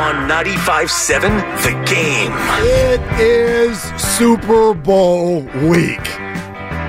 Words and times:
On 0.00 0.28
95.7 0.28 1.20
The 1.62 1.70
Game. 1.92 2.32
It 2.66 3.00
is 3.20 3.80
Super 4.00 4.74
Bowl 4.74 5.42
week. 5.68 6.00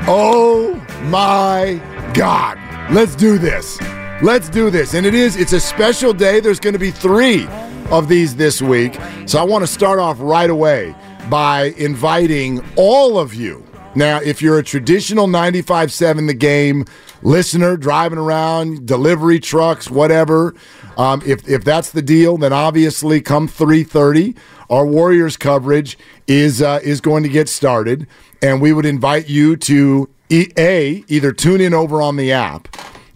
Oh 0.07 0.73
my 1.03 1.79
God. 2.13 2.57
Let's 2.91 3.15
do 3.15 3.37
this. 3.37 3.79
Let's 4.23 4.49
do 4.49 4.69
this. 4.69 4.95
And 4.95 5.05
it 5.05 5.13
is, 5.13 5.35
it's 5.35 5.53
a 5.53 5.59
special 5.59 6.13
day. 6.13 6.39
There's 6.39 6.59
going 6.59 6.73
to 6.73 6.79
be 6.79 6.91
three 6.91 7.47
of 7.91 8.07
these 8.07 8.35
this 8.35 8.61
week. 8.61 8.97
So 9.27 9.39
I 9.39 9.43
want 9.43 9.61
to 9.61 9.67
start 9.67 9.99
off 9.99 10.17
right 10.19 10.49
away 10.49 10.95
by 11.29 11.75
inviting 11.77 12.63
all 12.75 13.19
of 13.19 13.35
you. 13.35 13.63
Now, 13.93 14.19
if 14.19 14.41
you're 14.41 14.57
a 14.57 14.63
traditional 14.63 15.27
95.7 15.27 16.27
The 16.27 16.33
Game 16.33 16.85
listener, 17.21 17.77
driving 17.77 18.17
around, 18.19 18.85
delivery 18.85 19.39
trucks, 19.39 19.89
whatever, 19.89 20.55
um, 20.97 21.21
if, 21.25 21.47
if 21.47 21.63
that's 21.63 21.91
the 21.91 22.01
deal, 22.01 22.37
then 22.37 22.53
obviously 22.53 23.21
come 23.21 23.47
3.30, 23.47 24.35
our 24.69 24.85
Warriors 24.85 25.37
coverage 25.37 25.97
is, 26.27 26.61
uh, 26.61 26.79
is 26.83 27.01
going 27.01 27.23
to 27.23 27.29
get 27.29 27.49
started. 27.49 28.07
And 28.41 28.61
we 28.61 28.73
would 28.73 28.85
invite 28.85 29.27
you 29.29 29.55
to, 29.57 30.09
e- 30.29 30.51
A, 30.57 31.03
either 31.07 31.31
tune 31.31 31.61
in 31.61 31.73
over 31.73 32.01
on 32.01 32.15
the 32.15 32.31
app, 32.31 32.67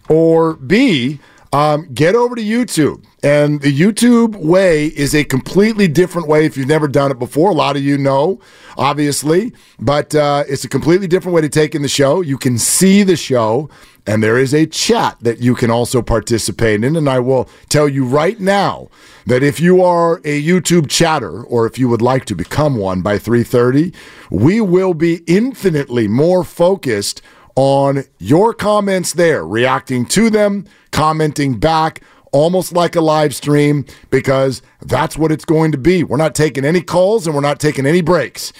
or 0.08 0.54
B, 0.54 1.18
um, 1.52 1.92
get 1.92 2.14
over 2.14 2.34
to 2.34 2.42
YouTube. 2.42 3.04
And 3.22 3.60
the 3.60 3.76
YouTube 3.76 4.34
way 4.36 4.86
is 4.86 5.14
a 5.14 5.24
completely 5.24 5.88
different 5.88 6.26
way 6.26 6.46
if 6.46 6.56
you've 6.56 6.68
never 6.68 6.88
done 6.88 7.10
it 7.10 7.18
before. 7.18 7.50
A 7.50 7.54
lot 7.54 7.76
of 7.76 7.82
you 7.82 7.98
know, 7.98 8.40
obviously, 8.78 9.52
but 9.78 10.14
uh, 10.14 10.44
it's 10.48 10.64
a 10.64 10.68
completely 10.68 11.06
different 11.06 11.34
way 11.34 11.42
to 11.42 11.48
take 11.48 11.74
in 11.74 11.82
the 11.82 11.88
show. 11.88 12.22
You 12.22 12.38
can 12.38 12.56
see 12.56 13.02
the 13.02 13.16
show, 13.16 13.68
and 14.06 14.22
there 14.22 14.38
is 14.38 14.54
a 14.54 14.64
chat 14.64 15.18
that 15.20 15.38
you 15.38 15.54
can 15.54 15.70
also 15.70 16.00
participate 16.00 16.82
in. 16.82 16.96
And 16.96 17.10
I 17.10 17.18
will 17.18 17.46
tell 17.68 17.90
you 17.90 18.06
right 18.06 18.40
now 18.40 18.88
that 19.26 19.42
if 19.42 19.60
you 19.60 19.82
are 19.82 20.16
a 20.24 20.42
YouTube 20.42 20.88
chatter 20.88 21.42
or 21.42 21.66
if 21.66 21.78
you 21.78 21.90
would 21.90 22.02
like 22.02 22.24
to 22.26 22.34
become 22.34 22.76
one 22.76 23.02
by 23.02 23.18
3:30, 23.18 23.92
we 24.30 24.62
will 24.62 24.94
be 24.94 25.22
infinitely 25.26 26.08
more 26.08 26.42
focused 26.42 27.20
on 27.54 28.04
your 28.18 28.54
comments 28.54 29.12
there, 29.12 29.46
reacting 29.46 30.06
to 30.06 30.30
them, 30.30 30.64
commenting 30.90 31.58
back, 31.58 32.00
almost 32.32 32.72
like 32.72 32.96
a 32.96 33.00
live 33.00 33.34
stream, 33.34 33.84
because 34.10 34.62
that's 34.82 35.16
what 35.16 35.32
it's 35.32 35.44
going 35.44 35.72
to 35.72 35.78
be. 35.78 36.04
We're 36.04 36.16
not 36.16 36.34
taking 36.34 36.64
any 36.64 36.82
calls 36.82 37.26
and 37.26 37.34
we're 37.34 37.40
not 37.40 37.60
taking 37.60 37.86
any 37.86 38.00
breaks. 38.00 38.52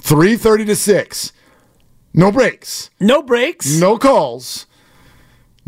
3:30 0.00 0.66
to 0.66 0.76
6. 0.76 1.32
No 2.14 2.32
breaks. 2.32 2.90
No 2.98 3.22
breaks. 3.22 3.78
No 3.78 3.98
calls. 3.98 4.65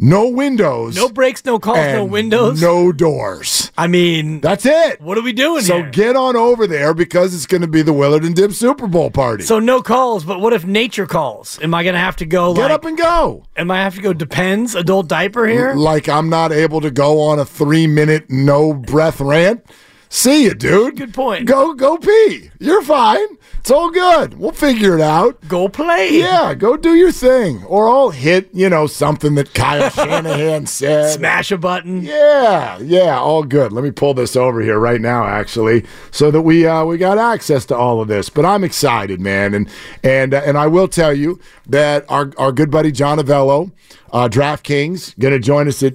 No 0.01 0.29
windows. 0.29 0.95
No 0.95 1.09
breaks, 1.09 1.45
no 1.45 1.59
calls, 1.59 1.79
no 1.93 2.05
windows. 2.05 2.63
No 2.63 2.93
doors. 2.93 3.73
I 3.77 3.89
mean, 3.89 4.41
That's 4.41 4.65
it. 4.65 5.01
what 5.01 5.19
are 5.19 5.23
we 5.23 5.33
doing 5.33 5.63
So 5.63 5.79
here? 5.83 5.91
get 5.91 6.15
on 6.17 6.37
over 6.37 6.69
there 6.69 6.95
because 6.95 7.35
it's 7.35 7.47
going 7.47 7.63
to 7.63 7.67
be 7.67 7.83
the 7.83 7.93
Willard 7.93 8.23
and 8.25 8.35
Dib 8.35 8.53
Super 8.53 8.87
Bowl 8.87 9.11
party. 9.11 9.43
so 9.43 9.59
no 9.59 9.83
calls, 9.83 10.25
but 10.25 10.41
what 10.41 10.53
if 10.53 10.65
nature 10.65 11.07
calls? 11.07 11.59
Am 11.63 11.75
I 11.75 11.83
gonna 11.83 11.99
have 11.99 12.15
to 12.17 12.27
go 12.27 12.55
get 12.55 12.63
like 12.63 12.71
up 12.71 12.85
and 12.85 12.97
go. 12.97 13.45
am 13.57 13.73
I 13.73 13.79
have 13.83 13.97
to 13.97 14.01
go 14.01 14.13
depends, 14.13 14.77
adult 14.77 15.09
diaper 15.09 15.47
here? 15.49 15.75
Like 15.75 16.09
I'm 16.09 16.29
not 16.29 16.53
able 16.53 16.81
to 16.81 16.93
go 16.93 17.21
on 17.21 17.41
a 17.41 17.45
three 17.45 17.89
minute 17.89 18.31
no 18.31 18.75
breath 18.75 19.21
rant. 19.21 19.65
See 20.11 20.45
you, 20.45 20.55
dude. 20.55 20.97
Good 20.97 21.13
point. 21.13 21.47
Go 21.47 21.75
go 21.75 21.99
pee. 21.99 22.51
You're 22.61 22.83
fine. 22.83 23.27
It's 23.69 23.75
all 23.75 23.91
good. 23.91 24.39
We'll 24.39 24.53
figure 24.53 24.95
it 24.95 25.03
out. 25.03 25.47
Go 25.47 25.69
play. 25.69 26.21
Yeah, 26.21 26.55
go 26.55 26.79
do 26.79 26.95
your 26.95 27.13
thing. 27.13 27.63
Or 27.65 27.87
I'll 27.87 28.09
hit, 28.09 28.49
you 28.55 28.71
know, 28.71 28.87
something 28.87 29.35
that 29.35 29.53
Kyle 29.53 29.91
Shanahan 30.07 30.65
said. 30.65 31.13
Smash 31.13 31.53
a 31.53 31.59
button. 31.59 32.03
Yeah, 32.03 32.79
yeah, 32.79 33.19
all 33.19 33.43
good. 33.43 33.75
Let 33.75 33.85
me 33.85 33.91
pull 33.91 34.15
this 34.15 34.37
over 34.37 34.63
here 34.63 34.79
right 34.79 35.03
now, 35.03 35.27
actually, 35.27 35.85
so 36.11 36.31
that 36.31 36.41
we 36.41 36.67
uh, 36.67 36.87
we 36.87 36.97
got 36.97 37.19
access 37.19 37.67
to 37.67 37.77
all 37.77 38.01
of 38.01 38.09
this. 38.09 38.31
But 38.31 38.47
I'm 38.47 38.65
excited, 38.65 39.21
man, 39.21 39.53
and 39.53 39.69
and 40.03 40.33
uh, 40.33 40.41
and 40.47 40.57
I 40.57 40.67
will 40.67 40.89
tell 40.89 41.13
you 41.13 41.39
that 41.67 42.07
our 42.09 42.33
our 42.39 42.53
good 42.53 42.71
buddy 42.71 42.91
John 42.91 43.19
Avello, 43.19 43.71
uh, 44.15 44.31
DraftKings, 44.31 45.19
going 45.19 45.35
to 45.35 45.39
join 45.39 45.69
us 45.69 45.83
at 45.83 45.93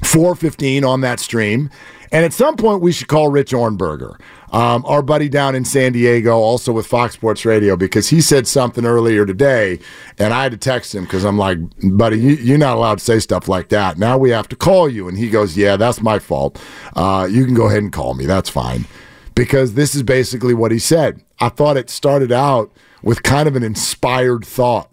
4:15 0.00 0.88
on 0.88 1.02
that 1.02 1.20
stream. 1.20 1.68
And 2.12 2.24
at 2.24 2.32
some 2.32 2.56
point, 2.56 2.80
we 2.80 2.92
should 2.92 3.08
call 3.08 3.30
Rich 3.30 3.52
Ohrnberger, 3.52 4.20
um, 4.52 4.84
our 4.86 5.02
buddy 5.02 5.28
down 5.28 5.54
in 5.54 5.64
San 5.64 5.92
Diego, 5.92 6.36
also 6.36 6.72
with 6.72 6.86
Fox 6.86 7.14
Sports 7.14 7.44
Radio, 7.44 7.76
because 7.76 8.08
he 8.08 8.20
said 8.20 8.46
something 8.46 8.84
earlier 8.84 9.26
today, 9.26 9.78
and 10.18 10.32
I 10.32 10.42
had 10.42 10.52
to 10.52 10.58
text 10.58 10.94
him 10.94 11.04
because 11.04 11.24
I'm 11.24 11.38
like, 11.38 11.58
buddy, 11.82 12.18
you, 12.18 12.34
you're 12.36 12.58
not 12.58 12.76
allowed 12.76 12.98
to 12.98 13.04
say 13.04 13.18
stuff 13.18 13.48
like 13.48 13.70
that. 13.70 13.98
Now 13.98 14.16
we 14.18 14.30
have 14.30 14.48
to 14.48 14.56
call 14.56 14.88
you. 14.88 15.08
And 15.08 15.18
he 15.18 15.30
goes, 15.30 15.56
yeah, 15.56 15.76
that's 15.76 16.00
my 16.00 16.18
fault. 16.18 16.60
Uh, 16.94 17.26
you 17.30 17.44
can 17.44 17.54
go 17.54 17.66
ahead 17.66 17.82
and 17.82 17.92
call 17.92 18.14
me. 18.14 18.26
That's 18.26 18.50
fine. 18.50 18.86
Because 19.34 19.74
this 19.74 19.94
is 19.94 20.04
basically 20.04 20.54
what 20.54 20.70
he 20.70 20.78
said. 20.78 21.20
I 21.40 21.48
thought 21.48 21.76
it 21.76 21.90
started 21.90 22.30
out 22.30 22.70
with 23.02 23.22
kind 23.24 23.48
of 23.48 23.56
an 23.56 23.64
inspired 23.64 24.44
thought. 24.44 24.90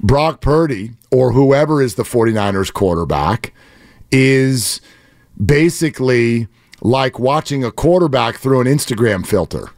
Brock 0.00 0.40
Purdy, 0.42 0.90
or 1.10 1.32
whoever 1.32 1.80
is 1.80 1.94
the 1.94 2.02
49ers 2.02 2.72
quarterback, 2.72 3.54
is 4.10 4.80
basically 5.42 6.48
like 6.80 7.18
watching 7.18 7.64
a 7.64 7.70
quarterback 7.70 8.36
through 8.36 8.60
an 8.60 8.66
Instagram 8.66 9.26
filter. 9.26 9.70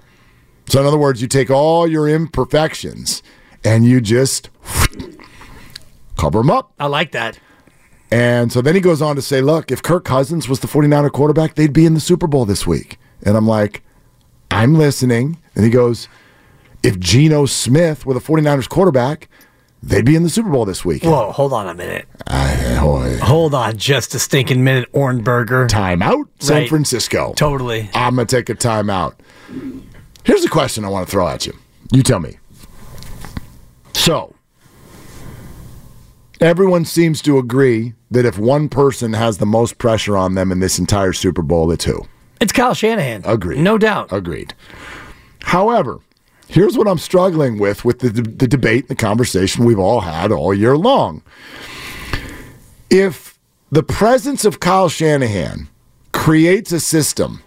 So, 0.69 0.81
in 0.81 0.87
other 0.87 0.99
words, 0.99 1.23
you 1.23 1.29
take 1.29 1.50
all 1.50 1.87
your 1.87 2.08
imperfections 2.08 3.23
and 3.64 3.85
you 3.85 4.00
just 4.00 4.50
cover 6.17 6.38
them 6.38 6.50
up. 6.50 6.73
I 6.79 6.87
like 6.87 7.12
that. 7.12 7.38
And 8.11 8.53
so 8.53 8.61
then 8.61 8.75
he 8.75 8.81
goes 8.81 9.03
on 9.03 9.17
to 9.17 9.23
say, 9.23 9.41
look, 9.41 9.70
if 9.70 9.82
Kirk 9.82 10.05
Cousins 10.05 10.49
was 10.49 10.61
the 10.61 10.69
49er 10.69 11.11
quarterback, 11.11 11.55
they'd 11.55 11.73
be 11.73 11.87
in 11.87 11.94
the 11.94 12.00
Super 12.00 12.26
Bowl 12.26 12.44
this 12.44 12.67
week. 12.67 12.99
And 13.23 13.37
I'm 13.37 13.47
like, 13.47 13.82
I'm 14.50 14.75
listening. 14.75 15.38
And 15.55 15.64
he 15.64 15.70
goes, 15.70 16.09
if 16.82 16.99
Geno 17.00 17.47
Smith 17.47 18.06
were 18.06 18.14
the 18.14 18.20
49ers 18.20 18.69
quarterback, 18.69 19.29
they'd 19.88 20.05
be 20.05 20.17
in 20.17 20.23
the 20.23 20.29
Super 20.31 20.50
Bowl 20.50 20.65
this 20.65 20.85
week. 20.85 21.03
Whoa, 21.05 21.31
hold 21.33 21.53
on 21.53 21.69
a 21.69 21.75
minute. 21.75 22.06
I- 22.27 22.79
oh, 22.81 23.17
Hold 23.23 23.55
on 23.55 23.77
just 23.77 24.15
a 24.15 24.19
stinking 24.19 24.62
minute, 24.65 24.93
Ohrnberger. 24.93 25.69
Timeout, 25.69 26.25
San 26.41 26.56
Right. 26.62 26.69
Francisco. 26.69 27.33
Totally. 27.37 27.88
I'm 27.94 28.15
going 28.17 28.27
to 28.27 28.37
take 28.37 28.49
a 28.50 28.55
timeout. 28.55 29.15
Here's 30.25 30.44
a 30.44 30.49
question 30.49 30.85
I 30.85 30.88
want 30.88 31.06
to 31.06 31.11
throw 31.11 31.27
at 31.29 31.47
you. 31.47 31.55
You 31.93 32.03
tell 32.03 32.19
me. 32.21 32.38
So, 33.94 34.35
everyone 36.41 36.85
seems 36.85 37.23
to 37.23 37.38
agree 37.38 37.94
that 38.11 38.25
if 38.25 38.38
one 38.38 38.69
person 38.69 39.12
has 39.15 39.38
the 39.38 39.47
most 39.47 39.79
pressure 39.79 40.17
on 40.17 40.35
them 40.35 40.53
in 40.53 40.61
this 40.61 40.79
entire 40.79 41.12
Super 41.12 41.43
Bowl, 41.43 41.71
it's 41.73 41.85
who? 41.85 42.03
It's 42.41 42.53
Kyle 42.53 42.75
Shanahan. 42.75 43.23
Agreed. 43.25 43.61
No 43.61 43.79
doubt. 43.79 44.12
Agreed. 44.12 44.55
However, 45.43 45.99
here's 46.49 46.77
what 46.77 46.89
I'm 46.89 46.99
struggling 46.99 47.59
with 47.59 47.85
with 47.85 48.01
the, 48.01 48.11
the 48.11 48.49
debate, 48.49 48.83
and 48.83 48.91
the 48.91 48.95
conversation 48.97 49.65
we've 49.65 49.79
all 49.79 50.01
had 50.01 50.33
all 50.33 50.55
year 50.55 50.77
long. 50.77 51.23
If 52.91 53.39
the 53.71 53.83
presence 53.83 54.45
of 54.45 54.61
Kyle 54.61 54.89
Shanahan 54.89 55.69
creates 56.13 56.73
a 56.73 56.81
system 56.81 57.43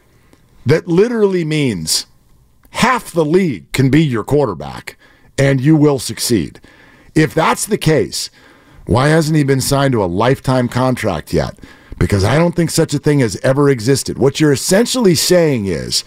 that 0.65 0.87
literally 0.87 1.43
means 1.43 2.05
half 2.71 3.11
the 3.11 3.25
league 3.25 3.71
can 3.71 3.89
be 3.89 4.03
your 4.03 4.23
quarterback 4.23 4.97
and 5.37 5.59
you 5.59 5.75
will 5.75 5.99
succeed. 5.99 6.59
If 7.15 7.33
that's 7.33 7.65
the 7.65 7.77
case, 7.77 8.29
why 8.85 9.07
hasn't 9.07 9.37
he 9.37 9.43
been 9.43 9.61
signed 9.61 9.93
to 9.93 10.03
a 10.03 10.05
lifetime 10.05 10.67
contract 10.67 11.33
yet? 11.33 11.57
Because 11.97 12.23
I 12.23 12.37
don't 12.37 12.55
think 12.55 12.69
such 12.69 12.93
a 12.93 12.99
thing 12.99 13.19
has 13.19 13.37
ever 13.37 13.69
existed. 13.69 14.17
What 14.17 14.39
you're 14.39 14.51
essentially 14.51 15.15
saying 15.15 15.65
is, 15.65 16.03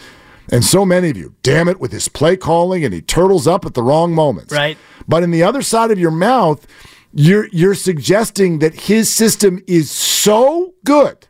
and 0.50 0.64
so 0.64 0.84
many 0.84 1.10
of 1.10 1.16
you, 1.16 1.34
damn 1.42 1.68
it, 1.68 1.80
with 1.80 1.92
his 1.92 2.08
play 2.08 2.36
calling 2.36 2.84
and 2.84 2.92
he 2.92 3.00
turtles 3.00 3.46
up 3.46 3.64
at 3.64 3.74
the 3.74 3.82
wrong 3.82 4.12
moments. 4.12 4.52
Right. 4.52 4.76
But 5.06 5.22
in 5.22 5.30
the 5.30 5.42
other 5.42 5.62
side 5.62 5.90
of 5.90 5.98
your 5.98 6.10
mouth, 6.10 6.66
you're 7.12 7.48
you're 7.52 7.74
suggesting 7.74 8.58
that 8.60 8.74
his 8.74 9.12
system 9.12 9.62
is 9.66 9.90
so 9.90 10.74
good. 10.84 11.28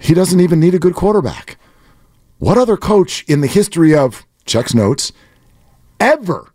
He 0.00 0.14
doesn't 0.14 0.40
even 0.40 0.60
need 0.60 0.74
a 0.74 0.78
good 0.78 0.94
quarterback. 0.94 1.58
What 2.38 2.56
other 2.56 2.76
coach 2.76 3.24
in 3.26 3.40
the 3.40 3.46
history 3.48 3.94
of 3.94 4.24
checks 4.44 4.74
notes 4.74 5.12
ever 5.98 6.52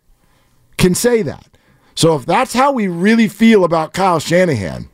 can 0.78 0.94
say 0.94 1.22
that? 1.22 1.48
So 1.94 2.16
if 2.16 2.24
that's 2.24 2.54
how 2.54 2.72
we 2.72 2.88
really 2.88 3.28
feel 3.28 3.64
about 3.64 3.92
Kyle 3.92 4.18
Shanahan, 4.18 4.88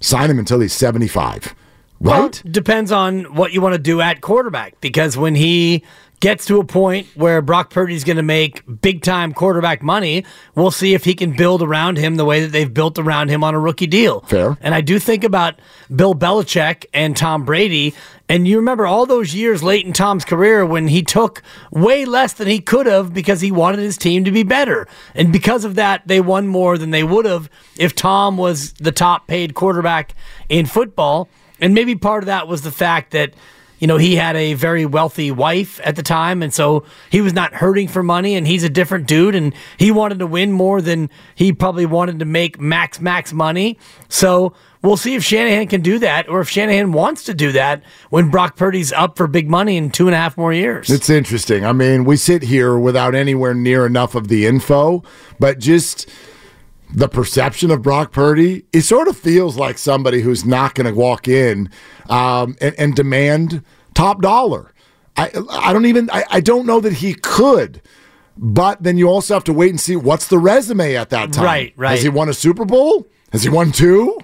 sign 0.00 0.30
him 0.30 0.38
until 0.38 0.60
he's 0.60 0.72
75. 0.72 1.54
Right? 2.00 2.18
Well, 2.18 2.52
depends 2.52 2.92
on 2.92 3.34
what 3.34 3.52
you 3.52 3.60
want 3.60 3.74
to 3.74 3.78
do 3.78 4.00
at 4.00 4.20
quarterback 4.20 4.80
because 4.80 5.16
when 5.16 5.34
he 5.34 5.84
gets 6.20 6.44
to 6.46 6.60
a 6.60 6.64
point 6.64 7.06
where 7.14 7.40
Brock 7.40 7.70
Purdy's 7.70 8.04
going 8.04 8.18
to 8.18 8.22
make 8.22 8.62
big 8.80 9.02
time 9.02 9.32
quarterback 9.32 9.82
money, 9.82 10.24
we'll 10.54 10.70
see 10.70 10.94
if 10.94 11.04
he 11.04 11.14
can 11.14 11.34
build 11.34 11.62
around 11.62 11.96
him 11.96 12.16
the 12.16 12.24
way 12.24 12.40
that 12.40 12.52
they've 12.52 12.72
built 12.72 12.98
around 12.98 13.28
him 13.28 13.42
on 13.42 13.54
a 13.54 13.58
rookie 13.58 13.86
deal. 13.86 14.20
Fair. 14.20 14.56
And 14.60 14.74
I 14.74 14.82
do 14.82 14.98
think 14.98 15.24
about 15.24 15.60
Bill 15.94 16.14
Belichick 16.14 16.84
and 16.92 17.16
Tom 17.16 17.44
Brady. 17.44 17.94
And 18.28 18.46
you 18.46 18.56
remember 18.56 18.86
all 18.86 19.06
those 19.06 19.34
years 19.34 19.62
late 19.62 19.84
in 19.84 19.92
Tom's 19.92 20.24
career 20.24 20.64
when 20.64 20.88
he 20.88 21.02
took 21.02 21.42
way 21.70 22.04
less 22.04 22.34
than 22.34 22.48
he 22.48 22.60
could 22.60 22.86
have 22.86 23.12
because 23.12 23.40
he 23.40 23.50
wanted 23.50 23.80
his 23.80 23.96
team 23.96 24.24
to 24.24 24.30
be 24.30 24.42
better. 24.42 24.86
And 25.14 25.32
because 25.32 25.64
of 25.64 25.74
that, 25.74 26.06
they 26.06 26.20
won 26.20 26.46
more 26.46 26.78
than 26.78 26.90
they 26.90 27.02
would 27.02 27.24
have 27.24 27.50
if 27.76 27.94
Tom 27.94 28.36
was 28.36 28.74
the 28.74 28.92
top 28.92 29.26
paid 29.26 29.54
quarterback 29.54 30.14
in 30.48 30.66
football. 30.66 31.28
And 31.60 31.74
maybe 31.74 31.94
part 31.94 32.22
of 32.22 32.26
that 32.26 32.48
was 32.48 32.62
the 32.62 32.72
fact 32.72 33.12
that 33.12 33.34
you 33.80 33.86
know, 33.86 33.96
he 33.96 34.14
had 34.14 34.36
a 34.36 34.52
very 34.52 34.84
wealthy 34.84 35.30
wife 35.30 35.80
at 35.82 35.96
the 35.96 36.02
time, 36.02 36.42
and 36.42 36.52
so 36.52 36.84
he 37.08 37.22
was 37.22 37.32
not 37.32 37.54
hurting 37.54 37.88
for 37.88 38.02
money, 38.02 38.36
and 38.36 38.46
he's 38.46 38.62
a 38.62 38.68
different 38.68 39.08
dude, 39.08 39.34
and 39.34 39.54
he 39.78 39.90
wanted 39.90 40.18
to 40.18 40.26
win 40.26 40.52
more 40.52 40.82
than 40.82 41.08
he 41.34 41.50
probably 41.50 41.86
wanted 41.86 42.18
to 42.18 42.26
make 42.26 42.60
max, 42.60 43.00
max 43.00 43.32
money. 43.32 43.78
So 44.10 44.52
we'll 44.82 44.98
see 44.98 45.14
if 45.14 45.24
Shanahan 45.24 45.66
can 45.68 45.80
do 45.80 45.98
that, 45.98 46.28
or 46.28 46.42
if 46.42 46.50
Shanahan 46.50 46.92
wants 46.92 47.24
to 47.24 47.34
do 47.34 47.52
that 47.52 47.82
when 48.10 48.30
Brock 48.30 48.54
Purdy's 48.54 48.92
up 48.92 49.16
for 49.16 49.26
big 49.26 49.48
money 49.48 49.78
in 49.78 49.90
two 49.90 50.06
and 50.06 50.14
a 50.14 50.18
half 50.18 50.36
more 50.36 50.52
years. 50.52 50.90
It's 50.90 51.08
interesting. 51.08 51.64
I 51.64 51.72
mean, 51.72 52.04
we 52.04 52.18
sit 52.18 52.42
here 52.42 52.78
without 52.78 53.14
anywhere 53.14 53.54
near 53.54 53.86
enough 53.86 54.14
of 54.14 54.28
the 54.28 54.44
info, 54.44 55.02
but 55.38 55.58
just 55.58 56.06
the 56.92 57.08
perception 57.08 57.70
of 57.70 57.82
Brock 57.82 58.12
Purdy, 58.12 58.64
it 58.72 58.82
sort 58.82 59.08
of 59.08 59.16
feels 59.16 59.56
like 59.56 59.78
somebody 59.78 60.20
who's 60.22 60.44
not 60.44 60.74
going 60.74 60.92
to 60.92 60.98
walk 60.98 61.28
in 61.28 61.70
um, 62.08 62.56
and, 62.60 62.74
and, 62.78 62.94
demand 62.94 63.64
top 63.94 64.20
dollar. 64.20 64.72
I, 65.16 65.30
I 65.50 65.72
don't 65.72 65.86
even, 65.86 66.10
I, 66.10 66.24
I 66.30 66.40
don't 66.40 66.66
know 66.66 66.80
that 66.80 66.94
he 66.94 67.14
could. 67.14 67.80
But 68.36 68.82
then 68.82 68.96
you 68.96 69.08
also 69.08 69.34
have 69.34 69.44
to 69.44 69.52
wait 69.52 69.70
and 69.70 69.80
see 69.80 69.96
what's 69.96 70.28
the 70.28 70.38
resume 70.38 70.96
at 70.96 71.10
that 71.10 71.32
time. 71.32 71.44
Right, 71.44 71.74
right. 71.76 71.90
Has 71.90 72.02
he 72.02 72.08
won 72.08 72.28
a 72.28 72.34
Super 72.34 72.64
Bowl? 72.64 73.06
Has 73.32 73.42
he 73.42 73.50
won 73.50 73.70
two? 73.70 74.18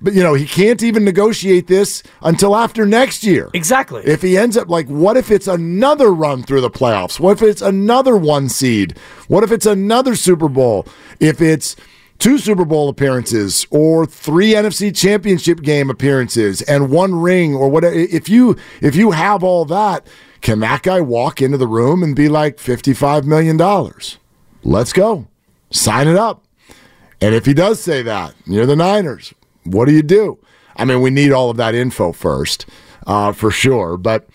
But 0.00 0.14
you 0.14 0.22
know, 0.22 0.34
he 0.34 0.46
can't 0.46 0.82
even 0.82 1.04
negotiate 1.04 1.66
this 1.66 2.02
until 2.22 2.54
after 2.54 2.86
next 2.86 3.24
year. 3.24 3.50
Exactly. 3.52 4.02
If 4.04 4.22
he 4.22 4.38
ends 4.38 4.56
up 4.56 4.68
like, 4.68 4.86
what 4.86 5.16
if 5.16 5.30
it's 5.30 5.48
another 5.48 6.12
run 6.12 6.42
through 6.44 6.60
the 6.60 6.70
playoffs? 6.70 7.18
What 7.18 7.32
if 7.32 7.42
it's 7.42 7.62
another 7.62 8.16
one 8.16 8.48
seed? 8.48 8.96
What 9.26 9.42
if 9.42 9.50
it's 9.50 9.66
another 9.66 10.14
Super 10.14 10.48
Bowl? 10.48 10.86
If 11.18 11.40
it's 11.40 11.74
two 12.18 12.38
Super 12.38 12.64
Bowl 12.64 12.88
appearances 12.88 13.66
or 13.70 14.06
three 14.06 14.52
NFC 14.52 14.94
championship 14.94 15.62
game 15.62 15.90
appearances 15.90 16.62
and 16.62 16.90
one 16.90 17.14
ring 17.14 17.54
or 17.54 17.68
whatever 17.68 17.94
if 17.94 18.28
you 18.28 18.56
if 18.80 18.94
you 18.94 19.12
have 19.12 19.42
all 19.42 19.64
that, 19.64 20.06
can 20.40 20.60
that 20.60 20.82
guy 20.82 21.00
walk 21.00 21.42
into 21.42 21.56
the 21.58 21.66
room 21.66 22.02
and 22.02 22.14
be 22.14 22.28
like 22.28 22.58
55 22.58 23.26
million 23.26 23.56
dollars? 23.56 24.18
Let's 24.62 24.92
go. 24.92 25.26
Sign 25.70 26.08
it 26.08 26.16
up. 26.16 26.44
And 27.20 27.34
if 27.34 27.46
he 27.46 27.54
does 27.54 27.80
say 27.80 28.02
that, 28.02 28.34
you're 28.46 28.66
the 28.66 28.76
Niners. 28.76 29.34
What 29.64 29.86
do 29.86 29.92
you 29.92 30.02
do? 30.02 30.38
I 30.76 30.84
mean, 30.84 31.00
we 31.00 31.10
need 31.10 31.32
all 31.32 31.50
of 31.50 31.56
that 31.56 31.74
info 31.74 32.12
first, 32.12 32.66
uh, 33.06 33.32
for 33.32 33.50
sure. 33.50 33.96
But 33.96 34.28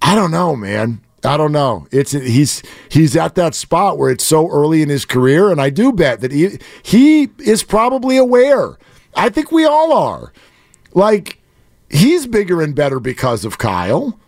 I 0.00 0.14
don't 0.14 0.30
know, 0.30 0.54
man. 0.54 1.00
I 1.24 1.36
don't 1.36 1.52
know. 1.52 1.86
It's 1.90 2.12
he's 2.12 2.62
he's 2.90 3.16
at 3.16 3.34
that 3.36 3.54
spot 3.54 3.96
where 3.98 4.10
it's 4.10 4.24
so 4.24 4.48
early 4.50 4.82
in 4.82 4.90
his 4.90 5.04
career, 5.04 5.50
and 5.50 5.60
I 5.60 5.70
do 5.70 5.92
bet 5.92 6.20
that 6.20 6.32
he 6.32 6.58
he 6.82 7.30
is 7.38 7.62
probably 7.62 8.16
aware. 8.16 8.78
I 9.16 9.30
think 9.30 9.50
we 9.50 9.64
all 9.64 9.92
are. 9.92 10.32
Like 10.92 11.40
he's 11.88 12.26
bigger 12.26 12.60
and 12.60 12.74
better 12.74 13.00
because 13.00 13.44
of 13.44 13.58
Kyle, 13.58 14.18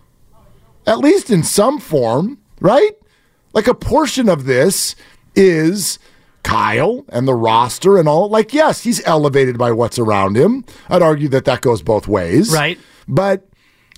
at 0.86 0.98
least 0.98 1.30
in 1.30 1.42
some 1.42 1.78
form, 1.78 2.38
right? 2.60 2.92
Like 3.52 3.66
a 3.66 3.74
portion 3.74 4.28
of 4.28 4.46
this 4.46 4.96
is 5.34 5.98
Kyle 6.46 7.04
and 7.08 7.26
the 7.26 7.34
roster 7.34 7.98
and 7.98 8.08
all. 8.08 8.28
Like, 8.28 8.54
yes, 8.54 8.84
he's 8.84 9.04
elevated 9.04 9.58
by 9.58 9.72
what's 9.72 9.98
around 9.98 10.36
him. 10.36 10.64
I'd 10.88 11.02
argue 11.02 11.28
that 11.30 11.44
that 11.44 11.60
goes 11.60 11.82
both 11.82 12.06
ways. 12.06 12.52
Right. 12.52 12.78
But 13.08 13.48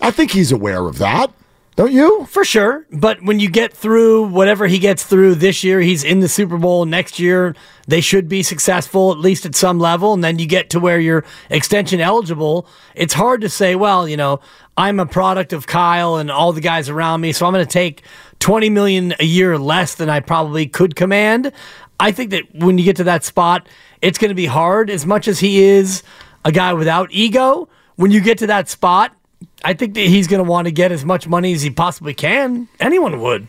I 0.00 0.10
think 0.10 0.30
he's 0.30 0.50
aware 0.50 0.86
of 0.86 0.96
that. 0.96 1.30
Don't 1.76 1.92
you? 1.92 2.24
For 2.24 2.44
sure. 2.44 2.86
But 2.90 3.22
when 3.22 3.38
you 3.38 3.48
get 3.48 3.72
through 3.72 4.28
whatever 4.30 4.66
he 4.66 4.80
gets 4.80 5.04
through 5.04 5.36
this 5.36 5.62
year, 5.62 5.80
he's 5.80 6.02
in 6.02 6.20
the 6.20 6.28
Super 6.28 6.56
Bowl. 6.56 6.86
Next 6.86 7.20
year, 7.20 7.54
they 7.86 8.00
should 8.00 8.28
be 8.28 8.42
successful, 8.42 9.12
at 9.12 9.18
least 9.18 9.46
at 9.46 9.54
some 9.54 9.78
level. 9.78 10.12
And 10.14 10.24
then 10.24 10.40
you 10.40 10.46
get 10.46 10.70
to 10.70 10.80
where 10.80 10.98
you're 10.98 11.24
extension 11.50 12.00
eligible. 12.00 12.66
It's 12.96 13.14
hard 13.14 13.42
to 13.42 13.48
say, 13.48 13.76
well, 13.76 14.08
you 14.08 14.16
know, 14.16 14.40
I'm 14.76 14.98
a 14.98 15.06
product 15.06 15.52
of 15.52 15.66
Kyle 15.66 16.16
and 16.16 16.30
all 16.30 16.52
the 16.52 16.60
guys 16.60 16.88
around 16.88 17.20
me, 17.20 17.32
so 17.32 17.46
I'm 17.46 17.52
going 17.52 17.64
to 17.66 17.70
take 17.70 18.02
20 18.40 18.70
million 18.70 19.14
a 19.20 19.24
year 19.24 19.58
less 19.58 19.96
than 19.96 20.08
I 20.08 20.20
probably 20.20 20.66
could 20.66 20.96
command. 20.96 21.52
I 22.00 22.12
think 22.12 22.30
that 22.30 22.54
when 22.54 22.78
you 22.78 22.84
get 22.84 22.96
to 22.96 23.04
that 23.04 23.24
spot, 23.24 23.68
it's 24.02 24.18
going 24.18 24.28
to 24.30 24.34
be 24.34 24.46
hard 24.46 24.88
as 24.90 25.04
much 25.04 25.26
as 25.28 25.40
he 25.40 25.62
is 25.62 26.02
a 26.44 26.52
guy 26.52 26.72
without 26.72 27.08
ego. 27.12 27.68
When 27.96 28.10
you 28.10 28.20
get 28.20 28.38
to 28.38 28.46
that 28.46 28.68
spot, 28.68 29.14
I 29.64 29.74
think 29.74 29.94
that 29.94 30.02
he's 30.06 30.28
going 30.28 30.42
to 30.44 30.48
want 30.48 30.66
to 30.66 30.70
get 30.72 30.92
as 30.92 31.04
much 31.04 31.26
money 31.26 31.52
as 31.52 31.62
he 31.62 31.70
possibly 31.70 32.14
can. 32.14 32.68
Anyone 32.78 33.20
would. 33.20 33.48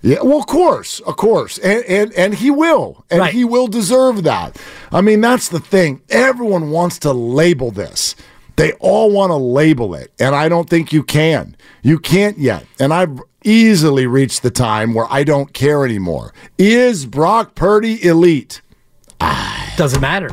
Yeah, 0.00 0.20
well, 0.22 0.38
of 0.38 0.46
course, 0.46 1.00
of 1.00 1.16
course, 1.16 1.56
and 1.58 1.82
and 1.84 2.12
and 2.12 2.34
he 2.34 2.50
will, 2.50 3.06
and 3.10 3.20
Right. 3.20 3.32
he 3.32 3.42
will 3.42 3.68
deserve 3.68 4.22
that. 4.24 4.58
I 4.92 5.00
mean, 5.00 5.22
that's 5.22 5.48
the 5.48 5.60
thing. 5.60 6.02
Everyone 6.10 6.70
wants 6.70 6.98
to 7.00 7.12
label 7.14 7.70
this. 7.70 8.14
They 8.56 8.72
all 8.74 9.10
want 9.10 9.30
to 9.30 9.36
label 9.36 9.94
it, 9.94 10.12
and 10.20 10.34
I 10.34 10.50
don't 10.50 10.68
think 10.68 10.92
you 10.92 11.02
can. 11.02 11.56
You 11.82 11.98
can't 11.98 12.36
yet. 12.36 12.66
And 12.78 12.92
I've 12.92 13.18
easily 13.44 14.06
reached 14.06 14.42
the 14.42 14.50
time 14.50 14.94
where 14.94 15.06
I 15.10 15.22
don't 15.24 15.52
care 15.52 15.84
anymore. 15.84 16.32
Is 16.58 17.06
Brock 17.06 17.54
Purdy 17.54 18.04
elite? 18.04 18.60
Doesn't 19.76 20.00
matter. 20.00 20.30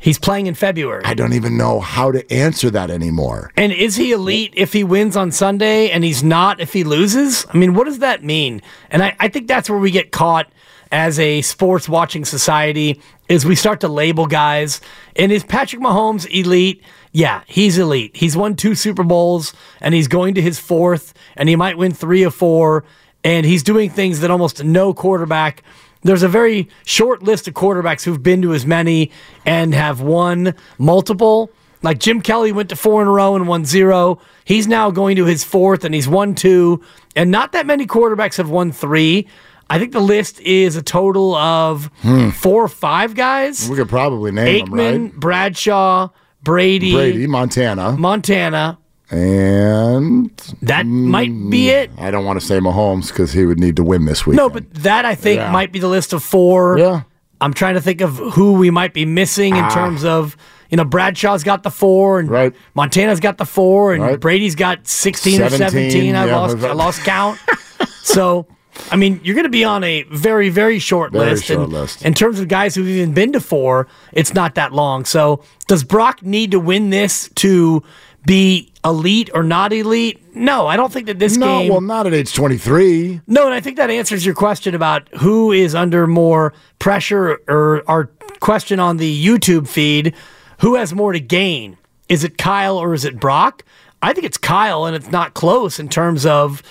He's 0.00 0.18
playing 0.18 0.46
in 0.46 0.54
February. 0.54 1.02
I 1.04 1.14
don't 1.14 1.32
even 1.32 1.56
know 1.56 1.80
how 1.80 2.12
to 2.12 2.32
answer 2.32 2.70
that 2.70 2.88
anymore. 2.88 3.52
And 3.56 3.72
is 3.72 3.96
he 3.96 4.12
elite 4.12 4.52
if 4.56 4.72
he 4.72 4.84
wins 4.84 5.16
on 5.16 5.32
Sunday 5.32 5.90
and 5.90 6.04
he's 6.04 6.22
not 6.22 6.60
if 6.60 6.72
he 6.72 6.84
loses? 6.84 7.46
I 7.52 7.56
mean, 7.56 7.74
what 7.74 7.84
does 7.84 7.98
that 7.98 8.22
mean? 8.22 8.62
And 8.90 9.02
I, 9.02 9.16
I 9.18 9.28
think 9.28 9.48
that's 9.48 9.68
where 9.68 9.78
we 9.78 9.90
get 9.90 10.12
caught 10.12 10.50
as 10.92 11.18
a 11.18 11.42
sports 11.42 11.88
watching 11.88 12.24
society 12.24 13.02
is 13.28 13.44
we 13.44 13.56
start 13.56 13.80
to 13.80 13.88
label 13.88 14.26
guys. 14.26 14.80
And 15.16 15.32
is 15.32 15.44
Patrick 15.44 15.82
Mahomes 15.82 16.26
elite? 16.30 16.82
Yeah, 17.18 17.42
he's 17.48 17.78
elite. 17.78 18.16
He's 18.16 18.36
won 18.36 18.54
two 18.54 18.76
Super 18.76 19.02
Bowls 19.02 19.52
and 19.80 19.92
he's 19.92 20.06
going 20.06 20.34
to 20.34 20.40
his 20.40 20.60
fourth 20.60 21.14
and 21.34 21.48
he 21.48 21.56
might 21.56 21.76
win 21.76 21.92
three 21.92 22.24
or 22.24 22.30
four. 22.30 22.84
And 23.24 23.44
he's 23.44 23.64
doing 23.64 23.90
things 23.90 24.20
that 24.20 24.30
almost 24.30 24.62
no 24.62 24.94
quarterback 24.94 25.64
there's 26.02 26.22
a 26.22 26.28
very 26.28 26.68
short 26.86 27.24
list 27.24 27.48
of 27.48 27.54
quarterbacks 27.54 28.04
who've 28.04 28.22
been 28.22 28.40
to 28.42 28.54
as 28.54 28.64
many 28.64 29.10
and 29.44 29.74
have 29.74 30.00
won 30.00 30.54
multiple. 30.78 31.50
Like 31.82 31.98
Jim 31.98 32.22
Kelly 32.22 32.52
went 32.52 32.68
to 32.68 32.76
four 32.76 33.02
in 33.02 33.08
a 33.08 33.10
row 33.10 33.34
and 33.34 33.48
won 33.48 33.64
zero. 33.64 34.20
He's 34.44 34.68
now 34.68 34.92
going 34.92 35.16
to 35.16 35.24
his 35.24 35.42
fourth 35.42 35.82
and 35.82 35.92
he's 35.92 36.06
won 36.06 36.36
two. 36.36 36.84
And 37.16 37.32
not 37.32 37.50
that 37.50 37.66
many 37.66 37.84
quarterbacks 37.84 38.36
have 38.36 38.48
won 38.48 38.70
three. 38.70 39.26
I 39.68 39.80
think 39.80 39.90
the 39.90 39.98
list 39.98 40.38
is 40.38 40.76
a 40.76 40.82
total 40.82 41.34
of 41.34 41.90
hmm. 42.02 42.30
four 42.30 42.62
or 42.62 42.68
five 42.68 43.16
guys. 43.16 43.68
We 43.68 43.74
could 43.74 43.88
probably 43.88 44.30
name 44.30 44.66
them, 44.66 44.78
Aikman, 44.78 45.02
right? 45.02 45.14
Bradshaw, 45.14 46.10
Brady, 46.42 46.92
Brady, 46.92 47.26
Montana, 47.26 47.92
Montana. 47.92 48.78
and 49.10 50.30
That 50.62 50.86
might 50.86 51.30
be 51.50 51.66
mm, 51.66 51.82
it. 51.82 51.90
I 51.98 52.10
don't 52.10 52.24
want 52.24 52.40
to 52.40 52.46
say 52.46 52.58
Mahomes 52.58 53.08
because 53.08 53.32
he 53.32 53.44
would 53.44 53.58
need 53.58 53.76
to 53.76 53.84
win 53.84 54.04
this 54.04 54.26
week. 54.26 54.36
No, 54.36 54.48
but 54.48 54.72
that 54.74 55.04
I 55.04 55.14
think 55.14 55.38
Yeah. 55.40 55.50
might 55.50 55.72
be 55.72 55.78
the 55.78 55.88
list 55.88 56.12
of 56.12 56.22
four. 56.22 56.78
Yeah. 56.78 57.02
I'm 57.40 57.54
trying 57.54 57.74
to 57.74 57.80
think 57.80 58.00
of 58.00 58.16
who 58.16 58.54
we 58.54 58.70
might 58.70 58.92
be 58.94 59.04
missing 59.04 59.56
in 59.56 59.64
ah. 59.64 59.70
terms 59.70 60.04
of, 60.04 60.36
you 60.70 60.76
know, 60.76 60.84
Bradshaw's 60.84 61.44
got 61.44 61.62
the 61.62 61.70
four, 61.70 62.18
and 62.18 62.28
Right. 62.30 62.52
Montana's 62.74 63.20
got 63.20 63.38
the 63.38 63.44
four, 63.46 63.94
and 63.94 64.02
Right. 64.02 64.20
Brady's 64.20 64.54
got 64.56 64.86
16 64.88 65.42
or 65.42 65.50
17, 65.50 65.90
17. 65.90 66.14
I 66.16 66.26
yeah. 66.26 66.36
lost, 66.36 66.56
I 66.58 66.72
lost 66.72 67.00
count. 67.04 67.38
so, 68.02 68.46
I 68.90 68.96
mean, 68.96 69.20
you're 69.22 69.34
going 69.34 69.44
to 69.44 69.50
be 69.50 69.64
on 69.64 69.84
a 69.84 70.02
very, 70.04 70.48
very 70.48 70.78
short 70.78 71.12
Very 71.12 71.30
list. 71.30 71.44
short 71.44 71.60
and 71.60 71.72
list. 71.72 72.04
In 72.04 72.14
terms 72.14 72.40
of 72.40 72.48
guys 72.48 72.74
who've 72.74 72.88
even 72.88 73.12
been 73.12 73.32
to 73.32 73.40
four, 73.40 73.88
it's 74.12 74.34
not 74.34 74.54
that 74.54 74.72
long. 74.72 75.04
So, 75.04 75.42
does 75.66 75.84
Brock 75.84 76.22
need 76.22 76.50
to 76.52 76.60
win 76.60 76.90
this 76.90 77.28
to 77.36 77.82
be 78.24 78.72
elite 78.84 79.30
or 79.34 79.42
not 79.42 79.72
elite? 79.72 80.22
No, 80.34 80.66
I 80.66 80.76
don't 80.76 80.92
think 80.92 81.06
that 81.06 81.18
this 81.18 81.36
no, 81.36 81.46
game. 81.46 81.68
No, 81.68 81.74
well, 81.74 81.80
not 81.80 82.06
at 82.06 82.14
age 82.14 82.34
23. 82.34 83.22
No, 83.26 83.46
and 83.46 83.54
I 83.54 83.60
think 83.60 83.76
that 83.76 83.90
answers 83.90 84.24
your 84.24 84.34
question 84.34 84.74
about 84.74 85.08
who 85.18 85.52
is 85.52 85.74
under 85.74 86.06
more 86.06 86.54
pressure 86.78 87.40
or 87.48 87.82
our 87.88 88.10
question 88.40 88.80
on 88.80 88.96
the 88.98 89.24
YouTube 89.26 89.68
feed. 89.68 90.14
Who 90.60 90.74
has 90.76 90.94
more 90.94 91.12
to 91.12 91.20
gain? 91.20 91.76
Is 92.08 92.24
it 92.24 92.38
Kyle 92.38 92.78
or 92.78 92.94
is 92.94 93.04
it 93.04 93.20
Brock? 93.20 93.64
I 94.00 94.12
think 94.12 94.24
it's 94.26 94.38
Kyle, 94.38 94.84
and 94.84 94.94
it's 94.94 95.10
not 95.10 95.34
close 95.34 95.78
in 95.80 95.88
terms 95.88 96.24
of, 96.24 96.62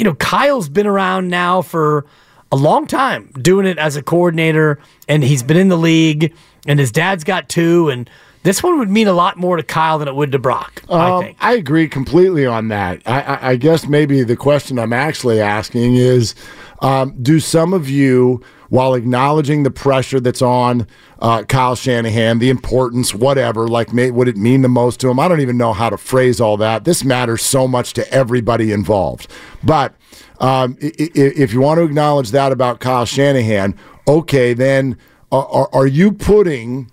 you 0.00 0.04
know, 0.04 0.14
Kyle's 0.14 0.70
been 0.70 0.86
around 0.86 1.28
now 1.28 1.60
for 1.60 2.06
a 2.50 2.56
long 2.56 2.86
time 2.86 3.30
doing 3.42 3.66
it 3.66 3.76
as 3.76 3.96
a 3.96 4.02
coordinator, 4.02 4.78
and 5.06 5.22
he's 5.22 5.42
been 5.42 5.58
in 5.58 5.68
the 5.68 5.76
league, 5.76 6.32
and 6.66 6.80
his 6.80 6.90
dad's 6.90 7.22
got 7.22 7.50
two, 7.50 7.90
and 7.90 8.08
this 8.42 8.62
one 8.62 8.78
would 8.78 8.88
mean 8.88 9.08
a 9.08 9.12
lot 9.12 9.36
more 9.36 9.58
to 9.58 9.62
Kyle 9.62 9.98
than 9.98 10.08
it 10.08 10.14
would 10.14 10.32
to 10.32 10.38
Brock, 10.38 10.82
I 10.88 11.10
Um, 11.10 11.22
think. 11.22 11.36
I 11.38 11.52
agree 11.52 11.86
completely 11.86 12.46
on 12.46 12.68
that. 12.68 13.02
I, 13.04 13.20
I, 13.20 13.48
I 13.50 13.56
guess 13.56 13.86
maybe 13.86 14.22
the 14.22 14.36
question 14.36 14.78
I'm 14.78 14.94
actually 14.94 15.38
asking 15.38 15.96
is 15.96 16.34
um, 16.80 17.14
do 17.22 17.38
some 17.40 17.74
of 17.74 17.90
you, 17.90 18.42
while 18.70 18.94
acknowledging 18.94 19.64
the 19.64 19.70
pressure 19.70 20.20
that's 20.20 20.40
on 20.40 20.86
uh, 21.20 21.42
Kyle 21.42 21.74
Shanahan, 21.74 22.38
the 22.38 22.50
importance, 22.50 23.14
whatever, 23.14 23.68
like 23.68 23.92
may, 23.92 24.10
would 24.10 24.28
it 24.28 24.36
mean 24.36 24.62
the 24.62 24.68
most 24.68 25.00
to 25.00 25.10
him? 25.10 25.18
I 25.20 25.28
don't 25.28 25.40
even 25.40 25.58
know 25.58 25.72
how 25.72 25.90
to 25.90 25.98
phrase 25.98 26.40
all 26.40 26.56
that. 26.58 26.84
This 26.84 27.04
matters 27.04 27.42
so 27.42 27.66
much 27.68 27.92
to 27.94 28.08
everybody 28.12 28.72
involved. 28.72 29.26
But 29.62 29.94
um, 30.38 30.76
if 30.80 31.52
you 31.52 31.60
want 31.60 31.78
to 31.78 31.84
acknowledge 31.84 32.30
that 32.30 32.52
about 32.52 32.80
Kyle 32.80 33.04
Shanahan, 33.04 33.76
okay, 34.08 34.54
then 34.54 34.96
are, 35.32 35.46
are- 35.48 35.68
are 35.72 35.86
you 35.86 36.12
putting 36.12 36.90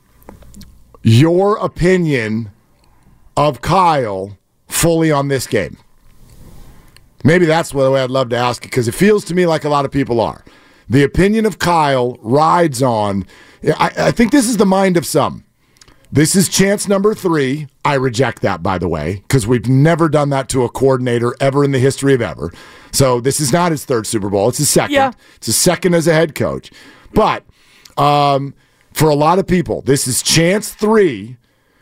your 1.03 1.57
opinion 1.57 2.51
of 3.38 3.62
Kyle 3.62 4.38
fully 4.67 5.12
on 5.12 5.27
this 5.27 5.46
game? 5.48 5.77
Maybe 7.24 7.46
that's 7.46 7.69
the 7.69 7.91
way 7.91 8.01
I'd 8.01 8.10
love 8.10 8.29
to 8.29 8.36
ask 8.38 8.63
it 8.65 8.69
because 8.69 8.88
it 8.88 8.96
feels 8.96 9.24
to 9.25 9.36
me 9.36 9.46
like 9.46 9.63
a 9.63 9.69
lot 9.69 9.86
of 9.86 9.91
people 9.91 10.19
are. 10.22 10.43
The 10.89 11.03
opinion 11.03 11.46
of 11.46 11.60
Kyle 11.60 12.17
rides 12.22 12.82
on. 12.82 13.25
I, 13.77 13.91
I 13.98 14.12
think 14.12 14.32
this 14.32 14.48
is 14.48 14.58
the 14.58 14.65
mind 14.65 14.98
of 14.98 15.06
some. 15.06 15.44
This 16.12 16.36
is 16.36 16.48
chance 16.48 16.88
number 16.88 17.13
three. 17.13 17.67
I 17.84 17.96
reject 17.96 18.41
that, 18.41 18.63
by 18.63 18.77
the 18.77 18.88
way, 18.88 19.15
because 19.27 19.46
we've 19.46 19.67
never 19.67 20.08
done 20.08 20.29
that 20.29 20.48
to 20.50 20.63
a 20.63 20.70
coordinator 20.70 21.36
ever 21.41 21.65
in 21.65 21.72
the 21.72 21.79
history 21.79 22.13
of 22.13 22.22
ever. 22.22 22.51
So 22.94 23.20
this 23.20 23.41
is 23.41 23.51
not 23.51 23.72
his 23.72 23.84
third 23.84 24.08
Super 24.08 24.29
Bowl. 24.29 24.48
It's 24.48 24.60
his 24.60 24.70
second. 24.70 24.94
Yeah. 24.94 25.12
It's 25.36 25.48
his 25.48 25.58
second 25.58 25.94
as 25.94 26.08
a 26.08 26.13
head 26.13 26.34
coach. 26.34 26.72
But 27.13 27.44
um, 27.98 28.53
for 28.94 29.10
a 29.10 29.15
lot 29.15 29.38
of 29.38 29.48
people, 29.48 29.82
this 29.82 30.08
is 30.08 30.22
chance 30.22 30.74
three. 30.74 31.36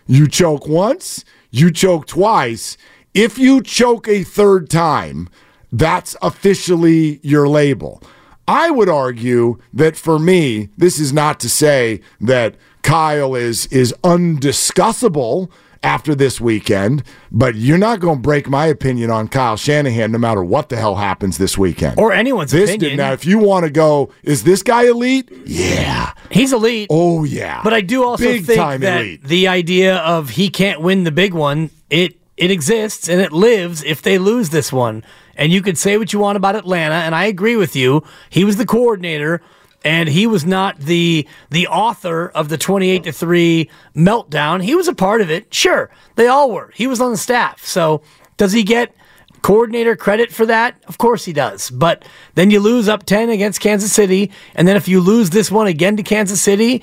You 0.07 0.27
choke 0.27 0.67
once, 0.67 1.23
you 1.51 1.71
choke 1.71 2.07
twice. 2.07 2.77
If 3.13 3.37
you 3.37 3.61
choke 3.61 4.07
a 4.07 4.23
third 4.23 4.69
time, 4.69 5.29
that's 5.71 6.15
officially 6.21 7.19
your 7.21 7.47
label. 7.47 8.01
I 8.47 8.69
would 8.69 8.89
argue 8.89 9.57
that 9.73 9.95
for 9.95 10.19
me, 10.19 10.69
this 10.77 10.99
is 10.99 11.11
not 11.11 11.39
to 11.41 11.49
say 11.49 12.01
that 12.21 12.55
Kyle 12.83 13.33
is 13.35 13.65
is 13.67 13.93
undiscussable 14.03 15.49
after 15.85 16.15
this 16.15 16.41
weekend, 16.41 17.03
but 17.31 17.55
you're 17.55 17.77
not 17.77 17.99
going 17.99 18.17
to 18.17 18.21
break 18.21 18.49
my 18.49 18.65
opinion 18.65 19.11
on 19.11 19.27
Kyle 19.27 19.55
Shanahan 19.55 20.11
no 20.11 20.17
matter 20.17 20.43
what 20.43 20.69
the 20.69 20.77
hell 20.77 20.95
happens 20.95 21.37
this 21.37 21.57
weekend. 21.57 21.99
Or 21.99 22.11
anyone's 22.11 22.51
this 22.51 22.71
opinion. 22.71 22.91
did 22.91 22.97
now 22.97 23.13
if 23.13 23.25
you 23.25 23.37
want 23.37 23.65
to 23.65 23.71
go, 23.71 24.11
is 24.23 24.43
this 24.43 24.63
guy 24.63 24.85
elite? 24.87 25.31
Yeah. 25.45 26.13
He's 26.31 26.53
elite. 26.53 26.87
Oh 26.89 27.23
yeah. 27.23 27.61
But 27.63 27.73
I 27.73 27.81
do 27.81 28.03
also 28.03 28.23
Big 28.23 28.45
think 28.45 28.81
that 28.81 29.01
elite. 29.01 29.23
the 29.23 29.47
idea 29.47 29.97
of 29.97 30.31
he 30.31 30.49
can't 30.49 30.81
win 30.81 31.03
the 31.03 31.11
big 31.11 31.33
one, 31.33 31.69
it 31.89 32.17
it 32.35 32.51
exists 32.51 33.07
and 33.07 33.21
it 33.21 33.31
lives 33.31 33.83
if 33.83 34.01
they 34.01 34.17
lose 34.17 34.49
this 34.49 34.73
one. 34.73 35.03
And 35.35 35.51
you 35.51 35.61
could 35.61 35.77
say 35.77 35.97
what 35.97 36.13
you 36.13 36.19
want 36.19 36.37
about 36.37 36.55
Atlanta, 36.55 36.95
and 36.95 37.13
I 37.13 37.25
agree 37.25 37.55
with 37.55 37.75
you. 37.75 38.03
He 38.29 38.43
was 38.43 38.57
the 38.57 38.65
coordinator, 38.65 39.41
and 39.83 40.09
he 40.09 40.27
was 40.27 40.45
not 40.45 40.79
the 40.79 41.27
the 41.49 41.67
author 41.67 42.29
of 42.29 42.49
the 42.49 42.57
twenty 42.57 42.89
eight 42.89 43.03
to 43.03 43.11
three 43.11 43.69
meltdown. 43.95 44.63
He 44.63 44.75
was 44.75 44.87
a 44.87 44.95
part 44.95 45.21
of 45.21 45.29
it, 45.29 45.53
sure. 45.53 45.89
They 46.15 46.27
all 46.27 46.51
were. 46.51 46.71
He 46.75 46.87
was 46.87 47.01
on 47.01 47.11
the 47.11 47.17
staff. 47.17 47.65
So 47.65 48.01
does 48.37 48.53
he 48.53 48.63
get 48.63 48.95
coordinator 49.41 49.95
credit 49.95 50.31
for 50.31 50.45
that? 50.47 50.75
Of 50.87 50.97
course 50.97 51.25
he 51.25 51.31
does. 51.31 51.69
But 51.69 52.03
then 52.33 52.49
you 52.49 52.59
lose 52.59 52.89
up 52.89 53.05
10 53.05 53.29
against 53.29 53.59
Kansas 53.61 53.93
City. 53.93 54.31
And 54.55 54.67
then 54.67 54.75
if 54.75 54.87
you 54.87 54.99
lose 54.99 55.29
this 55.29 55.51
one 55.51 55.67
again 55.67 55.95
to 55.97 56.03
Kansas 56.03 56.41
City, 56.41 56.81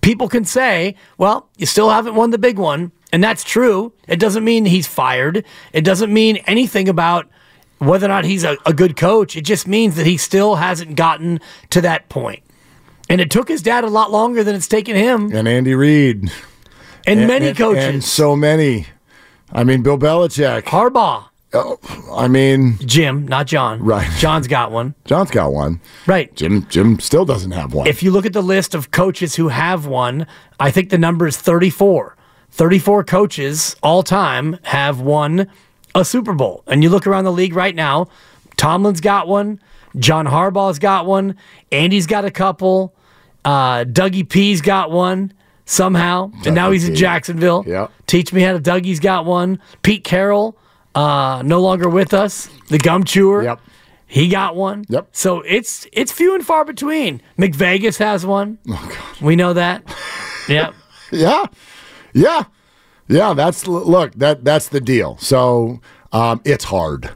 people 0.00 0.26
can 0.26 0.46
say, 0.46 0.96
well, 1.18 1.50
you 1.58 1.66
still 1.66 1.90
haven't 1.90 2.14
won 2.14 2.30
the 2.30 2.38
big 2.38 2.58
one. 2.58 2.92
And 3.12 3.22
that's 3.22 3.44
true. 3.44 3.92
It 4.08 4.18
doesn't 4.18 4.42
mean 4.42 4.64
he's 4.64 4.86
fired. 4.86 5.44
It 5.74 5.82
doesn't 5.82 6.10
mean 6.10 6.38
anything 6.46 6.88
about 6.88 7.28
whether 7.86 8.06
or 8.06 8.08
not 8.08 8.24
he's 8.24 8.44
a, 8.44 8.56
a 8.66 8.72
good 8.72 8.96
coach. 8.96 9.36
It 9.36 9.42
just 9.42 9.66
means 9.66 9.96
that 9.96 10.06
he 10.06 10.16
still 10.16 10.56
hasn't 10.56 10.96
gotten 10.96 11.40
to 11.70 11.80
that 11.80 12.08
point. 12.08 12.42
And 13.08 13.20
it 13.20 13.30
took 13.30 13.48
his 13.48 13.62
dad 13.62 13.84
a 13.84 13.88
lot 13.88 14.10
longer 14.10 14.42
than 14.44 14.54
it's 14.54 14.68
taken 14.68 14.96
him 14.96 15.32
and 15.34 15.46
Andy 15.46 15.74
Reid. 15.74 16.30
and, 17.06 17.26
many 17.26 17.48
and, 17.48 17.58
coaches. 17.58 17.84
And 17.84 18.04
so 18.04 18.36
many. 18.36 18.86
I 19.50 19.64
mean, 19.64 19.82
Bill 19.82 19.98
Belichick. 19.98 20.62
Harbaugh, 20.62 21.26
Oh, 21.54 21.78
I 22.14 22.28
mean, 22.28 22.78
Jim, 22.78 23.26
not 23.28 23.46
John. 23.46 23.82
Right. 23.82 24.10
John's 24.18 24.48
got 24.48 24.70
one. 24.72 24.94
John's 25.04 25.30
got 25.30 25.52
one. 25.52 25.80
Right. 26.06 26.34
Jim 26.34 26.66
Jim 26.70 26.98
still 26.98 27.26
doesn't 27.26 27.50
have 27.50 27.74
one. 27.74 27.86
If 27.86 28.02
you 28.02 28.10
look 28.10 28.24
at 28.24 28.32
the 28.32 28.42
list 28.42 28.74
of 28.74 28.90
coaches 28.90 29.34
who 29.34 29.48
have 29.48 29.86
won, 29.86 30.26
I 30.58 30.70
think 30.70 30.88
the 30.88 30.98
number 30.98 31.26
is 31.26 31.36
34. 31.36 32.16
34 32.50 33.04
coaches 33.04 33.76
all 33.82 34.02
time 34.02 34.58
have 34.62 35.00
won 35.00 35.46
a 35.94 36.04
Super 36.04 36.32
Bowl. 36.32 36.62
And 36.66 36.82
you 36.82 36.90
look 36.90 37.06
around 37.06 37.24
the 37.24 37.32
league 37.32 37.54
right 37.54 37.74
now, 37.74 38.08
Tomlin's 38.56 39.00
got 39.00 39.28
one, 39.28 39.60
John 39.96 40.26
Harbaugh's 40.26 40.78
got 40.78 41.06
one, 41.06 41.36
Andy's 41.70 42.06
got 42.06 42.24
a 42.24 42.30
couple, 42.30 42.94
uh, 43.44 43.84
Dougie 43.84 44.28
P's 44.28 44.60
got 44.60 44.90
one 44.90 45.32
somehow, 45.64 46.30
and 46.44 46.54
now 46.54 46.70
he's 46.70 46.88
in 46.88 46.94
Jacksonville. 46.94 47.64
Yep. 47.66 47.90
Teach 48.06 48.32
me 48.32 48.42
how 48.42 48.52
to 48.52 48.60
Dougie's 48.60 49.00
got 49.00 49.24
one. 49.24 49.58
Pete 49.82 50.04
Carroll, 50.04 50.56
uh, 50.94 51.42
no 51.44 51.60
longer 51.60 51.88
with 51.88 52.14
us, 52.14 52.48
the 52.68 52.78
gum 52.78 53.04
chewer. 53.04 53.42
Yep. 53.42 53.60
He 54.06 54.28
got 54.28 54.54
one. 54.56 54.84
Yep. 54.90 55.08
So 55.12 55.40
it's 55.40 55.86
it's 55.90 56.12
few 56.12 56.34
and 56.34 56.44
far 56.44 56.66
between. 56.66 57.22
McVegas 57.38 57.96
has 57.98 58.26
one. 58.26 58.58
Oh 58.68 58.88
God. 58.90 59.22
We 59.22 59.36
know 59.36 59.54
that. 59.54 59.82
yep. 60.48 60.74
yeah, 61.10 61.46
yeah, 62.12 62.44
yeah. 63.12 63.34
That's 63.34 63.66
look 63.66 64.12
that 64.14 64.44
that's 64.44 64.68
the 64.68 64.80
deal. 64.80 65.16
So 65.18 65.80
um, 66.12 66.40
it's 66.44 66.64
hard. 66.64 67.10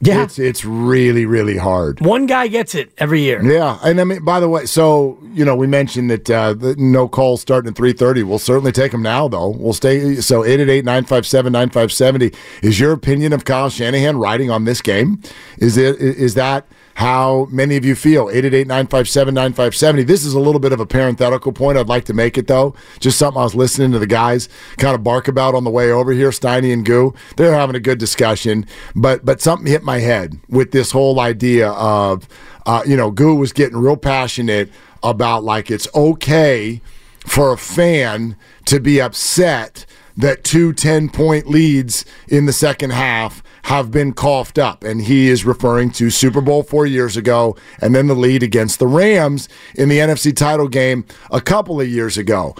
Yeah. 0.00 0.24
It's 0.24 0.38
it's 0.38 0.64
really 0.66 1.24
really 1.24 1.56
hard. 1.56 2.00
One 2.00 2.26
guy 2.26 2.48
gets 2.48 2.74
it 2.74 2.92
every 2.98 3.22
year. 3.22 3.42
Yeah, 3.42 3.78
and 3.82 3.98
I 3.98 4.04
mean, 4.04 4.22
by 4.22 4.38
the 4.38 4.50
way, 4.50 4.66
so 4.66 5.18
you 5.32 5.44
know, 5.46 5.56
we 5.56 5.66
mentioned 5.66 6.10
that 6.10 6.30
uh, 6.30 6.52
the 6.52 6.74
no 6.76 7.08
calls 7.08 7.40
starting 7.40 7.70
at 7.70 7.76
three 7.76 7.94
thirty. 7.94 8.22
We'll 8.22 8.38
certainly 8.38 8.72
take 8.72 8.92
them 8.92 9.02
now, 9.02 9.28
though. 9.28 9.50
We'll 9.50 9.72
stay. 9.72 10.16
So 10.16 10.44
eight 10.44 10.60
eight 10.60 10.68
eight 10.68 10.84
nine 10.84 11.04
five 11.04 11.26
seven 11.26 11.52
nine 11.52 11.70
five 11.70 11.90
seventy. 11.90 12.32
Is 12.62 12.78
your 12.78 12.92
opinion 12.92 13.32
of 13.32 13.46
Kyle 13.46 13.70
Shanahan 13.70 14.18
riding 14.18 14.50
on 14.50 14.64
this 14.64 14.82
game? 14.82 15.22
Is 15.58 15.78
it 15.78 15.98
is 15.98 16.34
that 16.34 16.66
how 16.94 17.46
many 17.50 17.76
of 17.76 17.84
you 17.84 17.94
feel? 17.94 18.28
888 18.28 18.66
957 18.66 19.34
9570. 19.34 20.02
This 20.04 20.24
is 20.24 20.34
a 20.34 20.40
little 20.40 20.60
bit 20.60 20.72
of 20.72 20.80
a 20.80 20.86
parenthetical 20.86 21.52
point. 21.52 21.76
I'd 21.76 21.88
like 21.88 22.04
to 22.04 22.14
make 22.14 22.38
it 22.38 22.46
though. 22.46 22.74
Just 23.00 23.18
something 23.18 23.40
I 23.40 23.44
was 23.44 23.54
listening 23.54 23.92
to 23.92 23.98
the 23.98 24.06
guys 24.06 24.48
kind 24.78 24.94
of 24.94 25.02
bark 25.02 25.28
about 25.28 25.54
on 25.54 25.64
the 25.64 25.70
way 25.70 25.90
over 25.90 26.12
here. 26.12 26.30
Steiny 26.30 26.72
and 26.72 26.84
Goo. 26.84 27.14
They're 27.36 27.54
having 27.54 27.76
a 27.76 27.80
good 27.80 27.98
discussion, 27.98 28.66
but 28.94 29.24
but 29.24 29.40
something 29.40 29.66
hit 29.66 29.82
my 29.82 29.98
head 29.98 30.38
with 30.48 30.70
this 30.70 30.92
whole 30.92 31.20
idea 31.20 31.70
of 31.70 32.28
uh, 32.66 32.82
you 32.86 32.96
know, 32.96 33.10
Goo 33.10 33.34
was 33.34 33.52
getting 33.52 33.76
real 33.76 33.96
passionate 33.96 34.70
about 35.02 35.44
like 35.44 35.70
it's 35.70 35.88
okay 35.94 36.80
for 37.26 37.52
a 37.52 37.58
fan 37.58 38.36
to 38.66 38.80
be 38.80 39.00
upset 39.00 39.86
that 40.16 40.44
two 40.44 40.72
10 40.72 41.08
point 41.08 41.48
leads 41.48 42.04
in 42.28 42.46
the 42.46 42.52
second 42.52 42.90
half 42.90 43.42
have 43.64 43.90
been 43.90 44.12
coughed 44.12 44.58
up. 44.58 44.84
And 44.84 45.02
he 45.02 45.28
is 45.28 45.44
referring 45.44 45.90
to 45.92 46.10
Super 46.10 46.40
Bowl 46.40 46.62
four 46.62 46.86
years 46.86 47.16
ago 47.16 47.56
and 47.80 47.94
then 47.94 48.06
the 48.06 48.14
lead 48.14 48.42
against 48.42 48.78
the 48.78 48.86
Rams 48.86 49.48
in 49.74 49.88
the 49.88 49.98
NFC 49.98 50.34
title 50.34 50.68
game 50.68 51.04
a 51.30 51.40
couple 51.40 51.80
of 51.80 51.88
years 51.88 52.16
ago. 52.16 52.54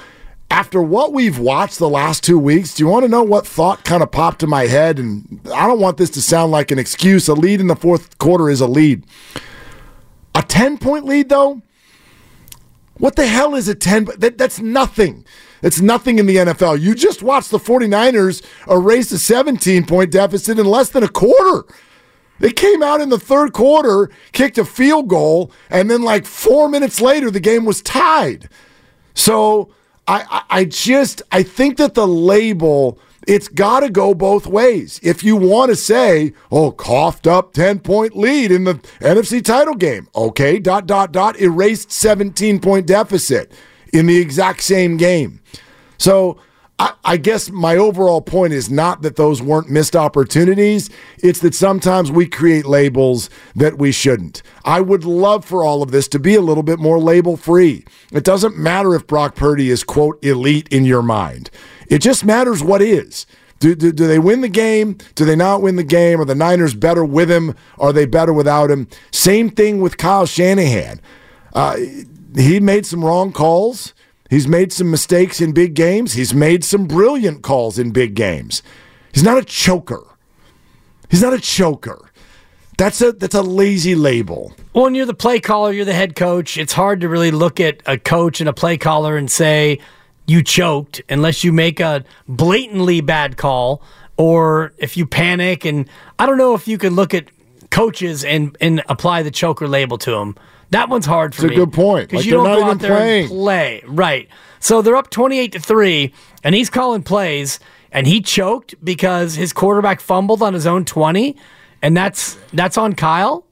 After 0.50 0.80
what 0.80 1.12
we've 1.12 1.38
watched 1.38 1.78
the 1.78 1.88
last 1.88 2.22
two 2.22 2.38
weeks, 2.38 2.74
do 2.74 2.84
you 2.84 2.88
want 2.88 3.04
to 3.04 3.08
know 3.08 3.22
what 3.22 3.46
thought 3.46 3.84
kind 3.84 4.02
of 4.02 4.12
popped 4.12 4.42
in 4.42 4.48
my 4.48 4.66
head? 4.66 4.98
And 4.98 5.40
I 5.52 5.66
don't 5.66 5.80
want 5.80 5.96
this 5.96 6.10
to 6.10 6.22
sound 6.22 6.52
like 6.52 6.70
an 6.70 6.78
excuse. 6.78 7.28
A 7.28 7.34
lead 7.34 7.60
in 7.60 7.66
the 7.66 7.76
fourth 7.76 8.18
quarter 8.18 8.48
is 8.48 8.60
a 8.60 8.66
lead. 8.66 9.04
A 10.34 10.42
10 10.42 10.78
point 10.78 11.04
lead, 11.06 11.28
though? 11.28 11.62
What 12.98 13.16
the 13.16 13.26
hell 13.26 13.54
is 13.54 13.68
a 13.68 13.74
10? 13.74 14.08
That, 14.18 14.38
that's 14.38 14.60
nothing. 14.60 15.24
It's 15.64 15.80
nothing 15.80 16.18
in 16.18 16.26
the 16.26 16.36
NFL. 16.36 16.78
You 16.78 16.94
just 16.94 17.22
watched 17.22 17.50
the 17.50 17.58
49ers 17.58 18.44
erase 18.70 19.10
a 19.12 19.18
17 19.18 19.86
point 19.86 20.10
deficit 20.12 20.58
in 20.58 20.66
less 20.66 20.90
than 20.90 21.02
a 21.02 21.08
quarter. 21.08 21.64
They 22.38 22.52
came 22.52 22.82
out 22.82 23.00
in 23.00 23.08
the 23.08 23.18
third 23.18 23.54
quarter, 23.54 24.10
kicked 24.32 24.58
a 24.58 24.66
field 24.66 25.08
goal, 25.08 25.50
and 25.70 25.90
then 25.90 26.02
like 26.02 26.26
four 26.26 26.68
minutes 26.68 27.00
later, 27.00 27.30
the 27.30 27.40
game 27.40 27.64
was 27.64 27.80
tied. 27.80 28.50
So 29.14 29.72
I, 30.06 30.42
I 30.50 30.64
just 30.66 31.22
I 31.32 31.42
think 31.42 31.78
that 31.78 31.94
the 31.94 32.06
label 32.06 32.98
it's 33.26 33.48
got 33.48 33.80
to 33.80 33.88
go 33.88 34.12
both 34.12 34.46
ways. 34.46 35.00
If 35.02 35.24
you 35.24 35.34
want 35.34 35.70
to 35.70 35.76
say, 35.76 36.34
"Oh, 36.52 36.72
coughed 36.72 37.26
up 37.26 37.54
10 37.54 37.78
point 37.78 38.14
lead 38.14 38.52
in 38.52 38.64
the 38.64 38.74
NFC 39.00 39.42
title 39.42 39.76
game." 39.76 40.08
Okay, 40.14 40.58
dot 40.58 40.86
dot 40.86 41.10
dot 41.10 41.40
erased 41.40 41.90
17 41.90 42.60
point 42.60 42.86
deficit 42.86 43.50
in 43.94 44.06
the 44.06 44.18
exact 44.18 44.62
same 44.62 44.96
game. 44.96 45.40
So, 45.96 46.38
I, 46.78 46.92
I 47.04 47.16
guess 47.16 47.50
my 47.50 47.76
overall 47.76 48.20
point 48.20 48.52
is 48.52 48.68
not 48.68 49.02
that 49.02 49.16
those 49.16 49.40
weren't 49.40 49.70
missed 49.70 49.94
opportunities. 49.94 50.90
It's 51.18 51.40
that 51.40 51.54
sometimes 51.54 52.10
we 52.10 52.26
create 52.26 52.66
labels 52.66 53.30
that 53.54 53.78
we 53.78 53.92
shouldn't. 53.92 54.42
I 54.64 54.80
would 54.80 55.04
love 55.04 55.44
for 55.44 55.64
all 55.64 55.82
of 55.82 55.92
this 55.92 56.08
to 56.08 56.18
be 56.18 56.34
a 56.34 56.40
little 56.40 56.64
bit 56.64 56.80
more 56.80 56.98
label 56.98 57.36
free. 57.36 57.84
It 58.12 58.24
doesn't 58.24 58.58
matter 58.58 58.94
if 58.94 59.06
Brock 59.06 59.36
Purdy 59.36 59.70
is, 59.70 59.84
quote, 59.84 60.22
elite 60.24 60.68
in 60.70 60.84
your 60.84 61.02
mind, 61.02 61.50
it 61.88 61.98
just 61.98 62.24
matters 62.24 62.62
what 62.62 62.82
is. 62.82 63.26
Do, 63.60 63.74
do, 63.74 63.92
do, 63.92 64.06
they 64.06 64.18
win 64.18 64.40
the 64.40 64.48
game? 64.48 64.98
Do 65.14 65.24
they 65.24 65.36
not 65.36 65.62
win 65.62 65.76
the 65.76 65.84
game? 65.84 66.20
Are 66.20 66.24
the 66.24 66.34
Niners 66.34 66.74
better 66.74 67.04
with 67.04 67.30
him? 67.30 67.54
Are 67.78 67.92
they 67.92 68.04
better 68.04 68.32
without 68.32 68.70
him? 68.70 68.88
Same 69.12 69.48
thing 69.48 69.80
with 69.80 69.96
Kyle 69.96 70.26
Shanahan. 70.26 71.00
Uh, 71.54 71.76
he 72.36 72.60
made 72.60 72.86
some 72.86 73.04
wrong 73.04 73.32
calls. 73.32 73.94
He's 74.30 74.48
made 74.48 74.72
some 74.72 74.90
mistakes 74.90 75.40
in 75.40 75.52
big 75.52 75.74
games. 75.74 76.14
He's 76.14 76.34
made 76.34 76.64
some 76.64 76.86
brilliant 76.86 77.42
calls 77.42 77.78
in 77.78 77.92
big 77.92 78.14
games. 78.14 78.62
He's 79.12 79.22
not 79.22 79.38
a 79.38 79.44
choker. 79.44 80.04
He's 81.08 81.22
not 81.22 81.34
a 81.34 81.40
choker. 81.40 82.10
That's 82.76 83.00
a 83.00 83.12
that's 83.12 83.36
a 83.36 83.42
lazy 83.42 83.94
label. 83.94 84.52
Well, 84.72 84.84
when 84.84 84.96
you're 84.96 85.06
the 85.06 85.14
play 85.14 85.38
caller, 85.38 85.70
you're 85.70 85.84
the 85.84 85.94
head 85.94 86.16
coach. 86.16 86.58
It's 86.58 86.72
hard 86.72 87.00
to 87.02 87.08
really 87.08 87.30
look 87.30 87.60
at 87.60 87.80
a 87.86 87.96
coach 87.96 88.40
and 88.40 88.48
a 88.48 88.52
play 88.52 88.76
caller 88.76 89.16
and 89.16 89.30
say 89.30 89.78
you 90.26 90.42
choked 90.42 91.00
unless 91.08 91.44
you 91.44 91.52
make 91.52 91.78
a 91.78 92.04
blatantly 92.26 93.00
bad 93.00 93.36
call 93.36 93.82
or 94.16 94.72
if 94.78 94.96
you 94.96 95.06
panic. 95.06 95.64
And 95.64 95.88
I 96.18 96.26
don't 96.26 96.38
know 96.38 96.54
if 96.54 96.66
you 96.66 96.78
can 96.78 96.96
look 96.96 97.14
at 97.14 97.28
coaches 97.70 98.24
and 98.24 98.56
and 98.60 98.82
apply 98.88 99.22
the 99.22 99.30
choker 99.30 99.68
label 99.68 99.98
to 99.98 100.10
them. 100.10 100.36
That 100.70 100.88
one's 100.88 101.06
hard 101.06 101.34
for 101.34 101.42
It's 101.46 101.50
me. 101.50 101.54
It's 101.56 101.62
a 101.62 101.66
good 101.66 101.72
point. 101.74 102.08
because 102.08 102.20
Like, 102.20 102.26
you 102.26 102.32
don't 102.32 102.44
go 102.44 102.64
out 102.64 102.78
there 102.80 102.96
playing. 102.96 103.24
and 103.24 103.30
play 103.30 103.82
right. 103.86 104.28
So 104.60 104.82
they're 104.82 104.96
up 104.96 105.10
twenty-eight 105.10 105.52
to 105.52 105.60
three, 105.60 106.12
and 106.42 106.54
he's 106.54 106.70
calling 106.70 107.02
plays, 107.02 107.60
and 107.92 108.06
he 108.06 108.20
choked 108.20 108.74
because 108.82 109.34
his 109.34 109.52
quarterback 109.52 110.00
fumbled 110.00 110.42
on 110.42 110.54
his 110.54 110.66
own 110.66 110.84
twenty, 110.84 111.36
and 111.82 111.96
that's 111.96 112.38
that's 112.52 112.78
on 112.78 112.94
Kyle. 112.94 113.44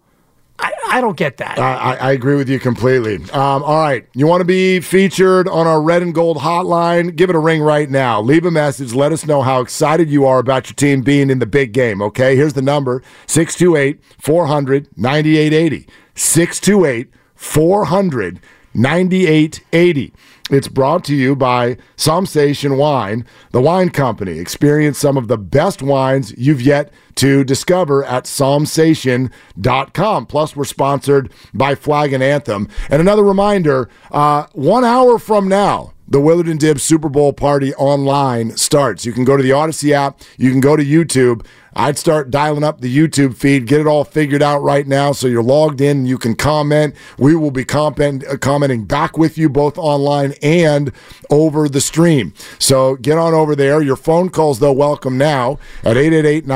I, 0.58 0.70
I 0.88 1.00
don't 1.00 1.16
get 1.16 1.38
that. 1.38 1.58
I, 1.58 1.72
I 1.74 1.94
I 1.96 2.12
agree 2.12 2.36
with 2.36 2.48
you 2.48 2.60
completely. 2.60 3.16
Um, 3.32 3.64
all 3.64 3.82
right. 3.82 4.06
You 4.14 4.26
want 4.28 4.42
to 4.42 4.44
be 4.44 4.78
featured 4.80 5.48
on 5.48 5.66
our 5.66 5.82
red 5.82 6.02
and 6.02 6.14
gold 6.14 6.36
hotline? 6.36 7.16
Give 7.16 7.30
it 7.30 7.34
a 7.34 7.38
ring 7.40 7.62
right 7.62 7.90
now. 7.90 8.20
Leave 8.20 8.44
a 8.44 8.50
message. 8.50 8.92
Let 8.94 9.10
us 9.10 9.26
know 9.26 9.42
how 9.42 9.60
excited 9.60 10.08
you 10.08 10.24
are 10.24 10.38
about 10.38 10.68
your 10.68 10.74
team 10.76 11.02
being 11.02 11.30
in 11.30 11.40
the 11.40 11.46
big 11.46 11.72
game. 11.72 12.00
Okay. 12.00 12.36
Here's 12.36 12.52
the 12.52 12.62
number 12.62 13.02
628 13.26 14.00
400 14.20 14.88
9880. 14.96 15.88
628 16.14 17.10
400 17.34 18.40
9880. 18.74 20.12
It's 20.50 20.68
brought 20.68 21.04
to 21.04 21.14
you 21.14 21.36
by 21.36 21.76
Station 21.96 22.76
Wine, 22.76 23.26
the 23.52 23.60
wine 23.60 23.90
company. 23.90 24.38
Experience 24.38 24.98
some 24.98 25.16
of 25.16 25.28
the 25.28 25.38
best 25.38 25.82
wines 25.82 26.34
you've 26.36 26.62
yet 26.62 26.92
to 27.16 27.44
discover 27.44 28.04
at 28.04 28.24
psalmsation.com. 28.24 30.26
Plus, 30.26 30.56
we're 30.56 30.64
sponsored 30.64 31.32
by 31.52 31.74
Flag 31.74 32.12
and 32.12 32.22
Anthem. 32.22 32.68
And 32.90 33.00
another 33.00 33.24
reminder 33.24 33.88
uh, 34.10 34.46
one 34.52 34.84
hour 34.84 35.18
from 35.18 35.48
now, 35.48 35.92
the 36.12 36.20
Willard 36.20 36.46
and 36.46 36.60
Dibs 36.60 36.82
Super 36.82 37.08
Bowl 37.08 37.32
party 37.32 37.74
online 37.74 38.54
starts. 38.56 39.06
You 39.06 39.12
can 39.12 39.24
go 39.24 39.36
to 39.36 39.42
the 39.42 39.52
Odyssey 39.52 39.94
app, 39.94 40.20
you 40.36 40.50
can 40.50 40.60
go 40.60 40.76
to 40.76 40.84
YouTube. 40.84 41.44
I'd 41.74 41.96
start 41.96 42.30
dialing 42.30 42.64
up 42.64 42.82
the 42.82 42.94
YouTube 42.94 43.34
feed, 43.34 43.66
get 43.66 43.80
it 43.80 43.86
all 43.86 44.04
figured 44.04 44.42
out 44.42 44.58
right 44.58 44.86
now 44.86 45.12
so 45.12 45.26
you're 45.26 45.42
logged 45.42 45.80
in 45.80 46.04
you 46.04 46.18
can 46.18 46.34
comment. 46.34 46.94
We 47.18 47.34
will 47.34 47.50
be 47.50 47.64
comment, 47.64 48.26
uh, 48.26 48.36
commenting 48.36 48.84
back 48.84 49.16
with 49.16 49.38
you 49.38 49.48
both 49.48 49.78
online 49.78 50.34
and 50.42 50.92
over 51.30 51.70
the 51.70 51.80
stream. 51.80 52.34
So 52.58 52.96
get 52.96 53.16
on 53.16 53.32
over 53.32 53.56
there. 53.56 53.80
Your 53.80 53.96
phone 53.96 54.28
calls, 54.28 54.58
though, 54.58 54.72
welcome 54.72 55.16
now 55.16 55.58
at 55.82 55.96
888 55.96 56.46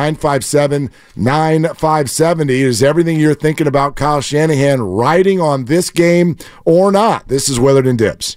957 0.53 0.91
9570. 1.17 2.63
Is 2.63 2.83
everything 2.83 3.19
you're 3.19 3.35
thinking 3.35 3.67
about 3.67 3.97
Kyle 3.97 4.21
Shanahan 4.21 4.81
riding 4.83 5.41
on 5.41 5.65
this 5.65 5.91
game 5.91 6.37
or 6.65 6.93
not? 6.93 7.29
This 7.29 7.49
is 7.49 7.59
Willard 7.59 7.87
and 7.87 7.99
Dibs. 7.99 8.37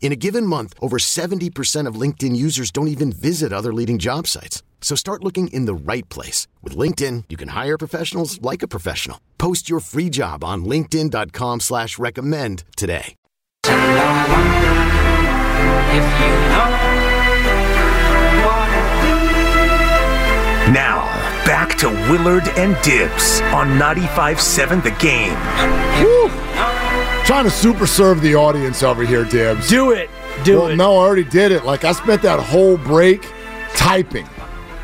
In 0.00 0.12
a 0.12 0.16
given 0.16 0.46
month, 0.46 0.74
over 0.80 0.96
70% 0.98 1.86
of 1.86 1.94
LinkedIn 1.94 2.34
users 2.34 2.72
don't 2.72 2.88
even 2.88 3.12
visit 3.12 3.52
other 3.52 3.72
leading 3.72 3.98
job 3.98 4.26
sites. 4.26 4.64
So 4.80 4.96
start 4.96 5.22
looking 5.22 5.48
in 5.48 5.66
the 5.66 5.74
right 5.74 6.08
place. 6.08 6.48
With 6.62 6.76
LinkedIn, 6.76 7.24
you 7.28 7.36
can 7.36 7.48
hire 7.48 7.78
professionals 7.78 8.42
like 8.42 8.62
a 8.64 8.68
professional. 8.68 9.20
Post 9.38 9.70
your 9.70 9.78
free 9.78 10.10
job 10.10 10.42
on 10.42 10.64
linkedin.com 10.64 11.60
slash 11.60 11.96
recommend 11.98 12.64
today. 12.76 13.14
Now, 20.72 21.04
back 21.44 21.76
to 21.78 21.88
Willard 22.10 22.48
and 22.56 22.80
Dibs 22.82 23.40
on 23.52 23.78
95.7 23.78 24.82
The 24.82 24.90
Game. 24.92 25.34
Whew. 25.98 26.49
Trying 27.24 27.44
to 27.44 27.50
super 27.50 27.86
serve 27.86 28.20
the 28.22 28.34
audience 28.34 28.82
over 28.82 29.04
here, 29.04 29.24
Dibs. 29.24 29.68
Do 29.68 29.92
it. 29.92 30.10
Do 30.44 30.58
well, 30.58 30.66
it. 30.68 30.76
no, 30.76 30.94
I 30.94 30.96
already 30.96 31.24
did 31.24 31.52
it. 31.52 31.64
Like 31.64 31.84
I 31.84 31.92
spent 31.92 32.22
that 32.22 32.40
whole 32.40 32.76
break 32.76 33.24
typing. 33.74 34.28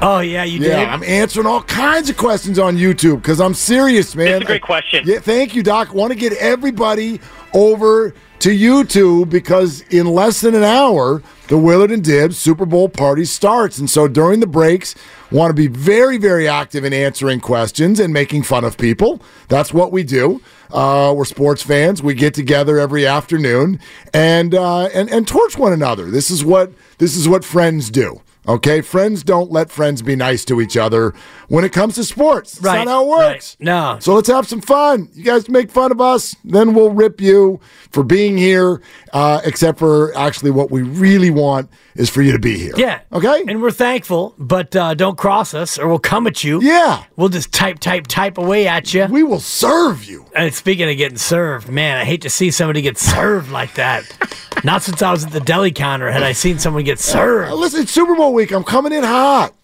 Oh 0.01 0.20
yeah, 0.20 0.44
you 0.44 0.61
Yeah, 0.61 0.81
did. 0.81 0.88
I'm 0.88 1.03
answering 1.03 1.46
all 1.46 1.62
kinds 1.62 2.09
of 2.09 2.16
questions 2.16 2.59
on 2.59 2.77
YouTube 2.77 3.16
because 3.16 3.40
I'm 3.40 3.55
serious, 3.55 4.14
man. 4.14 4.29
It's 4.29 4.44
a 4.44 4.46
great 4.46 4.62
question. 4.62 5.03
Yeah, 5.07 5.18
thank 5.18 5.55
you, 5.57 5.62
Doc. 5.62 5.92
Want 5.92 6.12
to 6.12 6.18
get 6.18 6.35
everybody 6.35 7.20
over 7.53 8.14
to 8.40 8.51
YouTube 8.51 9.31
because 9.31 9.81
in 9.90 10.07
less 10.07 10.40
than 10.42 10.55
an 10.55 10.62
hour, 10.62 11.22
the 11.49 11.57
Willard 11.59 11.90
and 11.90 12.05
Dibs 12.05 12.37
Super 12.37 12.66
Bowl 12.66 12.88
party 12.88 13.25
starts. 13.25 13.79
And 13.79 13.88
so 13.90 14.07
during 14.07 14.40
the 14.40 14.46
breaks, 14.46 14.94
want 15.33 15.51
to 15.51 15.55
be 15.55 15.66
very, 15.66 16.18
very 16.18 16.46
active 16.46 16.85
in 16.85 16.92
answering 16.92 17.40
questions 17.40 17.99
and 17.99 18.12
making 18.12 18.42
fun 18.42 18.62
of 18.64 18.77
people. 18.77 19.20
That's 19.49 19.72
what 19.72 19.90
we 19.90 20.03
do. 20.05 20.42
Uh, 20.73 21.15
we're 21.17 21.25
sports 21.25 21.63
fans. 21.63 22.03
We 22.03 22.15
get 22.15 22.35
together 22.35 22.79
every 22.79 23.07
afternoon 23.07 23.81
and 24.13 24.55
uh, 24.55 24.87
and 24.87 25.11
and 25.11 25.27
torch 25.27 25.57
one 25.57 25.73
another. 25.73 26.11
This 26.11 26.31
is 26.31 26.45
what 26.45 26.73
this 26.99 27.17
is 27.17 27.29
what 27.29 27.45
friends 27.45 27.91
do. 27.91 28.21
Okay, 28.49 28.81
friends 28.81 29.23
don't 29.23 29.51
let 29.51 29.71
friends 29.71 30.03
be 30.03 30.15
nice 30.17 30.45
to 30.47 30.61
each 30.61 30.77
other 30.77 31.13
when 31.49 31.65
it 31.65 31.73
comes 31.73 31.97
to 31.97 32.05
sports. 32.05 32.53
That's 32.53 32.65
Right, 32.65 32.85
not 32.85 32.89
how 32.91 33.05
it 33.05 33.09
works. 33.09 33.57
right. 33.61 33.67
No. 33.67 33.99
So 34.01 34.15
let's 34.15 34.29
have 34.29 34.47
some 34.47 34.61
fun. 34.61 35.09
You 35.15 35.25
guys 35.25 35.49
make 35.49 35.71
fun 35.71 35.91
of 35.93 36.01
us, 36.01 36.35
then 36.45 36.75
we'll 36.75 36.91
rip 36.91 37.21
you 37.21 37.61
for 37.91 38.03
being 38.05 38.37
here. 38.39 38.81
Uh, 39.13 39.41
except 39.45 39.79
for 39.79 40.15
actually, 40.17 40.51
what 40.51 40.71
we 40.71 40.83
really 40.83 41.31
want 41.31 41.71
is 41.95 42.11
for 42.11 42.21
you 42.21 42.33
to 42.33 42.39
be 42.39 42.59
here. 42.59 42.75
Yeah. 42.77 43.01
Okay. 43.13 43.45
And 43.49 43.63
we're 43.63 43.71
thankful, 43.71 44.35
but 44.37 44.77
uh, 44.77 44.93
don't 44.93 45.17
cross 45.17 45.55
us 45.55 45.79
or 45.79 45.89
we'll 45.89 45.99
come 45.99 46.27
at 46.27 46.45
you. 46.45 46.61
yeah. 46.63 47.05
We'll 47.17 47.31
just 47.31 47.51
type, 47.53 47.79
type, 47.79 48.09
type 48.09 48.37
away 48.37 48.69
at 48.69 48.93
you. 48.93 49.07
We 49.07 49.23
will 49.23 49.41
serve 49.41 50.05
you. 50.05 50.27
And 50.37 50.53
speaking 50.53 50.91
of 50.91 50.97
getting 50.99 51.17
served, 51.17 51.69
man, 51.71 51.97
I 51.97 52.05
hate 52.05 52.21
to 52.23 52.31
see 52.31 52.51
somebody 52.51 52.83
get 52.83 52.99
served 52.99 53.51
like 53.51 53.75
that. 53.77 54.05
Not 54.65 54.83
since 54.83 55.01
I 55.01 55.11
was 55.13 55.25
at 55.25 55.33
the 55.33 55.41
deli 55.41 55.73
counter 55.73 56.11
had 56.11 56.23
I 56.23 56.33
seen 56.33 56.59
someone 56.59 56.85
get 56.85 56.99
Uh, 56.99 57.03
served. 57.03 57.53
listen, 57.55 57.83
it's 57.83 57.93
Super 57.93 58.15
Bowl 58.17 58.35
week. 58.37 58.53
I'm 58.53 58.64
coming 58.64 58.92
in 58.92 59.03
hot. 59.03 59.55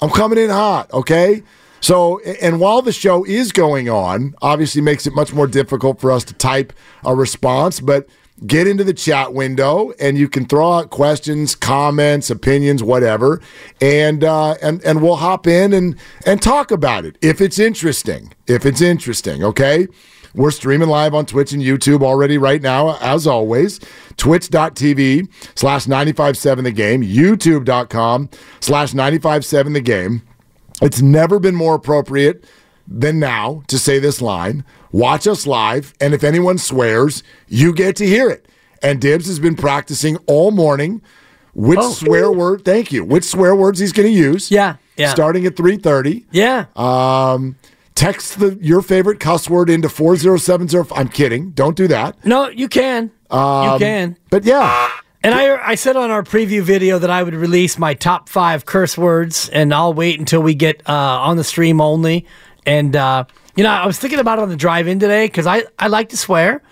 I'm 0.00 0.10
coming 0.10 0.38
in 0.38 0.50
hot, 0.50 0.92
okay? 0.92 1.42
So, 1.80 2.18
and 2.20 2.60
while 2.60 2.82
the 2.82 2.92
show 2.92 3.24
is 3.24 3.52
going 3.52 3.88
on, 3.90 4.34
obviously 4.40 4.80
makes 4.80 5.06
it 5.06 5.14
much 5.14 5.32
more 5.32 5.46
difficult 5.46 6.00
for 6.00 6.10
us 6.10 6.24
to 6.24 6.34
type 6.34 6.72
a 7.04 7.14
response, 7.14 7.78
but 7.78 8.08
get 8.46 8.66
into 8.66 8.84
the 8.84 8.94
chat 8.94 9.32
window 9.32 9.92
and 10.00 10.18
you 10.18 10.28
can 10.28 10.46
throw 10.46 10.72
out 10.72 10.90
questions, 10.90 11.54
comments, 11.54 12.30
opinions, 12.30 12.82
whatever, 12.82 13.40
and 13.80 14.24
uh, 14.24 14.54
and 14.62 14.82
and 14.82 15.02
we'll 15.02 15.16
hop 15.16 15.46
in 15.46 15.72
and 15.72 15.96
and 16.26 16.42
talk 16.42 16.70
about 16.70 17.04
it 17.04 17.18
if 17.20 17.40
it's 17.40 17.58
interesting. 17.58 18.32
If 18.46 18.64
it's 18.66 18.80
interesting, 18.80 19.44
okay? 19.44 19.86
We're 20.34 20.50
streaming 20.50 20.88
live 20.88 21.14
on 21.14 21.26
Twitch 21.26 21.52
and 21.52 21.62
YouTube 21.62 22.02
already 22.02 22.38
right 22.38 22.60
now, 22.60 22.96
as 23.00 23.26
always. 23.26 23.78
Twitch.tv 24.16 25.28
slash 25.54 25.86
957 25.86 26.64
the 26.64 26.72
game, 26.72 27.02
YouTube.com 27.02 28.30
slash 28.60 28.94
957 28.94 29.72
the 29.72 29.80
game. 29.80 30.22
It's 30.82 31.00
never 31.00 31.38
been 31.38 31.54
more 31.54 31.74
appropriate 31.74 32.44
than 32.88 33.18
now 33.20 33.62
to 33.68 33.78
say 33.78 33.98
this 33.98 34.20
line. 34.20 34.64
Watch 34.92 35.26
us 35.26 35.46
live, 35.46 35.94
and 36.00 36.12
if 36.14 36.24
anyone 36.24 36.58
swears, 36.58 37.22
you 37.48 37.72
get 37.72 37.96
to 37.96 38.06
hear 38.06 38.28
it. 38.28 38.46
And 38.82 39.00
Dibs 39.00 39.26
has 39.26 39.38
been 39.38 39.54
practicing 39.56 40.16
all 40.26 40.50
morning 40.50 41.00
which 41.56 41.78
Oh. 41.80 41.92
swear 41.92 42.32
word, 42.32 42.64
thank 42.64 42.90
you, 42.90 43.04
which 43.04 43.22
swear 43.22 43.54
words 43.54 43.78
he's 43.78 43.92
going 43.92 44.08
to 44.08 44.12
use. 44.12 44.50
Yeah, 44.50 44.74
yeah. 44.96 45.10
Starting 45.10 45.46
at 45.46 45.54
3.30. 45.54 46.24
Yeah. 46.32 46.64
Um, 46.74 47.54
text 47.94 48.38
the 48.40 48.58
your 48.60 48.82
favorite 48.82 49.20
cuss 49.20 49.48
word 49.48 49.70
into 49.70 49.88
4070. 49.88 50.92
I'm 50.94 51.08
kidding. 51.08 51.50
Don't 51.50 51.76
do 51.76 51.88
that. 51.88 52.16
no, 52.24 52.48
you 52.48 52.68
can. 52.68 53.10
Um, 53.30 53.72
you 53.74 53.78
can. 53.78 54.16
But 54.30 54.44
yeah, 54.44 54.90
And 55.22 55.34
I, 55.34 55.70
I 55.70 55.74
said 55.74 55.96
on 55.96 56.10
our 56.10 56.22
preview 56.22 56.62
video 56.62 56.98
that 56.98 57.10
I 57.10 57.22
would 57.22 57.34
release 57.34 57.78
my 57.78 57.94
top 57.94 58.28
five 58.28 58.64
curse 58.66 58.96
words, 58.98 59.48
and 59.48 59.72
I'll 59.72 59.94
wait 59.94 60.18
until 60.18 60.42
we 60.42 60.54
get 60.54 60.82
uh, 60.88 60.92
on 60.92 61.36
the 61.36 61.44
stream 61.44 61.80
only. 61.80 62.26
And 62.66 62.94
uh, 62.94 63.24
you 63.56 63.62
know, 63.64 63.70
I 63.70 63.86
was 63.86 63.98
thinking 63.98 64.18
about 64.20 64.38
it 64.38 64.42
on 64.42 64.48
the 64.48 64.56
drive 64.56 64.86
in 64.88 64.98
today 64.98 65.26
because 65.26 65.46
I, 65.46 65.64
I 65.78 65.86
like 65.88 66.08
to 66.10 66.16
swear, 66.16 66.62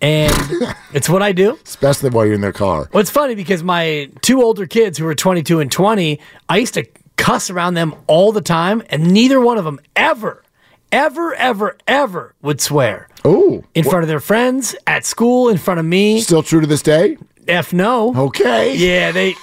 and 0.00 0.32
it's 0.92 1.08
what 1.08 1.22
I 1.22 1.32
do. 1.32 1.58
especially 1.64 2.10
while 2.10 2.24
you're 2.26 2.34
in 2.34 2.40
their 2.40 2.52
car. 2.52 2.88
Well, 2.92 3.00
it's 3.00 3.10
funny 3.10 3.34
because 3.34 3.62
my 3.62 4.10
two 4.20 4.42
older 4.42 4.66
kids 4.66 4.98
who 4.98 5.04
were 5.04 5.14
22 5.14 5.60
and 5.60 5.70
20, 5.70 6.18
I 6.48 6.56
used 6.58 6.74
to 6.74 6.84
cuss 7.16 7.50
around 7.50 7.74
them 7.74 7.94
all 8.06 8.32
the 8.32 8.40
time, 8.40 8.82
and 8.90 9.12
neither 9.12 9.40
one 9.40 9.58
of 9.58 9.64
them 9.64 9.78
ever, 9.96 10.42
ever, 10.92 11.34
ever, 11.34 11.76
ever 11.88 12.34
would 12.42 12.60
swear 12.60 13.08
Oh, 13.24 13.64
in 13.74 13.84
front 13.84 14.02
of 14.02 14.08
their 14.08 14.20
friends, 14.20 14.76
at 14.86 15.04
school, 15.04 15.48
in 15.48 15.56
front 15.56 15.80
of 15.80 15.86
me. 15.86 16.20
still 16.20 16.42
true 16.42 16.60
to 16.60 16.66
this 16.66 16.82
day? 16.82 17.16
F 17.48 17.72
no. 17.72 18.14
Okay. 18.14 18.74
Yeah, 18.76 19.10
they, 19.12 19.34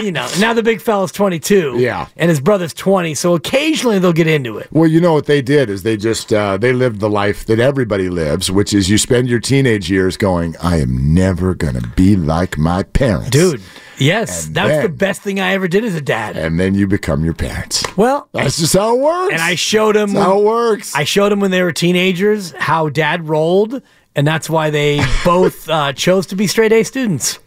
you 0.00 0.12
know, 0.12 0.28
now 0.38 0.52
the 0.52 0.62
big 0.62 0.80
fella's 0.80 1.12
22. 1.12 1.76
Yeah. 1.78 2.06
And 2.16 2.28
his 2.28 2.40
brother's 2.40 2.74
20, 2.74 3.14
so 3.14 3.34
occasionally 3.34 3.98
they'll 3.98 4.12
get 4.12 4.26
into 4.26 4.58
it. 4.58 4.68
Well, 4.70 4.88
you 4.88 5.00
know 5.00 5.12
what 5.14 5.26
they 5.26 5.40
did 5.42 5.70
is 5.70 5.82
they 5.82 5.96
just 5.96 6.32
uh, 6.32 6.56
they 6.58 6.72
lived 6.72 7.00
the 7.00 7.10
life 7.10 7.46
that 7.46 7.58
everybody 7.58 8.08
lives, 8.08 8.50
which 8.50 8.74
is 8.74 8.88
you 8.90 8.98
spend 8.98 9.28
your 9.28 9.40
teenage 9.40 9.90
years 9.90 10.16
going, 10.16 10.54
"I 10.62 10.78
am 10.78 11.14
never 11.14 11.54
gonna 11.54 11.82
be 11.96 12.16
like 12.16 12.58
my 12.58 12.82
parents, 12.82 13.30
Dude, 13.30 13.60
yes, 13.98 14.46
And 14.46 14.54
that 14.56 14.68
was 14.68 14.82
the 14.82 14.88
best 14.88 15.22
thing 15.22 15.40
I 15.40 15.52
ever 15.52 15.68
did 15.68 15.84
as 15.84 15.94
a 15.94 16.00
dad. 16.00 16.36
And 16.36 16.58
then 16.60 16.74
you 16.74 16.86
become 16.86 17.24
your 17.24 17.34
parents. 17.34 17.82
Well, 17.96 18.28
That's 18.32 18.58
just 18.58 18.74
how 18.74 18.96
it 18.96 19.00
works. 19.00 19.32
and 19.32 19.42
I 19.42 19.54
showed 19.54 19.96
him 19.96 20.12
That's 20.12 20.24
how 20.24 20.38
it 20.40 20.44
works. 20.44 20.94
I 20.94 21.04
showed 21.04 21.30
them 21.32 21.40
when 21.40 21.50
they 21.50 21.62
were 21.62 21.72
teenagers 21.72 22.52
how 22.58 22.88
dad 22.88 23.28
rolled, 23.28 23.82
and 24.20 24.26
that's 24.26 24.50
why 24.50 24.68
they 24.68 25.02
both 25.24 25.66
uh, 25.70 25.94
chose 25.94 26.26
to 26.26 26.36
be 26.36 26.46
straight 26.46 26.72
A 26.72 26.82
students. 26.82 27.38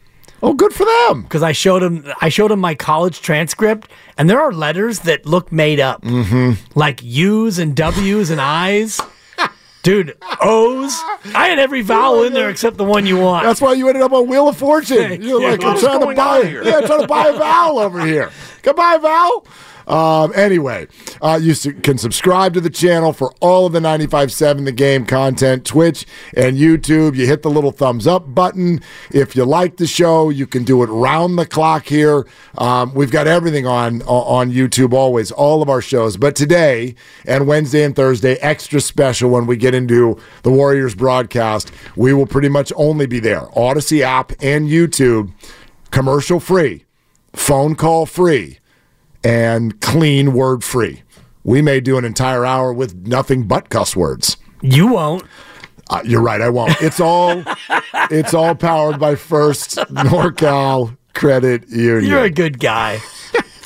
oh, 0.42 0.56
good 0.56 0.74
for 0.74 0.86
them. 0.86 1.22
Because 1.22 1.44
I 1.44 1.52
showed 1.52 1.84
them, 1.84 2.04
I 2.20 2.30
showed 2.30 2.50
them 2.50 2.60
my 2.60 2.74
college 2.74 3.22
transcript, 3.22 3.92
and 4.18 4.28
there 4.28 4.42
are 4.42 4.52
letters 4.52 5.02
that 5.02 5.28
look 5.28 5.52
made 5.52 5.80
up, 5.80 6.02
mm-hmm. 6.02 6.54
like 6.74 7.04
U's 7.04 7.60
and 7.60 7.76
W's 7.76 8.32
and 8.32 8.42
I's. 8.42 9.00
Dude, 9.84 10.18
O's. 10.42 10.92
I 11.36 11.48
had 11.50 11.60
every 11.60 11.82
vowel 11.82 12.24
in 12.24 12.34
there 12.34 12.50
except 12.50 12.78
the 12.78 12.86
one 12.86 13.06
you 13.06 13.20
want. 13.20 13.46
That's 13.46 13.62
why 13.62 13.74
you 13.74 13.88
ended 13.88 14.02
up 14.02 14.14
on 14.14 14.28
Wheel 14.28 14.48
of 14.48 14.58
Fortune. 14.58 15.22
You're 15.22 15.42
Yeah, 15.42 15.50
like, 15.52 15.64
I'm 15.64 15.78
trying 15.78 16.00
to 16.00 16.16
buy, 16.16 16.40
yeah, 16.40 16.78
I'm 16.78 16.86
trying 16.88 17.02
to 17.02 17.08
buy 17.08 17.28
a 17.28 17.34
vowel 17.38 17.78
over 17.80 18.04
here. 18.04 18.32
Goodbye, 18.64 18.82
I 18.82 18.98
buy 18.98 19.00
a 19.00 19.00
vowel? 19.00 19.46
Um, 19.88 20.32
anyway, 20.36 20.88
uh, 21.22 21.40
you 21.42 21.56
can 21.74 21.98
subscribe 21.98 22.54
to 22.54 22.62
the 22.62 22.70
channel 22.70 23.14
for 23.14 23.34
all 23.42 23.66
of 23.66 23.74
the 23.74 23.80
95.7 23.80 24.66
The 24.66 24.72
Game 24.72 25.06
content, 25.06 25.66
Twitch 25.66 26.06
and 26.36 26.58
YouTube. 26.58 27.16
You 27.16 27.28
hit 27.28 27.42
the 27.42 27.50
little 27.50 27.72
thumbs 27.72 28.08
up 28.08 28.34
button. 28.34 28.82
If 29.12 29.36
you 29.36 29.46
like 29.46 29.78
the 29.78 29.88
show, 29.88 30.30
you 30.30 30.48
can 30.48 30.64
do 30.64 30.84
it 30.84 30.88
round 30.88 31.38
the 31.38 31.46
clock 31.46 31.86
here. 31.86 32.26
Um, 32.58 32.94
we've 32.94 33.12
got 33.12 33.28
everything 33.28 33.68
on 33.68 34.02
on 34.04 34.52
YouTube 34.52 34.94
always, 34.94 35.32
all 35.32 35.62
of 35.62 35.70
our 35.70 35.82
shows. 35.82 36.18
But 36.18 36.36
today 36.36 36.96
and 37.26 37.48
Wednesday 37.48 37.84
and 37.84 37.96
Thursday, 37.96 38.36
extra 38.36 38.80
special 38.82 39.30
when 39.30 39.46
we 39.46 39.58
get 39.58 39.76
into 39.76 40.18
the 40.44 40.52
Warriors 40.52 40.96
broadcast, 40.96 41.72
we 41.96 42.14
will 42.14 42.28
pretty 42.28 42.50
much 42.50 42.72
only 42.76 43.06
be 43.06 43.20
there. 43.20 43.48
Odyssey 43.58 44.04
app 44.04 44.32
and 44.42 44.68
YouTube, 44.68 45.32
commercial 45.92 46.40
free, 46.40 46.86
phone 47.34 47.76
call 47.76 48.06
free 48.06 48.60
and 49.24 49.80
clean 49.82 50.34
word 50.34 50.64
free. 50.64 51.04
We 51.44 51.62
may 51.62 51.80
do 51.80 51.98
an 51.98 52.06
entire 52.06 52.46
hour 52.46 52.74
with 52.74 52.96
nothing 53.08 53.48
but 53.48 53.70
cuss 53.70 53.96
words. 53.96 54.38
You 54.62 54.88
won't. 54.88 55.24
Uh, 55.90 56.02
you're 56.06 56.22
right, 56.22 56.42
I 56.42 56.50
won't. 56.50 56.82
It's 56.82 57.00
all 57.00 57.44
it's 58.10 58.34
all 58.34 58.56
powered 58.56 59.00
by 59.00 59.16
First 59.16 59.76
NorCal 59.76 60.98
Credit 61.14 61.68
Union. 61.70 62.10
You're 62.10 62.24
a 62.24 62.30
good 62.30 62.60
guy. 62.60 63.02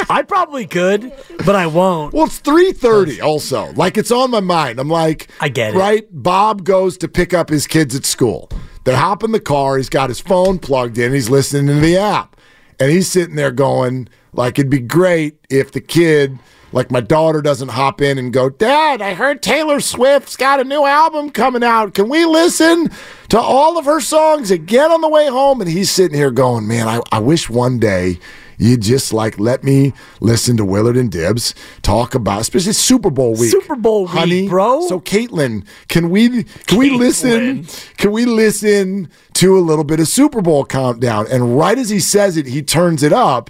I 0.10 0.22
probably 0.22 0.66
could, 0.66 1.12
but 1.46 1.56
I 1.56 1.68
won't. 1.68 2.14
well, 2.14 2.26
it's 2.26 2.40
3:30 2.42 3.22
also. 3.22 3.74
Like 3.74 3.98
it's 3.98 4.12
on 4.12 4.32
my 4.32 4.40
mind. 4.40 4.80
I'm 4.80 4.90
like 4.90 5.28
I 5.40 5.50
get 5.50 5.74
it. 5.76 5.78
Right? 5.78 6.08
Bob 6.12 6.64
goes 6.64 6.98
to 7.00 7.08
pick 7.08 7.34
up 7.34 7.50
his 7.50 7.68
kids 7.68 7.96
at 7.96 8.06
school. 8.06 8.50
They 8.86 8.96
hop 8.96 9.22
in 9.24 9.34
the 9.34 9.40
car, 9.42 9.76
he's 9.78 9.90
got 9.90 10.10
his 10.10 10.22
phone 10.22 10.60
plugged 10.60 10.98
in, 10.98 11.12
he's 11.12 11.30
listening 11.30 11.68
to 11.68 11.82
the 11.82 11.98
app. 11.98 12.37
And 12.80 12.92
he's 12.92 13.10
sitting 13.10 13.36
there 13.36 13.52
going 13.52 14.08
like 14.34 14.60
it'd 14.60 14.70
be 14.70 14.80
great 14.80 15.40
if 15.50 15.72
the 15.72 15.82
kid 15.82 16.38
like 16.72 16.92
my 16.92 17.00
daughter 17.00 17.42
doesn't 17.42 17.70
hop 17.70 18.02
in 18.02 18.18
and 18.18 18.34
go, 18.34 18.50
Dad, 18.50 19.02
I 19.02 19.14
heard 19.14 19.42
Taylor 19.42 19.80
Swift's 19.80 20.36
got 20.36 20.60
a 20.60 20.64
new 20.64 20.86
album 20.86 21.30
coming 21.30 21.64
out. 21.64 21.94
Can 21.94 22.10
we 22.10 22.26
listen 22.26 22.90
to 23.30 23.40
all 23.40 23.78
of 23.78 23.86
her 23.86 24.02
songs 24.02 24.52
again 24.52 24.92
on 24.92 25.02
the 25.02 25.10
way 25.10 25.28
home? 25.28 25.62
And 25.62 25.70
he's 25.70 25.90
sitting 25.90 26.18
here 26.18 26.32
going, 26.32 26.68
Man, 26.68 26.88
I, 26.88 27.02
I 27.12 27.20
wish 27.20 27.50
one 27.50 27.80
day 27.80 28.20
you 28.58 28.78
just 28.78 29.14
like 29.14 29.40
let 29.40 29.64
me 29.64 29.94
listen 30.20 30.58
to 30.58 30.66
Willard 30.66 30.98
and 30.98 31.12
Dibs 31.12 31.54
talk 31.82 32.16
about, 32.16 32.42
especially 32.42 32.74
Super 32.74 33.10
Bowl 33.10 33.34
week. 33.36 33.52
Super 33.52 33.76
Bowl 33.76 34.02
week, 34.04 34.12
honey, 34.12 34.48
bro. 34.50 34.88
So 34.88 35.00
Caitlin, 35.00 35.66
can 35.88 36.10
we 36.10 36.44
can 36.44 36.78
we 36.78 36.90
listen? 36.92 37.66
Can 37.98 38.12
we 38.12 38.26
listen 38.26 39.10
to 39.34 39.58
a 39.58 39.62
little 39.62 39.84
bit 39.84 40.00
of 40.00 40.08
Super 40.08 40.42
Bowl 40.42 40.66
countdown? 40.66 41.28
And 41.32 41.58
right 41.58 41.78
as 41.78 41.90
he 41.90 42.00
says 42.00 42.38
it, 42.38 42.46
he 42.48 42.62
turns 42.62 43.04
it 43.04 43.14
up. 43.14 43.50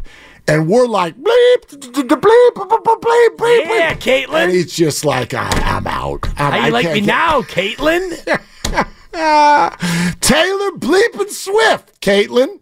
and 0.50 0.68
we're 0.70 0.88
like 0.88 1.16
bleep, 1.18 1.62
bleep, 1.68 2.08
bleep, 2.08 3.02
bleep, 3.02 3.36
bleep. 3.36 3.66
Yeah, 3.66 3.94
Caitlin. 3.96 4.44
And 4.46 4.52
he's 4.52 4.74
just 4.74 5.04
like, 5.06 5.34
I'm 5.34 5.86
out. 5.88 6.28
I'm, 6.38 6.52
How 6.54 6.60
I 6.60 6.70
like 6.70 6.92
me 6.94 7.02
now, 7.02 7.42
Caitlin? 7.42 8.16
Taylor 10.22 10.72
bleeping 10.78 11.30
Swift, 11.30 12.00
Caitlin. 12.02 12.62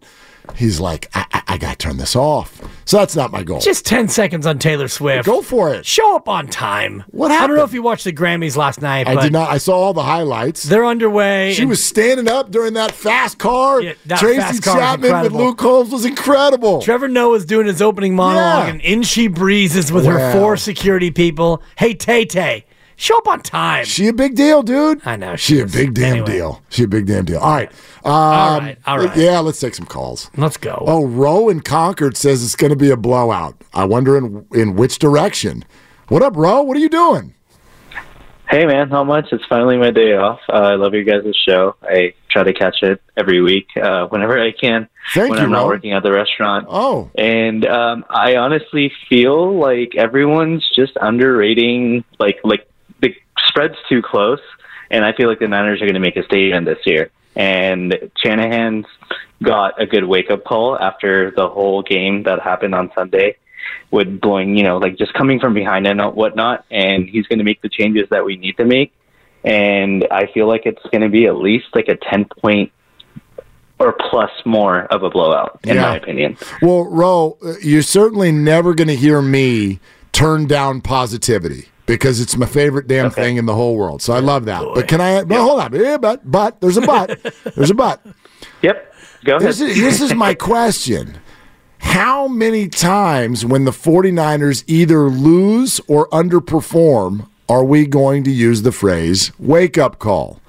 He's 0.54 0.80
like, 0.80 1.08
I, 1.14 1.26
I, 1.32 1.42
I 1.48 1.58
got 1.58 1.78
to 1.78 1.86
turn 1.88 1.96
this 1.96 2.14
off. 2.16 2.60
So 2.84 2.98
that's 2.98 3.16
not 3.16 3.32
my 3.32 3.42
goal. 3.42 3.58
Just 3.60 3.84
10 3.84 4.06
seconds 4.08 4.46
on 4.46 4.58
Taylor 4.60 4.86
Swift. 4.86 5.26
Go 5.26 5.42
for 5.42 5.74
it. 5.74 5.84
Show 5.84 6.14
up 6.14 6.28
on 6.28 6.46
time. 6.46 7.02
What 7.10 7.30
happened? 7.32 7.44
I 7.44 7.46
don't 7.48 7.56
know 7.56 7.64
if 7.64 7.72
you 7.74 7.82
watched 7.82 8.04
the 8.04 8.12
Grammys 8.12 8.56
last 8.56 8.80
night, 8.80 9.08
I 9.08 9.20
did 9.20 9.32
not. 9.32 9.50
I 9.50 9.58
saw 9.58 9.76
all 9.76 9.92
the 9.92 10.04
highlights. 10.04 10.62
they're 10.62 10.84
underway. 10.86 11.52
She 11.54 11.64
was 11.64 11.84
standing 11.84 12.28
up 12.28 12.50
during 12.52 12.74
that 12.74 12.92
fast 12.92 13.38
car. 13.38 13.80
Yeah, 13.80 13.94
that 14.06 14.20
Tracy 14.20 14.40
fast 14.40 14.62
car 14.62 14.76
Chapman 14.78 15.22
with. 15.24 15.32
Luke 15.32 15.58
Combs 15.58 15.90
was 15.90 16.04
incredible. 16.04 16.80
Trevor 16.80 17.08
Noah's 17.08 17.44
doing 17.44 17.66
his 17.66 17.82
opening 17.82 18.14
monologue, 18.14 18.66
Yeah. 18.66 18.70
and 18.72 18.80
in 18.82 19.02
she 19.02 19.26
breezes 19.26 19.90
with 19.90 20.04
her 20.06 20.32
four 20.32 20.56
security 20.56 21.10
people. 21.10 21.62
Hey, 21.76 21.92
Tay 21.94 22.24
Tay, 22.24 22.65
show 22.96 23.16
up 23.18 23.28
on 23.28 23.40
time. 23.42 23.84
She 23.84 24.08
a 24.08 24.12
big 24.12 24.34
deal, 24.34 24.62
dude. 24.62 25.00
I 25.06 25.16
know, 25.16 25.36
She, 25.36 25.54
she 25.56 25.60
a 25.60 25.66
big 25.66 25.94
damn 25.94 26.12
Anyway. 26.12 26.26
deal. 26.32 26.62
She 26.70 26.82
a 26.84 26.88
big 26.88 27.06
damn 27.06 27.24
deal. 27.24 27.38
All 27.38 27.54
right. 27.54 27.70
Um, 28.04 28.12
All 28.12 28.58
right, 28.60 28.78
all 28.86 28.98
right. 28.98 29.16
Yeah, 29.16 29.40
let's 29.40 29.60
take 29.60 29.74
some 29.74 29.86
calls. 29.86 30.30
Let's 30.36 30.56
go. 30.56 30.82
Oh, 30.86 31.04
Roe 31.06 31.48
in 31.48 31.60
Concord 31.60 32.16
says 32.16 32.42
it's 32.44 32.56
going 32.56 32.70
to 32.70 32.76
be 32.76 32.90
a 32.90 32.96
blowout. 32.96 33.56
I 33.74 33.84
wonder 33.84 34.16
in 34.16 34.46
in 34.54 34.76
which 34.76 34.98
direction. 34.98 35.64
What 36.08 36.22
up, 36.22 36.36
Roe? 36.36 36.62
What 36.62 36.76
are 36.76 36.80
you 36.80 36.88
doing? 36.88 37.34
Hey 38.48 38.64
man, 38.64 38.90
not 38.90 39.04
much. 39.08 39.26
It's 39.32 39.44
finally 39.48 39.76
my 39.76 39.90
day 39.90 40.14
off. 40.14 40.38
Uh, 40.48 40.52
I 40.52 40.74
love 40.76 40.94
your 40.94 41.02
guys' 41.02 41.34
show. 41.48 41.74
I 41.82 42.14
try 42.30 42.44
to 42.44 42.52
catch 42.52 42.76
it 42.82 43.02
every 43.16 43.40
week 43.40 43.66
uh, 43.76 44.06
whenever 44.06 44.40
I 44.40 44.52
can 44.52 44.88
Thank 45.12 45.30
when 45.30 45.40
you, 45.40 45.46
I'm 45.46 45.50
not 45.50 45.62
Ro. 45.62 45.66
working 45.66 45.92
at 45.94 46.04
the 46.04 46.12
restaurant. 46.12 46.66
Oh, 46.70 47.10
And 47.16 47.66
um, 47.66 48.04
I 48.08 48.36
honestly 48.36 48.92
feel 49.08 49.58
like 49.58 49.96
everyone's 49.96 50.64
just 50.76 50.92
underrating 51.00 52.04
like 52.20 52.38
like 52.44 52.68
the 52.68 52.75
spread's 53.44 53.76
too 53.88 54.02
close, 54.02 54.40
and 54.90 55.04
I 55.04 55.12
feel 55.12 55.28
like 55.28 55.38
the 55.38 55.48
Niners 55.48 55.80
are 55.82 55.86
going 55.86 55.94
to 55.94 56.00
make 56.00 56.16
a 56.16 56.24
statement 56.24 56.66
this 56.66 56.78
year. 56.86 57.10
And 57.34 58.10
Shanahan's 58.24 58.86
got 59.42 59.80
a 59.80 59.86
good 59.86 60.04
wake 60.04 60.30
up 60.30 60.44
call 60.44 60.78
after 60.78 61.30
the 61.30 61.48
whole 61.48 61.82
game 61.82 62.22
that 62.22 62.40
happened 62.40 62.74
on 62.74 62.90
Sunday 62.94 63.36
with 63.90 64.20
blowing, 64.20 64.56
you 64.56 64.62
know, 64.64 64.78
like 64.78 64.96
just 64.96 65.12
coming 65.12 65.38
from 65.38 65.52
behind 65.52 65.86
and 65.86 66.00
whatnot. 66.14 66.64
And 66.70 67.06
he's 67.08 67.26
going 67.26 67.38
to 67.38 67.44
make 67.44 67.60
the 67.60 67.68
changes 67.68 68.08
that 68.10 68.24
we 68.24 68.36
need 68.36 68.56
to 68.56 68.64
make. 68.64 68.92
And 69.44 70.06
I 70.10 70.26
feel 70.32 70.48
like 70.48 70.62
it's 70.64 70.82
going 70.90 71.02
to 71.02 71.08
be 71.10 71.26
at 71.26 71.36
least 71.36 71.66
like 71.74 71.88
a 71.88 71.96
10 71.96 72.24
point 72.40 72.72
or 73.78 73.92
plus 73.92 74.30
more 74.46 74.84
of 74.86 75.02
a 75.02 75.10
blowout, 75.10 75.60
in 75.64 75.74
Yeah. 75.76 75.82
my 75.82 75.96
opinion. 75.96 76.38
well, 76.62 76.84
Ro, 76.84 77.36
uh, 77.44 77.52
you're 77.60 77.82
certainly 77.82 78.32
never 78.32 78.74
going 78.74 78.88
to 78.88 78.96
hear 78.96 79.20
me 79.20 79.78
turn 80.12 80.46
down 80.46 80.80
positivity 80.80 81.66
because 81.86 82.20
it's 82.20 82.36
my 82.36 82.46
favorite 82.46 82.86
damn 82.86 83.10
thing 83.10 83.36
in 83.36 83.46
the 83.46 83.54
whole 83.54 83.76
world. 83.76 84.02
So 84.02 84.12
I 84.12 84.18
love 84.18 84.44
that. 84.46 84.62
But 84.74 84.88
can 84.88 85.00
I? 85.00 85.22
No, 85.22 85.44
hold 85.44 85.60
on. 85.60 85.74
Yeah, 85.74 85.96
but 85.96 86.30
but 86.30 86.60
there's 86.60 86.76
a 86.76 86.82
but. 86.82 87.18
there's 87.54 87.70
a 87.70 87.74
but. 87.74 88.04
Yep. 88.62 88.94
Go 89.24 89.36
ahead. 89.36 89.48
This 89.48 89.60
is, 89.60 89.76
this 89.76 90.00
is 90.00 90.14
my 90.14 90.34
question. 90.34 91.18
How 91.78 92.26
many 92.26 92.68
times 92.68 93.44
when 93.44 93.64
the 93.64 93.70
49ers 93.70 94.64
either 94.66 95.08
lose 95.08 95.80
or 95.88 96.08
underperform 96.08 97.28
are 97.48 97.64
we 97.64 97.86
going 97.86 98.24
to 98.24 98.30
use 98.30 98.62
the 98.62 98.72
phrase 98.72 99.32
wake 99.38 99.78
up 99.78 99.98
call? 99.98 100.40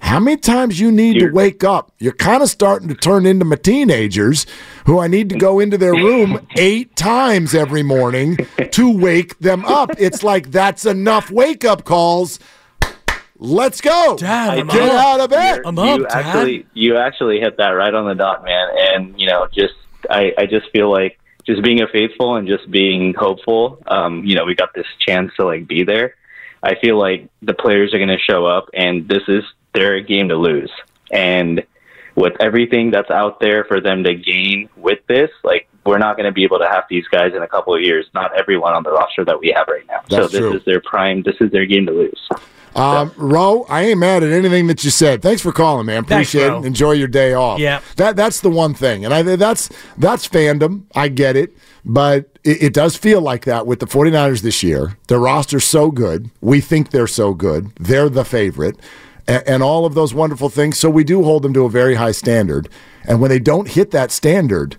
How 0.00 0.18
many 0.18 0.36
times 0.38 0.80
you 0.80 0.90
need 0.90 1.14
to 1.14 1.20
You're- 1.20 1.32
wake 1.32 1.62
up? 1.62 1.92
You're 1.98 2.12
kind 2.14 2.42
of 2.42 2.48
starting 2.48 2.88
to 2.88 2.94
turn 2.94 3.26
into 3.26 3.44
my 3.44 3.56
teenagers 3.56 4.46
who 4.86 4.98
I 4.98 5.06
need 5.06 5.28
to 5.30 5.36
go 5.38 5.60
into 5.60 5.78
their 5.78 5.92
room 5.92 6.46
eight 6.56 6.96
times 6.96 7.54
every 7.54 7.82
morning 7.82 8.36
to 8.72 8.90
wake 8.98 9.38
them 9.38 9.64
up. 9.64 9.90
It's 9.98 10.22
like 10.24 10.50
that's 10.50 10.84
enough 10.84 11.30
wake 11.30 11.64
up 11.64 11.84
calls. 11.84 12.38
Let's 13.42 13.80
go. 13.80 14.16
Dad, 14.18 14.58
I'm 14.58 14.66
Get 14.66 14.82
up. 14.90 15.04
out 15.04 15.20
of 15.20 15.30
bed. 15.30 15.60
I'm 15.64 15.76
you 15.76 15.82
up, 15.82 16.00
Dad. 16.10 16.26
actually 16.26 16.66
you 16.74 16.96
actually 16.96 17.40
hit 17.40 17.56
that 17.56 17.70
right 17.70 17.94
on 17.94 18.06
the 18.06 18.14
dot, 18.14 18.44
man. 18.44 18.68
And 18.94 19.20
you 19.20 19.26
know, 19.28 19.48
just 19.52 19.74
I, 20.10 20.32
I 20.36 20.46
just 20.46 20.68
feel 20.72 20.90
like 20.90 21.18
just 21.46 21.62
being 21.62 21.80
a 21.80 21.88
faithful 21.88 22.36
and 22.36 22.46
just 22.46 22.70
being 22.70 23.14
hopeful. 23.14 23.78
Um, 23.86 24.24
you 24.24 24.34
know, 24.34 24.44
we 24.44 24.54
got 24.54 24.74
this 24.74 24.86
chance 25.06 25.32
to 25.36 25.46
like 25.46 25.66
be 25.66 25.84
there. 25.84 26.16
I 26.62 26.74
feel 26.74 26.98
like 26.98 27.28
the 27.40 27.54
players 27.54 27.94
are 27.94 27.98
going 27.98 28.10
to 28.10 28.18
show 28.18 28.44
up, 28.44 28.68
and 28.74 29.08
this 29.08 29.22
is 29.28 29.42
their 29.74 30.00
game 30.00 30.28
to 30.28 30.36
lose. 30.36 30.70
And 31.10 31.64
with 32.14 32.34
everything 32.40 32.90
that's 32.90 33.10
out 33.10 33.40
there 33.40 33.64
for 33.64 33.80
them 33.80 34.04
to 34.04 34.14
gain 34.14 34.68
with 34.76 34.98
this, 35.06 35.30
like 35.44 35.68
we're 35.84 35.98
not 35.98 36.16
going 36.16 36.26
to 36.26 36.32
be 36.32 36.44
able 36.44 36.58
to 36.58 36.68
have 36.68 36.84
these 36.90 37.06
guys 37.08 37.32
in 37.34 37.42
a 37.42 37.48
couple 37.48 37.74
of 37.74 37.80
years. 37.80 38.06
Not 38.14 38.36
everyone 38.38 38.74
on 38.74 38.82
the 38.82 38.92
roster 38.92 39.24
that 39.24 39.40
we 39.40 39.52
have 39.56 39.66
right 39.68 39.86
now. 39.88 40.00
so 40.08 40.28
this 40.28 40.40
true. 40.40 40.56
is 40.56 40.64
their 40.64 40.80
prime. 40.80 41.22
This 41.22 41.36
is 41.40 41.50
their 41.50 41.66
game 41.66 41.86
to 41.86 41.92
lose. 41.92 42.28
Um, 42.74 43.12
Ro, 43.16 43.66
I 43.68 43.86
ain't 43.86 43.98
mad 43.98 44.22
at 44.22 44.30
anything 44.30 44.68
that 44.68 44.84
you 44.84 44.90
said. 44.90 45.22
Thanks 45.22 45.42
for 45.42 45.52
calling, 45.52 45.86
man. 45.86 46.04
Appreciate 46.04 46.48
Ro. 46.48 46.62
it. 46.62 46.66
Enjoy 46.66 46.92
your 46.92 47.08
day 47.08 47.34
off. 47.34 47.58
Yeah. 47.58 47.80
that 47.96 48.14
that's 48.14 48.40
the 48.40 48.50
one 48.50 48.74
thing, 48.74 49.04
and 49.04 49.12
I 49.12 49.22
that's 49.22 49.70
that's 49.98 50.28
fandom. 50.28 50.84
I 50.94 51.08
get 51.08 51.36
it, 51.36 51.56
but 51.84 52.38
it, 52.44 52.62
it 52.62 52.72
does 52.72 52.96
feel 52.96 53.20
like 53.20 53.44
that 53.44 53.66
with 53.66 53.80
the 53.80 53.86
49ers 53.86 54.42
this 54.42 54.62
year. 54.62 54.96
Their 55.08 55.18
roster's 55.18 55.64
so 55.64 55.90
good. 55.90 56.30
We 56.40 56.60
think 56.60 56.90
they're 56.90 57.08
so 57.08 57.34
good. 57.34 57.74
They're 57.76 58.08
the 58.08 58.24
favorite, 58.24 58.78
and, 59.30 59.42
and 59.46 59.62
all 59.62 59.86
of 59.86 59.94
those 59.94 60.12
wonderful 60.12 60.48
things. 60.48 60.78
So 60.78 60.90
we 60.90 61.04
do 61.04 61.22
hold 61.22 61.42
them 61.42 61.54
to 61.54 61.64
a 61.64 61.70
very 61.70 61.94
high 61.94 62.10
standard. 62.12 62.68
And 63.04 63.20
when 63.20 63.30
they 63.30 63.38
don't 63.38 63.68
hit 63.68 63.92
that 63.92 64.10
standard, 64.10 64.76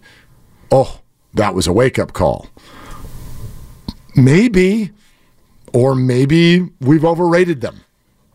oh, 0.72 1.00
that 1.34 1.56
was 1.56 1.66
a 1.68 1.74
wake 1.74 1.98
up 1.98 2.12
call. 2.14 2.48
Maybe 4.16 4.92
or 5.74 5.96
maybe 5.96 6.70
we've 6.82 7.06
overrated 7.06 7.62
them. 7.62 7.78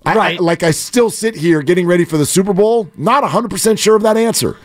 I- 0.06 0.12
I, 0.12 0.14
Right. 0.16 0.40
like 0.40 0.62
I 0.62 0.70
still 0.70 1.10
sit 1.10 1.34
here 1.34 1.60
getting 1.62 1.86
ready 1.86 2.04
for 2.06 2.16
the 2.16 2.24
Super 2.24 2.54
Bowl, 2.54 2.88
not 2.96 3.24
100% 3.24 3.78
sure 3.78 3.96
of 3.96 4.02
that 4.02 4.16
answer. 4.16 4.56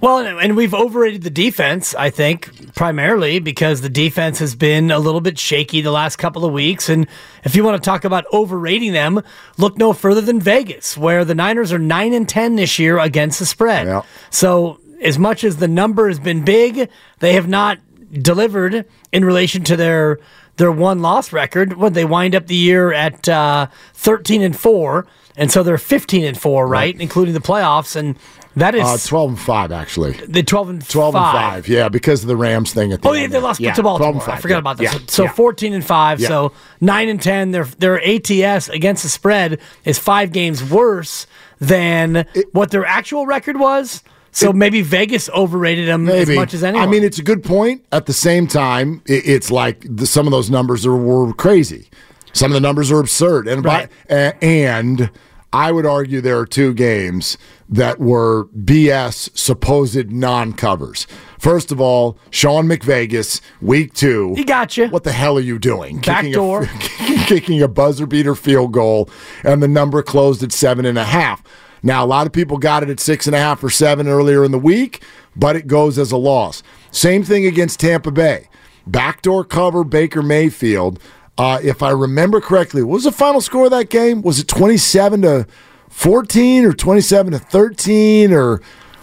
Well, 0.00 0.18
and 0.18 0.56
we've 0.56 0.74
overrated 0.74 1.22
the 1.22 1.30
defense, 1.30 1.92
I 1.92 2.10
think, 2.10 2.74
primarily 2.76 3.40
because 3.40 3.80
the 3.80 3.88
defense 3.88 4.38
has 4.38 4.54
been 4.54 4.92
a 4.92 4.98
little 5.00 5.20
bit 5.20 5.40
shaky 5.40 5.80
the 5.80 5.90
last 5.90 6.16
couple 6.16 6.44
of 6.44 6.52
weeks. 6.52 6.88
And 6.88 7.08
if 7.42 7.56
you 7.56 7.64
want 7.64 7.82
to 7.82 7.84
talk 7.84 8.04
about 8.04 8.24
overrating 8.32 8.92
them, 8.92 9.20
look 9.56 9.76
no 9.76 9.92
further 9.92 10.20
than 10.20 10.38
Vegas, 10.40 10.96
where 10.96 11.24
the 11.24 11.34
Niners 11.34 11.72
are 11.72 11.80
9 11.80 12.12
and 12.12 12.28
10 12.28 12.54
this 12.54 12.78
year 12.78 13.00
against 13.00 13.40
the 13.40 13.46
spread. 13.46 13.88
Yeah. 13.88 14.02
So, 14.30 14.78
as 15.02 15.18
much 15.18 15.42
as 15.42 15.56
the 15.56 15.68
number 15.68 16.08
has 16.08 16.18
been 16.18 16.44
big, 16.44 16.88
they 17.18 17.32
have 17.32 17.48
not 17.48 17.78
delivered 18.12 18.84
in 19.12 19.24
relation 19.24 19.64
to 19.64 19.76
their 19.76 20.18
their 20.56 20.72
one 20.72 21.00
loss 21.00 21.32
record. 21.32 21.74
When 21.74 21.92
they 21.92 22.04
wind 22.04 22.34
up 22.34 22.46
the 22.46 22.56
year 22.56 22.92
at 22.92 23.28
uh, 23.28 23.68
13 23.94 24.42
and 24.42 24.56
4, 24.56 25.06
and 25.36 25.52
so 25.52 25.62
they're 25.62 25.78
15 25.78 26.24
and 26.24 26.38
4, 26.38 26.66
right, 26.66 27.00
including 27.00 27.34
the 27.34 27.40
playoffs 27.40 27.94
and 27.94 28.16
that 28.58 28.74
is 28.74 28.82
Uh, 28.84 28.96
12 29.08 29.30
and 29.30 29.38
5, 29.40 29.72
actually. 29.72 30.12
the 30.28 30.42
12 30.42 30.68
and 30.68 30.88
12 30.88 31.14
5. 31.14 31.34
and 31.34 31.64
5, 31.64 31.68
yeah, 31.68 31.88
because 31.88 32.22
of 32.22 32.28
the 32.28 32.36
Rams 32.36 32.72
thing 32.72 32.92
at 32.92 33.02
the 33.02 33.08
Oh 33.08 33.12
yeah, 33.12 33.26
they 33.26 33.38
lost 33.38 33.60
yeah, 33.60 33.72
to 33.74 33.80
12 33.82 33.98
Baltimore. 33.98 34.14
and 34.14 34.22
5, 34.22 34.34
I 34.34 34.40
forgot 34.40 34.54
yeah, 34.54 34.58
about 34.58 34.76
that. 34.78 34.82
yeah, 34.84 34.90
so 35.08 35.26
so. 35.26 35.28
14 35.28 35.72
and 35.74 35.84
5. 35.84 36.20
Yeah. 36.20 36.28
So 36.28 36.52
9 36.80 37.08
and 37.08 37.20
10 37.22 37.50
their 37.52 37.64
their 37.64 38.00
ATS 38.04 38.68
against 38.68 39.02
the 39.02 39.08
spread 39.08 39.58
is 39.84 39.98
5 39.98 40.32
games 40.32 40.62
worse 40.62 41.26
than 41.60 42.24
what 42.52 42.70
their 42.70 42.84
actual 42.86 43.26
record 43.26 43.58
was. 43.58 44.02
So 44.30 44.52
maybe 44.52 44.82
Vegas 44.82 45.28
overrated 45.30 45.88
them 45.88 46.04
Maybe. 46.04 46.32
as 46.32 46.36
much 46.38 46.54
as 46.54 46.62
anyone. 46.62 46.86
I 46.86 46.90
mean, 46.90 47.02
it's 47.02 47.18
a 47.18 47.22
good 47.22 47.42
point. 47.42 47.82
At 47.90 48.06
the 48.06 48.12
same 48.12 48.46
time, 48.46 49.02
i 49.08 49.12
it's 49.24 49.50
like 49.50 49.84
the, 49.88 50.06
some 50.06 50.26
of 50.26 50.30
those 50.32 50.48
numbers 50.50 50.86
are 50.86 50.94
were 50.94 51.32
crazy. 51.32 51.88
Some 52.34 52.52
of 52.52 52.54
the 52.54 52.60
numbers 52.60 52.92
are 52.92 53.00
absurd, 53.00 53.48
and 53.48 53.64
Right. 53.64 53.88
by, 54.08 54.34
and 54.42 55.10
I 55.52 55.72
would 55.72 55.86
argue 55.86 56.20
there 56.20 56.38
are 56.38 56.46
two 56.46 56.74
games 56.74 57.38
that 57.68 57.98
were 57.98 58.46
BS 58.56 59.36
supposed 59.36 60.10
non-covers. 60.10 61.06
First 61.38 61.72
of 61.72 61.80
all, 61.80 62.18
Sean 62.30 62.66
McVegas, 62.66 63.40
week 63.62 63.94
two. 63.94 64.34
he 64.34 64.44
got 64.44 64.76
you. 64.76 64.88
What 64.88 65.04
the 65.04 65.12
hell 65.12 65.38
are 65.38 65.42
you 65.42 65.58
doing? 65.58 66.00
Backdoor. 66.00 66.66
Kicking 66.66 67.18
a, 67.18 67.24
kicking 67.26 67.62
a 67.62 67.68
buzzer 67.68 68.06
beater 68.06 68.34
field 68.34 68.72
goal, 68.72 69.08
and 69.44 69.62
the 69.62 69.68
number 69.68 70.02
closed 70.02 70.42
at 70.42 70.52
seven 70.52 70.84
and 70.84 70.98
a 70.98 71.04
half. 71.04 71.42
Now, 71.82 72.04
a 72.04 72.06
lot 72.06 72.26
of 72.26 72.32
people 72.32 72.58
got 72.58 72.82
it 72.82 72.90
at 72.90 73.00
six 73.00 73.26
and 73.26 73.36
a 73.36 73.38
half 73.38 73.62
or 73.62 73.70
seven 73.70 74.08
earlier 74.08 74.44
in 74.44 74.50
the 74.50 74.58
week, 74.58 75.02
but 75.36 75.54
it 75.56 75.66
goes 75.66 75.96
as 75.98 76.10
a 76.10 76.16
loss. 76.16 76.62
Same 76.90 77.22
thing 77.22 77.46
against 77.46 77.80
Tampa 77.80 78.10
Bay. 78.10 78.48
Backdoor 78.86 79.44
cover 79.44 79.84
Baker 79.84 80.22
Mayfield. 80.22 80.98
Uh, 81.38 81.60
if 81.62 81.82
I 81.82 81.90
remember 81.90 82.40
correctly, 82.40 82.82
what 82.82 82.94
was 82.94 83.04
the 83.04 83.12
final 83.12 83.40
score 83.40 83.66
of 83.66 83.70
that 83.70 83.90
game? 83.90 84.22
Was 84.22 84.40
it 84.40 84.48
27 84.48 85.22
to 85.22 85.46
14 85.88 86.64
or 86.64 86.72
27 86.72 87.32
to 87.32 87.38
13 87.38 88.32
or 88.32 88.60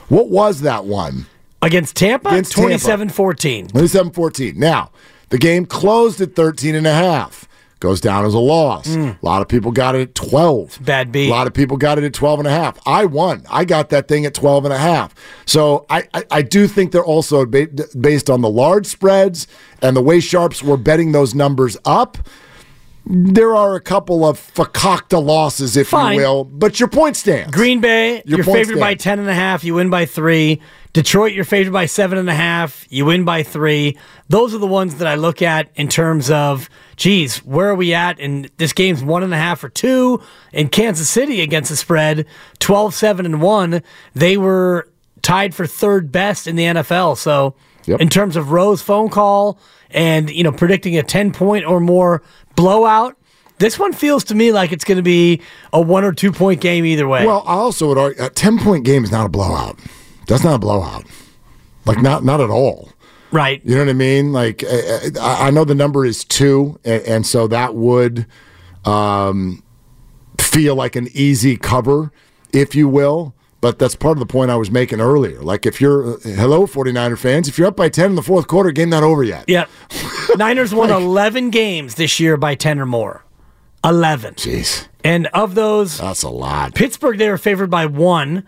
what 0.09 0.29
was 0.29 0.61
that 0.61 0.85
one? 0.85 1.27
Against 1.61 1.95
Tampa, 1.95 2.29
Against 2.29 2.51
Tampa. 2.51 2.75
27-14. 2.75 3.69
27 3.71 4.11
14. 4.11 4.59
Now, 4.59 4.91
the 5.29 5.37
game 5.37 5.65
closed 5.65 6.21
at 6.21 6.35
13 6.35 6.75
and 6.75 6.85
a 6.85 6.93
half. 6.93 7.44
Goes 7.85 8.01
down 8.01 8.25
as 8.25 8.33
a 8.33 8.39
loss. 8.39 8.87
Mm. 8.87 9.21
A 9.21 9.25
lot 9.25 9.43
of 9.43 9.47
people 9.47 9.71
got 9.71 9.93
it 9.93 10.01
at 10.01 10.15
12. 10.15 10.79
Bad 10.83 11.11
beat. 11.11 11.27
A 11.27 11.29
lot 11.29 11.45
of 11.45 11.53
people 11.53 11.77
got 11.77 11.99
it 11.99 12.03
at 12.03 12.13
12 12.15 12.39
and 12.39 12.47
a 12.47 12.51
half. 12.51 12.79
I 12.87 13.05
won. 13.05 13.43
I 13.47 13.63
got 13.63 13.89
that 13.91 14.07
thing 14.07 14.25
at 14.25 14.33
12 14.33 14.65
and 14.65 14.73
a 14.73 14.77
half. 14.79 15.13
So 15.45 15.85
I, 15.87 16.07
I, 16.15 16.23
I 16.31 16.41
do 16.41 16.67
think 16.67 16.91
they're 16.91 17.05
also 17.05 17.45
ba- 17.45 17.67
based 18.01 18.27
on 18.31 18.41
the 18.41 18.49
large 18.49 18.87
spreads 18.87 19.45
and 19.83 19.95
the 19.95 20.01
way 20.01 20.19
sharps 20.19 20.63
were 20.63 20.77
betting 20.77 21.11
those 21.11 21.35
numbers 21.35 21.77
up. 21.85 22.17
There 23.07 23.55
are 23.55 23.75
a 23.75 23.81
couple 23.81 24.25
of 24.25 24.39
fakakta 24.39 25.23
losses, 25.23 25.77
if 25.77 25.89
Fine. 25.89 26.15
you 26.15 26.21
will, 26.21 26.43
but 26.43 26.79
your 26.79 26.89
point 26.89 27.15
stands. 27.15 27.53
Green 27.53 27.79
Bay, 27.79 28.23
Your 28.25 28.37
you're 28.39 28.43
favored 28.43 28.79
by 28.79 28.91
stands. 28.93 29.03
ten 29.03 29.19
and 29.19 29.29
a 29.29 29.33
half. 29.35 29.63
You 29.63 29.75
win 29.75 29.91
by 29.91 30.05
three. 30.05 30.59
Detroit, 30.93 31.33
you're 31.33 31.43
favored 31.45 31.71
by 31.73 31.85
seven 31.85 32.17
and 32.17 32.27
a 32.29 32.33
half. 32.33 32.87
You 32.89 33.05
win 33.05 33.23
by 33.23 33.43
three. 33.43 33.95
Those 34.29 34.55
are 34.55 34.57
the 34.57 34.65
ones 34.65 34.95
that 34.95 35.07
I 35.07 35.15
look 35.15 35.41
at 35.43 35.69
in 35.75 35.87
terms 35.87 36.31
of, 36.31 36.67
geez, 36.95 37.37
where 37.45 37.69
are 37.69 37.75
we 37.75 37.93
at? 37.93 38.19
And 38.19 38.49
this 38.57 38.73
game's 38.73 39.03
one 39.03 39.21
and 39.21 39.33
a 39.33 39.37
half 39.37 39.63
or 39.63 39.69
two. 39.69 40.21
In 40.51 40.69
Kansas 40.69 41.07
City 41.09 41.41
against 41.41 41.69
the 41.69 41.75
spread, 41.75 42.25
12, 42.59 42.95
7, 42.95 43.25
and 43.25 43.39
one. 43.41 43.83
They 44.15 44.35
were 44.37 44.89
tied 45.21 45.53
for 45.53 45.67
third 45.67 46.11
best 46.11 46.47
in 46.47 46.55
the 46.55 46.63
NFL. 46.63 47.17
So, 47.17 47.55
Yep. 47.85 48.01
in 48.01 48.09
terms 48.09 48.35
of 48.35 48.49
Rose 48.51 48.81
phone 48.81 49.09
call 49.09 49.59
and 49.91 50.31
you 50.31 50.43
know 50.43 50.51
predicting 50.51 50.97
a 50.97 51.03
10 51.03 51.31
point 51.31 51.65
or 51.65 51.79
more 51.79 52.23
blowout, 52.55 53.17
this 53.57 53.79
one 53.79 53.93
feels 53.93 54.23
to 54.25 54.35
me 54.35 54.51
like 54.51 54.71
it's 54.71 54.83
going 54.83 54.97
to 54.97 55.03
be 55.03 55.41
a 55.71 55.81
one 55.81 56.03
or 56.03 56.11
two 56.11 56.31
point 56.31 56.61
game 56.61 56.85
either 56.85 57.07
way. 57.07 57.25
Well, 57.25 57.43
I 57.45 57.53
also 57.53 57.87
would 57.89 57.97
argue 57.97 58.23
a 58.23 58.29
ten 58.29 58.57
point 58.59 58.83
game 58.85 59.03
is 59.03 59.11
not 59.11 59.25
a 59.25 59.29
blowout. 59.29 59.79
That's 60.27 60.43
not 60.43 60.55
a 60.55 60.59
blowout. 60.59 61.05
Like 61.85 62.01
not 62.01 62.23
not 62.23 62.41
at 62.41 62.49
all. 62.49 62.89
right. 63.31 63.61
You 63.63 63.75
know 63.75 63.81
what 63.81 63.89
I 63.89 63.93
mean? 63.93 64.33
Like 64.33 64.63
uh, 64.63 65.09
I 65.21 65.47
I 65.47 65.51
know 65.51 65.63
the 65.63 65.75
number 65.75 66.05
is 66.05 66.23
two, 66.23 66.79
and, 66.83 67.01
and 67.03 67.25
so 67.27 67.47
that 67.47 67.75
would 67.75 68.25
um, 68.85 69.63
feel 70.39 70.75
like 70.75 70.95
an 70.95 71.07
easy 71.13 71.55
cover, 71.57 72.11
if 72.53 72.75
you 72.75 72.87
will. 72.89 73.33
But 73.61 73.79
that's 73.79 73.95
part 73.95 74.13
of 74.17 74.19
the 74.19 74.25
point 74.31 74.51
I 74.51 74.57
was 74.57 74.69
making 74.69 75.01
earlier. 75.01 75.41
Like 75.41 75.65
if 75.65 75.81
you're 75.81 76.19
hello 76.19 76.67
49er 76.67 77.17
fans, 77.17 77.47
if 77.47 77.57
you're 77.57 77.67
up 77.67 77.75
by 77.75 77.89
10 77.89 78.11
in 78.11 78.15
the 78.15 78.21
fourth 78.21 78.47
quarter, 78.47 78.71
game 78.71 78.89
not 78.89 79.03
over 79.03 79.23
yet. 79.23 79.45
Yep. 79.47 79.69
Niners 80.37 80.73
won 80.73 80.91
11 80.91 81.49
games 81.49 81.95
this 81.95 82.19
year 82.19 82.37
by 82.37 82.55
10 82.55 82.79
or 82.79 82.85
more. 82.85 83.23
11. 83.83 84.35
Jeez, 84.35 84.87
And 85.03 85.27
of 85.27 85.53
those, 85.55 85.99
that's 85.99 86.23
a 86.23 86.29
lot. 86.29 86.73
Pittsburgh, 86.73 87.17
they 87.19 87.29
were 87.29 87.37
favored 87.37 87.69
by 87.69 87.85
one. 87.85 88.45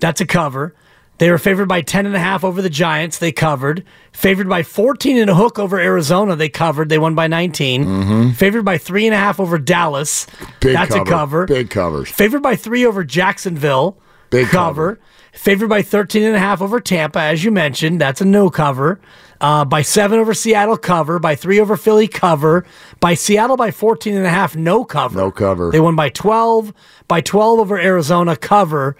That's 0.00 0.20
a 0.20 0.26
cover. 0.26 0.74
They 1.18 1.30
were 1.30 1.38
favored 1.38 1.66
by 1.66 1.82
10 1.82 2.06
and 2.06 2.14
a 2.14 2.18
half 2.20 2.42
over 2.44 2.62
the 2.62 2.70
Giants. 2.70 3.18
They 3.18 3.32
covered. 3.32 3.84
Favored 4.12 4.48
by 4.48 4.62
14 4.62 5.18
and 5.18 5.28
a 5.28 5.34
hook 5.34 5.58
over 5.58 5.78
Arizona. 5.78 6.36
They 6.36 6.48
covered. 6.48 6.88
They 6.88 6.98
won 6.98 7.14
by 7.14 7.26
19. 7.26 8.32
Favored 8.34 8.64
by 8.64 8.78
three 8.78 9.06
and 9.06 9.14
a 9.14 9.18
half 9.18 9.40
over 9.40 9.58
Dallas. 9.58 10.26
Mm-hmm. 10.26 10.52
Big 10.60 10.72
That's 10.74 10.90
cover. 10.90 11.02
a 11.02 11.06
cover. 11.06 11.46
Big 11.46 11.70
covers. 11.70 12.08
Favored 12.10 12.42
by 12.42 12.54
three 12.56 12.86
over 12.86 13.02
Jacksonville. 13.04 13.98
Big 14.30 14.48
cover. 14.48 14.94
cover. 14.94 15.00
Favored 15.32 15.68
by 15.68 15.82
13 15.82 16.24
and 16.24 16.34
a 16.34 16.38
half 16.38 16.60
over 16.60 16.80
Tampa, 16.80 17.20
as 17.20 17.44
you 17.44 17.50
mentioned. 17.50 18.00
That's 18.00 18.20
a 18.20 18.24
no 18.24 18.50
cover. 18.50 19.00
Uh, 19.40 19.64
by 19.64 19.82
seven 19.82 20.18
over 20.18 20.34
Seattle, 20.34 20.76
cover. 20.76 21.18
By 21.18 21.36
three 21.36 21.60
over 21.60 21.76
Philly, 21.76 22.08
cover. 22.08 22.64
By 22.98 23.14
Seattle, 23.14 23.56
by 23.56 23.70
14 23.70 24.16
and 24.16 24.26
a 24.26 24.30
half, 24.30 24.56
no 24.56 24.84
cover. 24.84 25.16
No 25.16 25.30
cover. 25.30 25.70
They 25.70 25.80
won 25.80 25.94
by 25.94 26.08
12. 26.08 26.72
By 27.06 27.20
12 27.20 27.60
over 27.60 27.78
Arizona, 27.78 28.36
cover. 28.36 28.96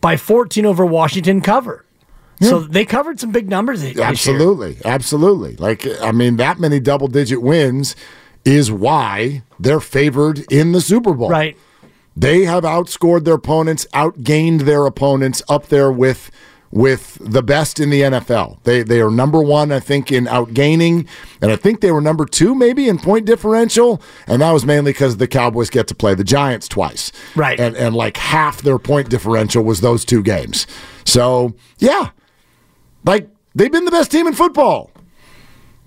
By 0.00 0.16
14 0.16 0.64
over 0.64 0.86
Washington, 0.86 1.40
cover. 1.40 1.84
So 2.42 2.60
they 2.60 2.86
covered 2.86 3.20
some 3.20 3.32
big 3.32 3.50
numbers 3.50 3.82
this 3.82 3.94
year. 3.94 4.04
Absolutely, 4.04 4.78
absolutely. 4.84 5.56
Like 5.56 5.86
I 6.00 6.10
mean, 6.10 6.36
that 6.36 6.58
many 6.58 6.80
double 6.80 7.06
digit 7.06 7.42
wins 7.42 7.94
is 8.46 8.72
why 8.72 9.42
they're 9.58 9.80
favored 9.80 10.50
in 10.50 10.72
the 10.72 10.80
Super 10.80 11.12
Bowl. 11.12 11.28
Right. 11.28 11.56
They 12.16 12.44
have 12.44 12.64
outscored 12.64 13.24
their 13.24 13.34
opponents, 13.34 13.86
outgained 13.94 14.62
their 14.62 14.86
opponents 14.86 15.42
up 15.48 15.66
there 15.68 15.90
with 15.90 16.30
with 16.72 17.18
the 17.20 17.42
best 17.42 17.80
in 17.80 17.90
the 17.90 18.02
NFL. 18.02 18.62
They 18.62 18.82
they 18.82 19.00
are 19.00 19.10
number 19.10 19.42
one, 19.42 19.72
I 19.72 19.80
think, 19.80 20.12
in 20.12 20.26
outgaining, 20.26 21.06
and 21.42 21.50
I 21.50 21.56
think 21.56 21.80
they 21.80 21.90
were 21.90 22.00
number 22.00 22.24
two 22.24 22.54
maybe 22.54 22.88
in 22.88 22.98
point 22.98 23.26
differential, 23.26 24.00
and 24.26 24.42
that 24.42 24.52
was 24.52 24.64
mainly 24.64 24.92
because 24.92 25.16
the 25.16 25.26
Cowboys 25.26 25.70
get 25.70 25.88
to 25.88 25.94
play 25.94 26.14
the 26.14 26.24
Giants 26.24 26.68
twice. 26.68 27.10
Right. 27.34 27.58
And 27.58 27.76
and 27.76 27.94
like 27.94 28.16
half 28.16 28.62
their 28.62 28.78
point 28.78 29.08
differential 29.08 29.64
was 29.64 29.80
those 29.80 30.04
two 30.04 30.22
games. 30.22 30.66
So 31.04 31.54
yeah. 31.78 32.10
Like 33.04 33.28
they've 33.54 33.72
been 33.72 33.86
the 33.86 33.90
best 33.90 34.10
team 34.10 34.26
in 34.26 34.34
football. 34.34 34.90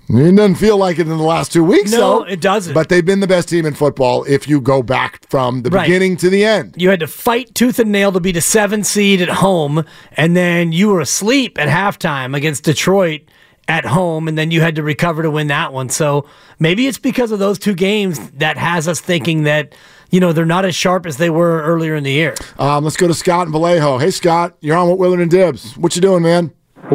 It 0.09 0.35
doesn't 0.35 0.55
feel 0.55 0.77
like 0.77 0.99
it 0.99 1.03
in 1.03 1.07
the 1.09 1.23
last 1.23 1.51
two 1.53 1.63
weeks, 1.63 1.91
No, 1.91 1.97
though. 2.19 2.23
it 2.23 2.41
doesn't. 2.41 2.73
But 2.73 2.89
they've 2.89 3.05
been 3.05 3.21
the 3.21 3.27
best 3.27 3.49
team 3.49 3.65
in 3.65 3.73
football 3.73 4.23
if 4.25 4.47
you 4.47 4.59
go 4.61 4.83
back 4.83 5.25
from 5.29 5.61
the 5.63 5.69
Right. 5.69 5.85
beginning 5.85 6.17
to 6.17 6.29
the 6.29 6.43
end. 6.43 6.73
You 6.77 6.89
had 6.89 6.99
to 6.99 7.07
fight 7.07 7.55
tooth 7.55 7.79
and 7.79 7.91
nail 7.91 8.11
to 8.11 8.19
be 8.19 8.31
the 8.31 8.41
seven 8.41 8.83
seed 8.83 9.21
at 9.21 9.29
home, 9.29 9.85
and 10.17 10.35
then 10.35 10.71
you 10.71 10.89
were 10.89 10.99
asleep 11.01 11.57
at 11.59 11.69
halftime 11.69 12.35
against 12.35 12.63
Detroit 12.63 13.21
at 13.69 13.85
home, 13.85 14.27
and 14.27 14.37
then 14.37 14.51
you 14.51 14.59
had 14.59 14.75
to 14.75 14.83
recover 14.83 15.23
to 15.23 15.31
win 15.31 15.47
that 15.47 15.71
one. 15.71 15.87
So 15.87 16.25
maybe 16.59 16.85
it's 16.87 16.97
because 16.97 17.31
of 17.31 17.39
those 17.39 17.57
two 17.57 17.73
games 17.73 18.19
that 18.37 18.57
has 18.57 18.89
us 18.89 18.99
thinking 18.99 19.43
that 19.43 19.73
you 20.11 20.19
know 20.19 20.33
they're 20.33 20.45
not 20.45 20.65
as 20.65 20.75
sharp 20.75 21.05
as 21.05 21.15
they 21.17 21.29
were 21.29 21.61
earlier 21.63 21.95
in 21.95 22.03
the 22.03 22.11
year. 22.11 22.35
Um, 22.59 22.83
let's 22.83 22.97
go 22.97 23.07
to 23.07 23.13
Scott 23.13 23.43
and 23.43 23.51
Vallejo. 23.53 23.97
Hey, 23.99 24.11
Scott, 24.11 24.57
you're 24.59 24.75
on 24.77 24.89
with 24.89 24.99
Willard 24.99 25.21
and 25.21 25.31
Dibs. 25.31 25.77
What 25.77 25.95
you 25.95 26.01
doing, 26.01 26.21
man? 26.23 26.51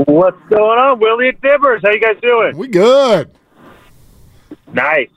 What's 0.06 0.40
going 0.48 0.78
on, 0.78 1.00
Willie 1.00 1.30
and 1.30 1.40
Dibbers? 1.40 1.80
How 1.82 1.90
you 1.90 1.98
guys 1.98 2.16
doing? 2.22 2.56
We 2.56 2.68
good. 2.68 3.32
Nice. 4.72 5.08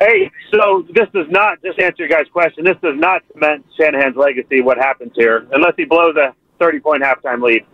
Hey, 0.00 0.30
so 0.52 0.86
this 0.94 1.08
does 1.14 1.26
not 1.30 1.62
just 1.62 1.80
answer 1.80 2.06
your 2.06 2.08
guys' 2.08 2.26
question. 2.30 2.62
This 2.62 2.76
does 2.82 2.96
not 2.96 3.22
cement 3.32 3.64
Shanahan's 3.80 4.16
legacy. 4.16 4.60
What 4.60 4.76
happens 4.76 5.12
here, 5.14 5.46
unless 5.52 5.72
he 5.78 5.86
blows 5.86 6.14
a 6.16 6.34
thirty-point 6.58 7.02
halftime 7.02 7.42
lead. 7.42 7.64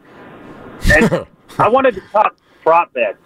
And 0.92 1.26
I 1.58 1.68
wanted 1.68 1.94
to 1.94 2.00
talk 2.12 2.36
prop 2.62 2.92
bets. 2.92 3.18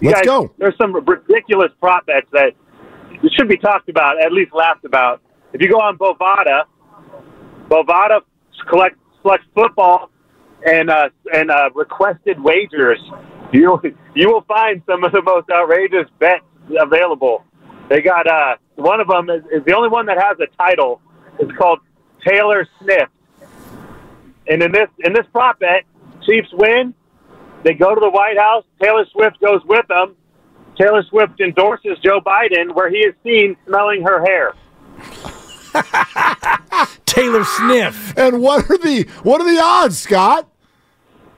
You 0.00 0.10
Let's 0.10 0.20
guys, 0.20 0.26
go. 0.26 0.52
There's 0.58 0.76
some 0.76 0.92
ridiculous 0.92 1.72
prop 1.80 2.04
bets 2.04 2.26
that 2.32 2.52
should 3.32 3.48
be 3.48 3.56
talked 3.56 3.88
about, 3.88 4.20
at 4.20 4.32
least 4.32 4.52
laughed 4.52 4.84
about. 4.84 5.22
If 5.54 5.62
you 5.62 5.70
go 5.70 5.78
on 5.80 5.96
Bovada, 5.96 6.64
Bovada 7.70 8.20
collect 8.68 8.98
selects 9.22 9.46
football 9.54 10.10
and 10.64 10.90
uh, 10.90 11.08
and 11.32 11.50
uh, 11.50 11.70
requested 11.74 12.40
wagers. 12.40 12.98
You 13.52 13.80
you 14.14 14.30
will 14.30 14.42
find 14.42 14.82
some 14.86 15.04
of 15.04 15.12
the 15.12 15.22
most 15.22 15.50
outrageous 15.50 16.08
bets 16.18 16.44
available. 16.78 17.44
They 17.88 18.00
got 18.00 18.26
uh, 18.26 18.56
one 18.76 19.00
of 19.00 19.08
them 19.08 19.30
is, 19.30 19.42
is 19.52 19.64
the 19.64 19.74
only 19.76 19.88
one 19.88 20.06
that 20.06 20.18
has 20.20 20.38
a 20.40 20.46
title. 20.56 21.00
It's 21.38 21.52
called 21.56 21.80
Taylor 22.26 22.66
Sniff. 22.80 23.08
And 24.48 24.62
in 24.62 24.72
this 24.72 24.88
in 25.04 25.12
this 25.12 25.26
prop 25.32 25.60
bet, 25.60 25.84
Chiefs 26.24 26.48
win. 26.52 26.94
They 27.62 27.74
go 27.74 27.94
to 27.94 28.00
the 28.00 28.10
White 28.10 28.38
House. 28.38 28.64
Taylor 28.80 29.06
Swift 29.12 29.40
goes 29.40 29.62
with 29.64 29.86
them. 29.88 30.16
Taylor 30.78 31.02
Swift 31.08 31.40
endorses 31.40 31.98
Joe 32.02 32.20
Biden, 32.20 32.74
where 32.74 32.90
he 32.90 32.98
is 32.98 33.14
seen 33.22 33.56
smelling 33.66 34.02
her 34.02 34.22
hair. 34.24 34.54
Taylor 37.06 37.44
Sniff. 37.44 38.16
And 38.18 38.40
what 38.40 38.68
are 38.70 38.78
the 38.78 39.06
what 39.22 39.40
are 39.40 39.50
the 39.50 39.60
odds, 39.62 39.98
Scott? 39.98 40.48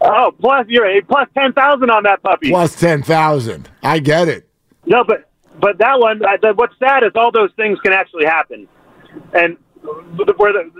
Oh, 0.00 0.32
plus 0.40 0.66
you're 0.68 0.86
a 0.86 1.00
plus 1.02 1.28
ten 1.36 1.52
thousand 1.52 1.90
on 1.90 2.02
that 2.04 2.22
puppy. 2.22 2.50
Plus 2.50 2.78
ten 2.78 3.02
thousand. 3.02 3.68
I 3.82 3.98
get 3.98 4.28
it. 4.28 4.48
No, 4.84 5.04
but 5.04 5.28
but 5.60 5.78
that 5.78 5.98
one. 5.98 6.18
The, 6.18 6.52
what's 6.54 6.74
sad 6.78 7.02
is 7.02 7.12
all 7.14 7.32
those 7.32 7.50
things 7.56 7.78
can 7.80 7.92
actually 7.92 8.26
happen, 8.26 8.68
and 9.32 9.56
where 9.82 10.52
the, 10.52 10.70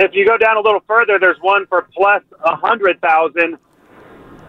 if 0.00 0.12
you 0.14 0.26
go 0.26 0.36
down 0.36 0.56
a 0.56 0.60
little 0.60 0.80
further, 0.86 1.18
there's 1.18 1.38
one 1.40 1.66
for 1.66 1.86
plus 1.94 2.22
a 2.44 2.56
hundred 2.56 3.00
thousand, 3.00 3.58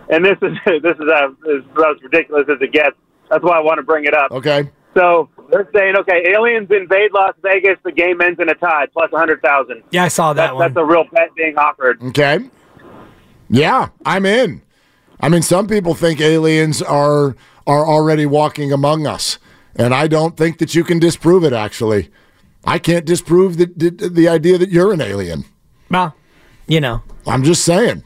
and 0.09 0.25
this 0.25 0.37
is 0.41 0.57
this 0.81 0.95
is 0.95 1.09
uh, 1.09 1.29
as, 1.49 1.63
as 1.95 2.03
ridiculous 2.03 2.45
as 2.49 2.57
it 2.61 2.71
gets. 2.71 2.95
That's 3.29 3.43
why 3.43 3.57
I 3.57 3.61
want 3.61 3.77
to 3.77 3.83
bring 3.83 4.05
it 4.05 4.13
up. 4.13 4.31
Okay. 4.31 4.69
So 4.95 5.29
they're 5.51 5.69
saying, 5.75 5.95
okay, 5.99 6.23
aliens 6.33 6.69
invade 6.71 7.11
Las 7.13 7.35
Vegas. 7.43 7.77
The 7.83 7.91
game 7.91 8.19
ends 8.21 8.39
in 8.39 8.49
a 8.49 8.55
tie, 8.55 8.87
plus 8.91 9.11
a 9.13 9.17
hundred 9.17 9.41
thousand. 9.41 9.83
Yeah, 9.91 10.05
I 10.05 10.07
saw 10.07 10.33
that 10.33 10.41
That's, 10.41 10.53
one. 10.53 10.61
that's 10.73 10.77
a 10.77 10.85
real 10.85 11.03
bet 11.11 11.35
being 11.35 11.57
offered. 11.57 12.01
Okay. 12.01 12.39
Yeah, 13.49 13.89
I'm 14.05 14.25
in. 14.25 14.61
I 15.19 15.29
mean, 15.29 15.41
some 15.41 15.67
people 15.67 15.93
think 15.95 16.21
aliens 16.21 16.81
are 16.81 17.35
are 17.65 17.85
already 17.85 18.25
walking 18.25 18.71
among 18.71 19.07
us, 19.07 19.39
and 19.75 19.93
I 19.93 20.07
don't 20.07 20.37
think 20.37 20.59
that 20.59 20.75
you 20.75 20.83
can 20.83 20.99
disprove 20.99 21.43
it. 21.43 21.53
Actually, 21.53 22.09
I 22.65 22.79
can't 22.79 23.05
disprove 23.05 23.57
the 23.57 23.65
the, 23.75 24.09
the 24.09 24.27
idea 24.27 24.57
that 24.57 24.69
you're 24.69 24.93
an 24.93 25.01
alien. 25.01 25.45
well, 25.89 26.15
you 26.67 26.79
know, 26.81 27.01
I'm 27.25 27.43
just 27.43 27.63
saying. 27.63 28.03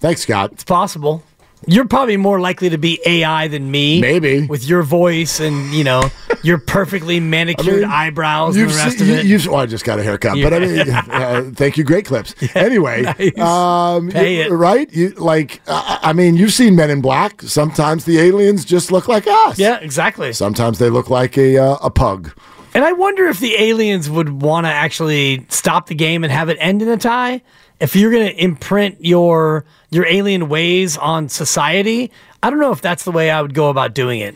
Thanks, 0.00 0.22
Scott. 0.22 0.52
it's 0.52 0.64
possible. 0.64 1.22
You're 1.66 1.88
probably 1.88 2.18
more 2.18 2.40
likely 2.40 2.68
to 2.70 2.76
be 2.76 3.00
AI 3.06 3.48
than 3.48 3.70
me. 3.70 3.98
Maybe. 4.00 4.46
with 4.46 4.68
your 4.68 4.82
voice 4.82 5.40
and 5.40 5.72
you 5.72 5.82
know 5.82 6.02
your 6.44 6.58
perfectly 6.58 7.18
manicured 7.20 7.80
mean, 7.80 7.84
eyebrows 7.84 8.56
and 8.56 8.70
the 8.70 8.74
rest 8.74 8.98
seen, 8.98 9.10
of 9.10 9.18
it. 9.18 9.24
You, 9.24 9.32
you've, 9.32 9.46
well, 9.46 9.56
I 9.60 9.66
just 9.66 9.84
got 9.84 9.98
a 9.98 10.02
haircut, 10.02 10.36
Yeah. 10.36 10.48
but 10.50 10.54
I 10.54 10.58
mean, 10.60 10.90
uh, 11.10 11.50
thank 11.54 11.76
you, 11.76 11.84
great 11.84 12.04
clips. 12.06 12.34
Anyway, 12.54 13.02
Nice. 13.02 13.38
um, 13.38 14.10
Pay 14.10 14.36
you- 14.36 14.42
it. 14.42 14.50
right? 14.50 14.92
You, 14.92 15.10
like, 15.10 15.60
uh, 15.66 15.98
I 16.02 16.12
mean, 16.12 16.36
you've 16.36 16.52
seen 16.52 16.76
Men 16.76 16.90
in 16.90 17.00
Black. 17.00 17.42
Sometimes 17.42 18.04
the 18.04 18.18
aliens 18.18 18.64
just 18.64 18.92
look 18.92 19.08
like 19.08 19.26
us. 19.26 19.58
yeah, 19.58 19.78
exactly. 19.78 20.32
Sometimes 20.32 20.78
they 20.78 20.90
look 20.90 21.10
like 21.10 21.36
a 21.36 21.58
uh, 21.58 21.76
a 21.82 21.90
pug. 21.90 22.30
And 22.74 22.84
I 22.84 22.92
wonder 22.92 23.26
if 23.26 23.38
the 23.38 23.54
aliens 23.54 24.10
would 24.10 24.42
want 24.42 24.66
to 24.66 24.70
actually 24.70 25.46
stop 25.48 25.86
the 25.86 25.94
game 25.94 26.24
and 26.24 26.32
have 26.32 26.48
it 26.48 26.56
end 26.60 26.82
in 26.82 26.88
a 26.88 26.96
tie. 26.96 27.40
If 27.80 27.94
you're 27.96 28.10
going 28.10 28.26
to 28.26 28.34
imprint 28.42 28.96
your 29.04 29.64
your 29.90 30.06
alien 30.06 30.48
ways 30.48 30.96
on 30.96 31.28
society, 31.28 32.10
I 32.42 32.50
don't 32.50 32.58
know 32.60 32.72
if 32.72 32.80
that's 32.80 33.04
the 33.04 33.12
way 33.12 33.30
I 33.30 33.40
would 33.42 33.54
go 33.54 33.68
about 33.70 33.94
doing 33.94 34.20
it. 34.20 34.34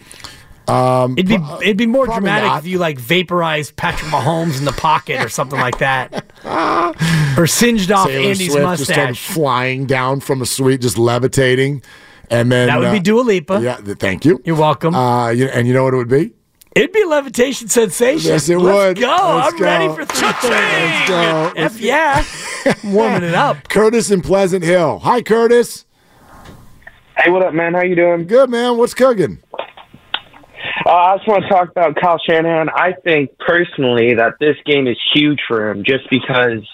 It'd 0.68 1.26
be 1.26 1.38
it'd 1.62 1.76
be 1.76 1.86
more 1.86 2.06
dramatic 2.06 2.48
not. 2.48 2.58
if 2.58 2.66
you 2.66 2.78
like 2.78 2.98
vaporized 2.98 3.76
Patrick 3.76 4.10
Mahomes 4.10 4.58
in 4.58 4.64
the 4.64 4.72
pocket 4.72 5.24
or 5.24 5.28
something 5.28 5.58
like 5.58 5.78
that, 5.78 6.24
or 7.38 7.46
singed 7.46 7.90
off 7.90 8.08
Taylor 8.08 8.30
Andy's 8.30 8.52
Swift 8.52 8.78
just 8.78 8.84
started 8.84 9.10
mustache. 9.10 9.34
flying 9.34 9.86
down 9.86 10.20
from 10.20 10.42
a 10.42 10.46
suite, 10.46 10.80
just 10.80 10.98
levitating, 10.98 11.82
and 12.30 12.52
then 12.52 12.68
That 12.68 12.80
would 12.80 12.92
be 12.92 12.98
uh, 12.98 13.02
Dua 13.02 13.20
Lipa. 13.22 13.60
Yeah, 13.62 13.76
thank 13.76 14.24
you. 14.24 14.40
You're 14.44 14.56
welcome. 14.56 14.94
Uh, 14.94 15.30
you, 15.30 15.46
and 15.46 15.66
you 15.66 15.74
know 15.74 15.84
what 15.84 15.94
it 15.94 15.98
would 15.98 16.08
be? 16.08 16.32
It'd 16.74 16.92
be 16.92 17.02
a 17.02 17.08
levitation 17.08 17.68
sensation. 17.68 18.30
Yes, 18.30 18.48
it 18.48 18.56
would. 18.56 18.64
Let's 18.64 18.86
would. 18.88 18.98
go. 19.00 19.08
Let's 19.08 19.52
I'm 19.52 19.58
go. 19.58 19.64
ready 19.64 19.88
for 19.88 20.04
three 20.04 20.50
Let's 20.50 21.08
go. 21.08 21.52
F 21.56 21.80
yeah. 21.80 22.24
I'm 22.66 22.92
warming 22.92 23.24
it 23.24 23.34
up. 23.34 23.68
Curtis 23.68 24.10
in 24.10 24.20
Pleasant 24.20 24.62
Hill. 24.64 25.00
Hi, 25.00 25.22
Curtis. 25.22 25.86
Hey, 27.16 27.30
what 27.30 27.42
up, 27.42 27.52
man? 27.52 27.74
How 27.74 27.82
you 27.82 27.96
doing? 27.96 28.28
Good, 28.28 28.48
man. 28.48 28.76
What's 28.76 28.94
cooking? 28.94 29.42
Uh, 30.86 30.90
I 30.90 31.16
just 31.16 31.28
want 31.28 31.42
to 31.44 31.48
talk 31.48 31.70
about 31.70 31.96
Kyle 31.96 32.18
Shanahan. 32.28 32.68
I 32.68 32.92
think 32.92 33.36
personally 33.38 34.14
that 34.14 34.34
this 34.38 34.56
game 34.64 34.86
is 34.86 34.96
huge 35.14 35.40
for 35.46 35.70
him 35.70 35.84
just 35.84 36.08
because 36.10 36.66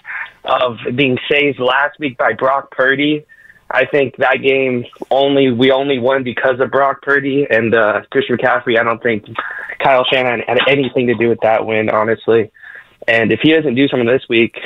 of 0.44 0.78
being 0.94 1.18
saved 1.30 1.58
last 1.58 1.98
week 1.98 2.18
by 2.18 2.32
Brock 2.32 2.70
Purdy. 2.70 3.24
I 3.70 3.86
think 3.86 4.16
that 4.18 4.42
game 4.42 4.84
only 5.10 5.50
we 5.50 5.72
only 5.72 5.98
won 5.98 6.22
because 6.22 6.60
of 6.60 6.70
Brock 6.70 7.02
Purdy 7.02 7.46
and 7.48 7.74
uh, 7.74 8.02
Christian 8.10 8.36
McCaffrey. 8.36 8.78
I 8.78 8.84
don't 8.84 9.02
think 9.02 9.24
Kyle 9.82 10.04
Shanahan 10.04 10.40
had 10.40 10.58
anything 10.68 11.06
to 11.08 11.14
do 11.14 11.28
with 11.28 11.40
that 11.42 11.66
win, 11.66 11.88
honestly. 11.88 12.50
And 13.08 13.32
if 13.32 13.40
he 13.42 13.52
doesn't 13.52 13.74
do 13.74 13.88
something 13.88 14.06
this 14.06 14.22
week, 14.28 14.56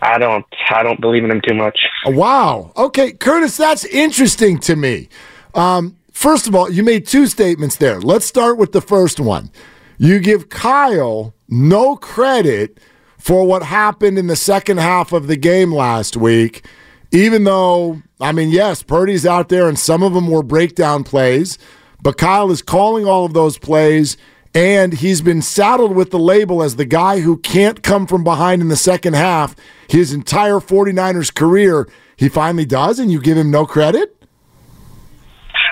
I 0.00 0.18
don't 0.18 0.46
I 0.70 0.82
don't 0.82 1.00
believe 1.00 1.24
in 1.24 1.30
him 1.30 1.40
too 1.46 1.54
much. 1.54 1.78
Wow. 2.06 2.72
Okay, 2.76 3.12
Curtis, 3.12 3.56
that's 3.56 3.84
interesting 3.84 4.58
to 4.60 4.76
me. 4.76 5.08
Um, 5.54 5.96
first 6.14 6.46
of 6.46 6.54
all, 6.54 6.70
you 6.70 6.82
made 6.82 7.06
two 7.06 7.26
statements 7.26 7.76
there. 7.76 8.00
Let's 8.00 8.24
start 8.24 8.56
with 8.56 8.72
the 8.72 8.80
first 8.80 9.20
one. 9.20 9.50
You 9.98 10.18
give 10.18 10.48
Kyle 10.48 11.34
no 11.48 11.96
credit 11.96 12.80
for 13.18 13.46
what 13.46 13.62
happened 13.62 14.18
in 14.18 14.26
the 14.26 14.36
second 14.36 14.78
half 14.78 15.12
of 15.12 15.26
the 15.26 15.36
game 15.36 15.72
last 15.72 16.16
week, 16.16 16.66
even 17.12 17.44
though, 17.44 18.02
I 18.20 18.32
mean, 18.32 18.50
yes, 18.50 18.82
Purdy's 18.82 19.24
out 19.26 19.48
there 19.48 19.68
and 19.68 19.78
some 19.78 20.02
of 20.02 20.14
them 20.14 20.28
were 20.28 20.42
breakdown 20.42 21.04
plays, 21.04 21.58
but 22.02 22.18
Kyle 22.18 22.50
is 22.50 22.62
calling 22.62 23.06
all 23.06 23.24
of 23.24 23.34
those 23.34 23.58
plays. 23.58 24.16
And 24.56 24.92
he's 24.92 25.20
been 25.20 25.42
saddled 25.42 25.96
with 25.96 26.12
the 26.12 26.18
label 26.18 26.62
as 26.62 26.76
the 26.76 26.84
guy 26.84 27.18
who 27.20 27.38
can't 27.38 27.82
come 27.82 28.06
from 28.06 28.22
behind 28.22 28.62
in 28.62 28.68
the 28.68 28.76
second 28.76 29.14
half 29.14 29.56
his 29.88 30.12
entire 30.12 30.60
49ers 30.60 31.34
career. 31.34 31.88
He 32.16 32.28
finally 32.28 32.64
does, 32.64 33.00
and 33.00 33.10
you 33.10 33.20
give 33.20 33.36
him 33.36 33.50
no 33.50 33.66
credit? 33.66 34.13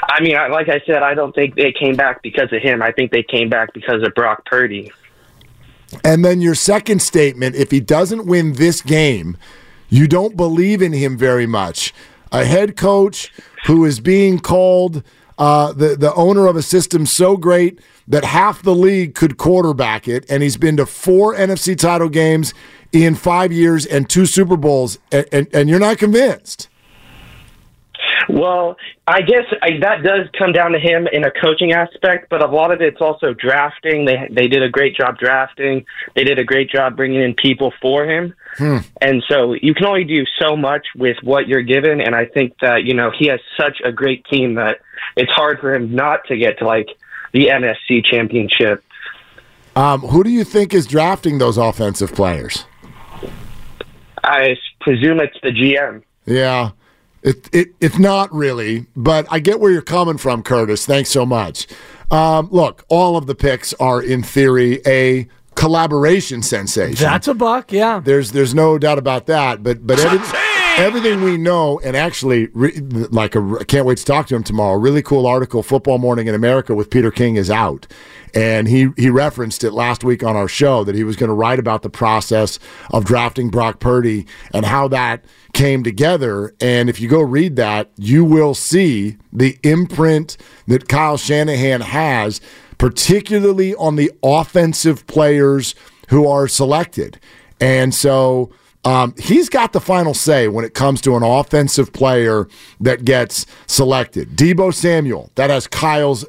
I 0.02 0.20
mean, 0.20 0.34
like 0.34 0.68
I 0.68 0.80
said, 0.84 1.02
I 1.02 1.14
don't 1.14 1.34
think 1.34 1.54
they 1.54 1.72
came 1.72 1.94
back 1.94 2.22
because 2.22 2.52
of 2.52 2.60
him. 2.60 2.82
I 2.82 2.92
think 2.92 3.12
they 3.12 3.22
came 3.22 3.48
back 3.48 3.72
because 3.72 4.02
of 4.02 4.14
Brock 4.14 4.44
Purdy. 4.44 4.92
And 6.04 6.24
then 6.24 6.40
your 6.40 6.54
second 6.54 7.02
statement 7.02 7.54
if 7.54 7.70
he 7.70 7.80
doesn't 7.80 8.26
win 8.26 8.54
this 8.54 8.80
game, 8.80 9.36
you 9.88 10.08
don't 10.08 10.36
believe 10.36 10.82
in 10.82 10.92
him 10.92 11.16
very 11.16 11.46
much. 11.46 11.92
A 12.32 12.44
head 12.44 12.76
coach 12.76 13.32
who 13.66 13.84
is 13.84 14.00
being 14.00 14.38
called 14.38 15.02
uh, 15.38 15.72
the, 15.72 15.96
the 15.96 16.14
owner 16.14 16.46
of 16.46 16.56
a 16.56 16.62
system 16.62 17.06
so 17.06 17.36
great 17.36 17.78
that 18.08 18.24
half 18.24 18.62
the 18.62 18.74
league 18.74 19.14
could 19.14 19.36
quarterback 19.36 20.08
it, 20.08 20.24
and 20.28 20.42
he's 20.42 20.56
been 20.56 20.76
to 20.78 20.86
four 20.86 21.34
NFC 21.34 21.78
title 21.78 22.08
games 22.08 22.54
in 22.92 23.14
five 23.14 23.52
years 23.52 23.86
and 23.86 24.08
two 24.08 24.26
Super 24.26 24.56
Bowls, 24.56 24.98
and, 25.10 25.26
and, 25.32 25.48
and 25.54 25.68
you're 25.68 25.78
not 25.78 25.98
convinced. 25.98 26.68
Well, 28.28 28.76
I 29.06 29.20
guess 29.20 29.44
I, 29.62 29.78
that 29.80 30.02
does 30.02 30.28
come 30.38 30.52
down 30.52 30.72
to 30.72 30.78
him 30.78 31.06
in 31.12 31.24
a 31.24 31.30
coaching 31.30 31.72
aspect, 31.72 32.28
but 32.30 32.42
a 32.42 32.46
lot 32.46 32.72
of 32.72 32.80
it's 32.80 33.00
also 33.00 33.32
drafting. 33.34 34.04
They 34.04 34.28
they 34.30 34.48
did 34.48 34.62
a 34.62 34.68
great 34.68 34.96
job 34.96 35.18
drafting. 35.18 35.84
They 36.14 36.24
did 36.24 36.38
a 36.38 36.44
great 36.44 36.70
job 36.70 36.96
bringing 36.96 37.22
in 37.22 37.34
people 37.34 37.72
for 37.80 38.04
him. 38.04 38.34
And 38.58 39.22
so 39.28 39.54
you 39.54 39.74
can 39.74 39.86
only 39.86 40.04
do 40.04 40.24
so 40.40 40.56
much 40.56 40.86
with 40.96 41.16
what 41.22 41.48
you're 41.48 41.62
given. 41.62 42.00
And 42.00 42.14
I 42.14 42.26
think 42.26 42.54
that, 42.60 42.84
you 42.84 42.94
know, 42.94 43.10
he 43.16 43.26
has 43.28 43.40
such 43.56 43.80
a 43.84 43.90
great 43.90 44.24
team 44.26 44.54
that 44.54 44.80
it's 45.16 45.32
hard 45.32 45.60
for 45.60 45.74
him 45.74 45.94
not 45.94 46.24
to 46.26 46.36
get 46.36 46.58
to 46.58 46.66
like 46.66 46.88
the 47.32 47.46
NFC 47.46 48.04
championship. 48.04 48.84
Um, 49.74 50.02
who 50.02 50.22
do 50.22 50.30
you 50.30 50.44
think 50.44 50.74
is 50.74 50.86
drafting 50.86 51.38
those 51.38 51.56
offensive 51.56 52.14
players? 52.14 52.66
I 54.22 54.56
presume 54.80 55.20
it's 55.20 55.36
the 55.42 55.50
GM. 55.50 56.02
Yeah. 56.26 56.72
It, 57.22 57.48
it 57.52 57.68
it's 57.80 57.98
not 57.98 58.32
really, 58.34 58.86
but 58.96 59.26
I 59.30 59.38
get 59.38 59.60
where 59.60 59.70
you're 59.70 59.82
coming 59.82 60.18
from, 60.18 60.42
Curtis. 60.42 60.86
Thanks 60.86 61.10
so 61.10 61.24
much. 61.24 61.68
Um, 62.10 62.48
look, 62.50 62.84
all 62.88 63.16
of 63.16 63.26
the 63.26 63.34
picks 63.34 63.72
are 63.74 64.02
in 64.02 64.22
theory 64.22 64.80
a 64.86 65.28
collaboration 65.54 66.42
sensation. 66.42 67.04
That's 67.04 67.28
a 67.28 67.34
buck, 67.34 67.72
yeah. 67.72 68.00
There's 68.00 68.32
there's 68.32 68.54
no 68.54 68.78
doubt 68.78 68.98
about 68.98 69.26
that. 69.26 69.62
But 69.62 69.86
but 69.86 70.00
every, 70.00 70.18
everything 70.76 71.22
we 71.22 71.36
know, 71.36 71.78
and 71.80 71.96
actually, 71.96 72.48
re, 72.54 72.72
like 73.10 73.36
I 73.36 73.64
can't 73.64 73.86
wait 73.86 73.98
to 73.98 74.04
talk 74.04 74.26
to 74.28 74.36
him 74.36 74.42
tomorrow. 74.42 74.74
A 74.74 74.78
really 74.78 75.02
cool 75.02 75.26
article, 75.26 75.62
Football 75.62 75.98
Morning 75.98 76.26
in 76.26 76.34
America 76.34 76.74
with 76.74 76.90
Peter 76.90 77.10
King 77.10 77.36
is 77.36 77.50
out, 77.50 77.86
and 78.34 78.68
he 78.68 78.88
he 78.96 79.10
referenced 79.10 79.64
it 79.64 79.72
last 79.72 80.04
week 80.04 80.22
on 80.22 80.36
our 80.36 80.48
show 80.48 80.84
that 80.84 80.94
he 80.94 81.04
was 81.04 81.16
going 81.16 81.28
to 81.28 81.34
write 81.34 81.58
about 81.58 81.82
the 81.82 81.90
process 81.90 82.58
of 82.90 83.04
drafting 83.04 83.50
Brock 83.50 83.80
Purdy 83.80 84.26
and 84.52 84.64
how 84.64 84.88
that 84.88 85.24
came 85.52 85.82
together. 85.82 86.54
And 86.60 86.88
if 86.88 87.00
you 87.00 87.08
go 87.08 87.20
read 87.20 87.56
that, 87.56 87.90
you 87.96 88.24
will 88.24 88.54
see 88.54 89.16
the 89.32 89.58
imprint 89.62 90.36
that 90.66 90.88
Kyle 90.88 91.16
Shanahan 91.16 91.82
has 91.82 92.40
particularly 92.78 93.76
on 93.76 93.94
the 93.94 94.10
offensive 94.24 95.06
players 95.06 95.74
who 96.08 96.26
are 96.26 96.48
selected. 96.48 97.20
And 97.60 97.94
so 97.94 98.50
um, 98.84 99.14
he's 99.18 99.48
got 99.48 99.72
the 99.72 99.80
final 99.80 100.14
say 100.14 100.48
when 100.48 100.64
it 100.64 100.74
comes 100.74 101.00
to 101.02 101.14
an 101.16 101.22
offensive 101.22 101.92
player 101.92 102.48
that 102.80 103.04
gets 103.04 103.46
selected. 103.68 104.30
Deebo 104.30 104.74
Samuel, 104.74 105.30
that 105.36 105.50
has 105.50 105.68
Kyle's 105.68 106.24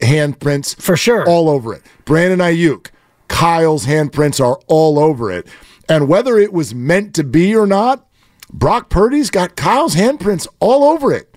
handprints 0.00 0.80
for 0.80 0.96
sure 0.96 1.26
all 1.28 1.48
over 1.48 1.74
it. 1.74 1.82
Brandon 2.04 2.38
Aiyuk, 2.38 2.90
Kyle's 3.28 3.86
handprints 3.86 4.44
are 4.44 4.58
all 4.66 4.98
over 4.98 5.30
it. 5.30 5.46
And 5.88 6.08
whether 6.08 6.38
it 6.38 6.52
was 6.52 6.74
meant 6.74 7.14
to 7.14 7.24
be 7.24 7.54
or 7.56 7.66
not, 7.66 8.06
Brock 8.52 8.90
Purdy's 8.90 9.30
got 9.30 9.56
Kyle's 9.56 9.94
handprints 9.94 10.46
all 10.60 10.84
over 10.84 11.12
it 11.12 11.34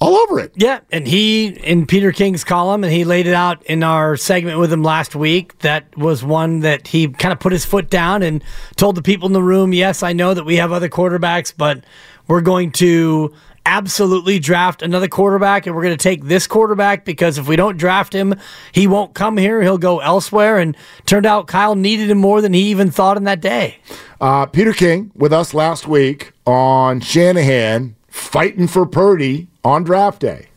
all 0.00 0.16
over 0.16 0.40
it. 0.40 0.52
Yeah, 0.56 0.80
and 0.90 1.06
he 1.06 1.48
in 1.48 1.86
Peter 1.86 2.10
King's 2.10 2.42
column, 2.42 2.82
and 2.82 2.92
he 2.92 3.04
laid 3.04 3.26
it 3.26 3.34
out 3.34 3.62
in 3.64 3.82
our 3.82 4.16
segment 4.16 4.58
with 4.58 4.72
him 4.72 4.82
last 4.82 5.14
week. 5.14 5.58
That 5.58 5.96
was 5.96 6.24
one 6.24 6.60
that 6.60 6.88
he 6.88 7.08
kind 7.08 7.32
of 7.32 7.38
put 7.38 7.52
his 7.52 7.66
foot 7.66 7.90
down 7.90 8.22
and 8.22 8.42
told 8.76 8.96
the 8.96 9.02
people 9.02 9.26
in 9.26 9.34
the 9.34 9.42
room, 9.42 9.72
"Yes, 9.74 10.02
I 10.02 10.14
know 10.14 10.32
that 10.32 10.44
we 10.44 10.56
have 10.56 10.72
other 10.72 10.88
quarterbacks, 10.88 11.52
but 11.56 11.84
we're 12.26 12.40
going 12.40 12.72
to." 12.72 13.32
Absolutely 13.72 14.40
draft 14.40 14.82
another 14.82 15.06
quarterback, 15.06 15.64
and 15.64 15.76
we're 15.76 15.84
going 15.84 15.96
to 15.96 16.02
take 16.02 16.24
this 16.24 16.48
quarterback 16.48 17.04
because 17.04 17.38
if 17.38 17.46
we 17.46 17.54
don't 17.54 17.76
draft 17.76 18.12
him, 18.12 18.34
he 18.72 18.88
won't 18.88 19.14
come 19.14 19.36
here. 19.36 19.62
He'll 19.62 19.78
go 19.78 20.00
elsewhere. 20.00 20.58
And 20.58 20.76
turned 21.06 21.24
out 21.24 21.46
Kyle 21.46 21.76
needed 21.76 22.10
him 22.10 22.18
more 22.18 22.40
than 22.40 22.52
he 22.52 22.62
even 22.62 22.90
thought 22.90 23.16
in 23.16 23.22
that 23.24 23.40
day. 23.40 23.76
Uh, 24.20 24.46
Peter 24.46 24.72
King 24.72 25.12
with 25.14 25.32
us 25.32 25.54
last 25.54 25.86
week 25.86 26.32
on 26.46 26.98
Shanahan 26.98 27.94
fighting 28.08 28.66
for 28.66 28.86
Purdy 28.86 29.46
on 29.62 29.84
draft 29.84 30.20
day. 30.20 30.48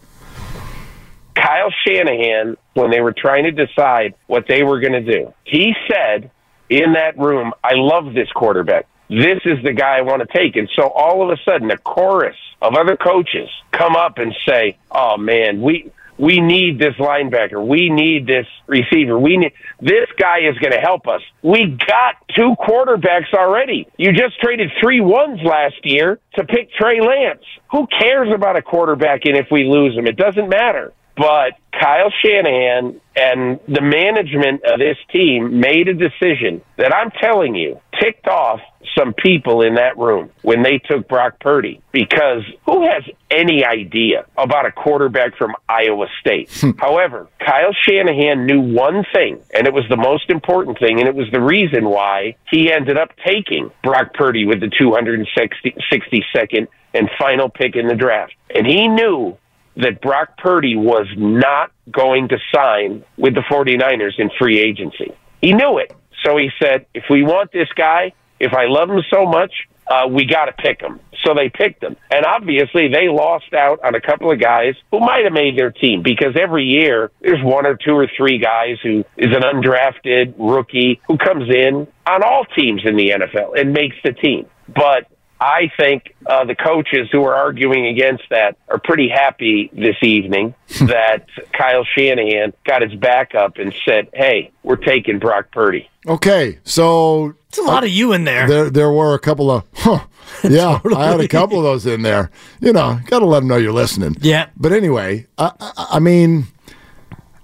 Kyle 1.36 1.72
Shanahan, 1.86 2.58
when 2.74 2.90
they 2.90 3.02
were 3.02 3.14
trying 3.16 3.44
to 3.44 3.52
decide 3.52 4.16
what 4.26 4.46
they 4.48 4.64
were 4.64 4.80
going 4.80 4.94
to 4.94 5.02
do, 5.02 5.32
he 5.44 5.76
said 5.88 6.32
in 6.68 6.94
that 6.94 7.16
room, 7.20 7.54
I 7.64 7.74
love 7.76 8.16
this 8.16 8.32
quarterback. 8.32 8.88
This 9.08 9.40
is 9.46 9.64
the 9.64 9.74
guy 9.74 10.00
I 10.00 10.02
want 10.02 10.28
to 10.28 10.36
take. 10.36 10.56
And 10.56 10.68
so 10.76 10.88
all 10.88 11.22
of 11.22 11.30
a 11.30 11.40
sudden, 11.44 11.70
a 11.70 11.78
chorus 11.78 12.38
of 12.64 12.76
other 12.76 12.96
coaches 12.96 13.50
come 13.72 13.96
up 13.96 14.18
and 14.18 14.34
say, 14.48 14.78
Oh 14.90 15.18
man, 15.18 15.62
we, 15.62 15.92
we 16.18 16.40
need 16.40 16.80
this 16.80 16.96
linebacker. 16.96 17.66
We 17.66 17.90
need 17.90 18.26
this 18.26 18.48
receiver. 18.68 19.20
We 19.20 19.38
need 19.38 19.54
this 19.82 20.08
guy 20.18 20.40
is 20.50 20.58
going 20.60 20.72
to 20.72 20.80
help 20.80 21.08
us. 21.08 21.22
We 21.42 21.66
got 21.66 22.16
two 22.34 22.56
quarterbacks 22.60 23.34
already. 23.34 23.88
You 23.98 24.14
just 24.14 24.40
traded 24.40 24.72
three 24.82 25.02
ones 25.02 25.42
last 25.44 25.76
year 25.84 26.20
to 26.36 26.46
pick 26.46 26.72
Trey 26.74 27.02
Lance. 27.02 27.44
Who 27.72 27.88
cares 27.88 28.30
about 28.34 28.56
a 28.56 28.62
quarterback 28.62 29.26
and 29.26 29.36
if 29.36 29.48
we 29.52 29.66
lose 29.66 29.98
him? 29.98 30.08
It 30.08 30.16
doesn't 30.16 30.48
matter. 30.48 30.94
But 31.16 31.54
Kyle 31.72 32.12
Shanahan 32.24 33.00
and 33.16 33.60
the 33.68 33.82
management 33.82 34.64
of 34.64 34.80
this 34.80 34.98
team 35.12 35.60
made 35.60 35.88
a 35.88 35.94
decision 35.94 36.62
that 36.78 36.94
I'm 36.94 37.12
telling 37.12 37.56
you 37.56 37.80
ticked 38.00 38.28
off 38.28 38.60
some 38.98 39.14
people 39.14 39.62
in 39.62 39.76
that 39.76 39.98
room 39.98 40.30
when 40.42 40.64
they 40.64 40.78
took 40.78 41.08
Brock 41.08 41.40
Purdy 41.40 41.82
because 41.92 42.44
who 42.66 42.84
has 42.84 43.04
any 43.32 43.64
idea 43.64 44.26
about 44.38 44.66
a 44.66 44.72
quarterback 44.72 45.38
from 45.38 45.54
Iowa 45.70 46.08
State? 46.20 46.52
Hmm. 46.52 46.72
However, 46.78 47.28
Kyle 47.40 47.74
Shanahan 47.88 48.46
knew 48.46 48.62
one 48.62 49.06
thing, 49.14 49.42
and 49.54 49.68
it 49.68 49.74
was 49.74 49.86
the 49.90 49.98
most 49.98 50.30
important 50.30 50.80
thing, 50.80 51.00
and 51.00 51.08
it 51.08 51.16
was 51.16 51.30
the 51.32 51.42
reason 51.42 51.90
why 51.90 52.36
he 52.50 52.72
ended 52.72 52.98
up 52.98 53.12
taking 53.26 53.72
Brock 53.84 54.14
Purdy 54.14 54.46
with 54.46 54.60
the 54.60 54.68
262nd 54.68 56.68
and 56.94 57.10
final 57.18 57.50
pick 57.50 57.76
in 57.76 57.88
the 57.88 57.96
draft. 57.96 58.34
And 58.54 58.68
he 58.68 58.88
knew 58.88 59.38
that 59.76 60.02
Brock 60.02 60.38
Purdy 60.38 60.76
was 60.76 61.08
not 61.18 61.72
going 61.92 62.30
to 62.30 62.38
sign 62.54 63.04
with 63.18 63.34
the 63.36 63.42
49ers 63.42 64.20
in 64.20 64.30
free 64.38 64.60
agency. 64.60 65.14
He 65.42 65.54
knew 65.54 65.78
it. 65.78 65.94
So 66.24 66.38
he 66.38 66.50
said, 66.62 66.86
if 66.94 67.06
we 67.10 67.24
want 67.24 67.52
this 67.52 67.68
guy, 67.76 68.14
if 68.40 68.54
I 68.54 68.66
love 68.66 68.90
him 68.90 69.02
so 69.12 69.26
much, 69.26 69.52
uh, 69.88 70.08
we 70.08 70.26
got 70.26 70.46
to 70.46 70.54
pick 70.54 70.82
him. 70.82 71.00
So 71.24 71.34
they 71.34 71.50
picked 71.50 71.84
him. 71.84 71.96
And 72.12 72.26
obviously, 72.26 72.88
they 72.88 73.08
lost 73.10 73.54
out 73.54 73.84
on 73.84 73.96
a 73.96 74.02
couple 74.02 74.32
of 74.32 74.40
guys 74.40 74.76
who 74.92 75.00
might 75.00 75.24
have 75.24 75.34
made 75.34 75.58
their 75.58 75.72
team 75.72 76.02
because 76.02 76.36
every 76.40 76.66
year 76.66 77.12
there's 77.22 77.44
one 77.44 77.66
or 77.66 77.76
two 77.76 77.94
or 77.94 78.08
three 78.16 78.40
guys 78.40 78.78
who 78.82 79.04
is 79.18 79.30
an 79.36 79.42
undrafted 79.42 80.36
rookie 80.38 81.02
who 81.08 81.18
comes 81.18 81.50
in 81.50 81.88
on 82.08 82.24
all 82.24 82.46
teams 82.56 82.82
in 82.86 82.96
the 82.96 83.10
NFL 83.10 83.60
and 83.60 83.74
makes 83.74 83.96
the 84.04 84.12
team. 84.12 84.46
But 84.68 85.08
I 85.44 85.70
think 85.76 86.16
uh, 86.26 86.46
the 86.46 86.56
coaches 86.56 87.10
who 87.12 87.26
are 87.26 87.36
arguing 87.36 87.88
against 87.88 88.24
that 88.30 88.56
are 88.70 88.80
pretty 88.80 89.10
happy 89.10 89.70
this 89.74 89.98
evening 90.02 90.56
that 90.80 91.28
Kyle 91.52 91.84
Shanahan 91.84 92.54
got 92.64 92.82
his 92.82 92.94
back 92.96 93.36
up 93.36 93.58
and 93.58 93.76
said, 93.86 94.08
"Hey, 94.14 94.52
we're 94.64 94.78
taking 94.78 95.20
Brock 95.20 95.52
Purdy." 95.52 95.90
Okay, 96.08 96.60
so 96.64 97.36
it's 97.50 97.58
a 97.58 97.64
lot 97.64 97.84
of 97.84 97.90
you 97.90 98.14
in 98.14 98.24
there. 98.24 98.48
There, 98.48 98.70
there 98.70 98.92
were 98.92 99.16
a 99.16 99.20
couple 99.20 99.52
of, 99.52 99.66
huh, 99.74 100.06
yeah, 100.44 100.80
I 100.96 101.08
had 101.08 101.20
a 101.20 101.28
couple 101.28 101.58
of 101.58 101.66
those 101.66 101.86
in 101.86 102.04
there. 102.04 102.32
You 102.62 102.72
know, 102.72 103.02
got 103.08 103.20
to 103.20 103.26
let 103.26 103.42
them 103.42 103.50
know 103.50 103.58
you're 103.58 103.74
listening. 103.74 104.16
Yeah. 104.22 104.48
But 104.56 104.72
anyway, 104.72 105.28
I, 105.38 105.52
I, 105.60 105.88
I 105.92 106.00
mean, 106.00 106.46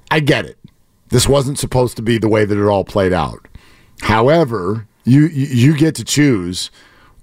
I 0.09 0.21
get 0.21 0.45
it. 0.45 0.57
This 1.09 1.27
wasn't 1.27 1.59
supposed 1.59 1.97
to 1.97 2.01
be 2.01 2.17
the 2.17 2.29
way 2.29 2.45
that 2.45 2.57
it 2.57 2.65
all 2.65 2.85
played 2.85 3.11
out. 3.11 3.45
However, 4.01 4.87
you 5.03 5.25
you 5.25 5.75
get 5.75 5.95
to 5.95 6.05
choose 6.05 6.71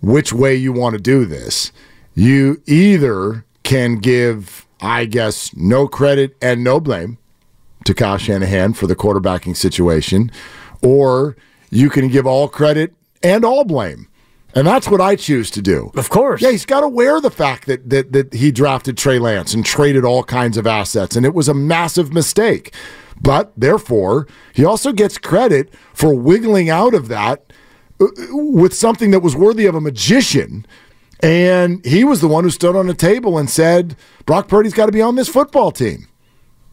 which 0.00 0.32
way 0.32 0.54
you 0.54 0.72
want 0.72 0.94
to 0.94 1.00
do 1.00 1.24
this. 1.24 1.72
You 2.14 2.62
either 2.66 3.44
can 3.62 3.96
give, 3.96 4.66
I 4.80 5.04
guess, 5.04 5.54
no 5.54 5.88
credit 5.88 6.36
and 6.40 6.62
no 6.62 6.80
blame 6.80 7.18
to 7.84 7.94
Kyle 7.94 8.18
Shanahan 8.18 8.74
for 8.74 8.86
the 8.86 8.96
quarterbacking 8.96 9.56
situation, 9.56 10.30
or 10.82 11.36
you 11.70 11.90
can 11.90 12.08
give 12.08 12.26
all 12.26 12.48
credit 12.48 12.94
and 13.22 13.44
all 13.44 13.64
blame. 13.64 14.08
And 14.54 14.66
that's 14.66 14.88
what 14.88 15.02
I 15.02 15.16
choose 15.16 15.50
to 15.50 15.60
do. 15.60 15.90
Of 15.96 16.08
course. 16.08 16.40
Yeah, 16.40 16.50
he's 16.50 16.64
got 16.64 16.80
to 16.80 16.88
wear 16.88 17.20
the 17.20 17.30
fact 17.30 17.66
that, 17.66 17.90
that 17.90 18.12
that 18.12 18.32
he 18.32 18.50
drafted 18.50 18.96
Trey 18.96 19.18
Lance 19.18 19.52
and 19.52 19.66
traded 19.66 20.04
all 20.04 20.24
kinds 20.24 20.56
of 20.56 20.66
assets, 20.66 21.14
and 21.14 21.26
it 21.26 21.34
was 21.34 21.46
a 21.48 21.54
massive 21.54 22.12
mistake. 22.12 22.74
But 23.20 23.52
therefore, 23.56 24.26
he 24.54 24.64
also 24.64 24.92
gets 24.92 25.18
credit 25.18 25.74
for 25.92 26.14
wiggling 26.14 26.70
out 26.70 26.94
of 26.94 27.08
that 27.08 27.52
with 27.98 28.74
something 28.74 29.10
that 29.10 29.20
was 29.20 29.34
worthy 29.36 29.66
of 29.66 29.74
a 29.74 29.80
magician. 29.80 30.66
And 31.20 31.84
he 31.84 32.04
was 32.04 32.20
the 32.20 32.28
one 32.28 32.44
who 32.44 32.50
stood 32.50 32.76
on 32.76 32.86
the 32.86 32.94
table 32.94 33.38
and 33.38 33.48
said, 33.48 33.96
Brock 34.26 34.48
Purdy's 34.48 34.74
got 34.74 34.86
to 34.86 34.92
be 34.92 35.00
on 35.00 35.14
this 35.14 35.28
football 35.28 35.72
team. 35.72 36.08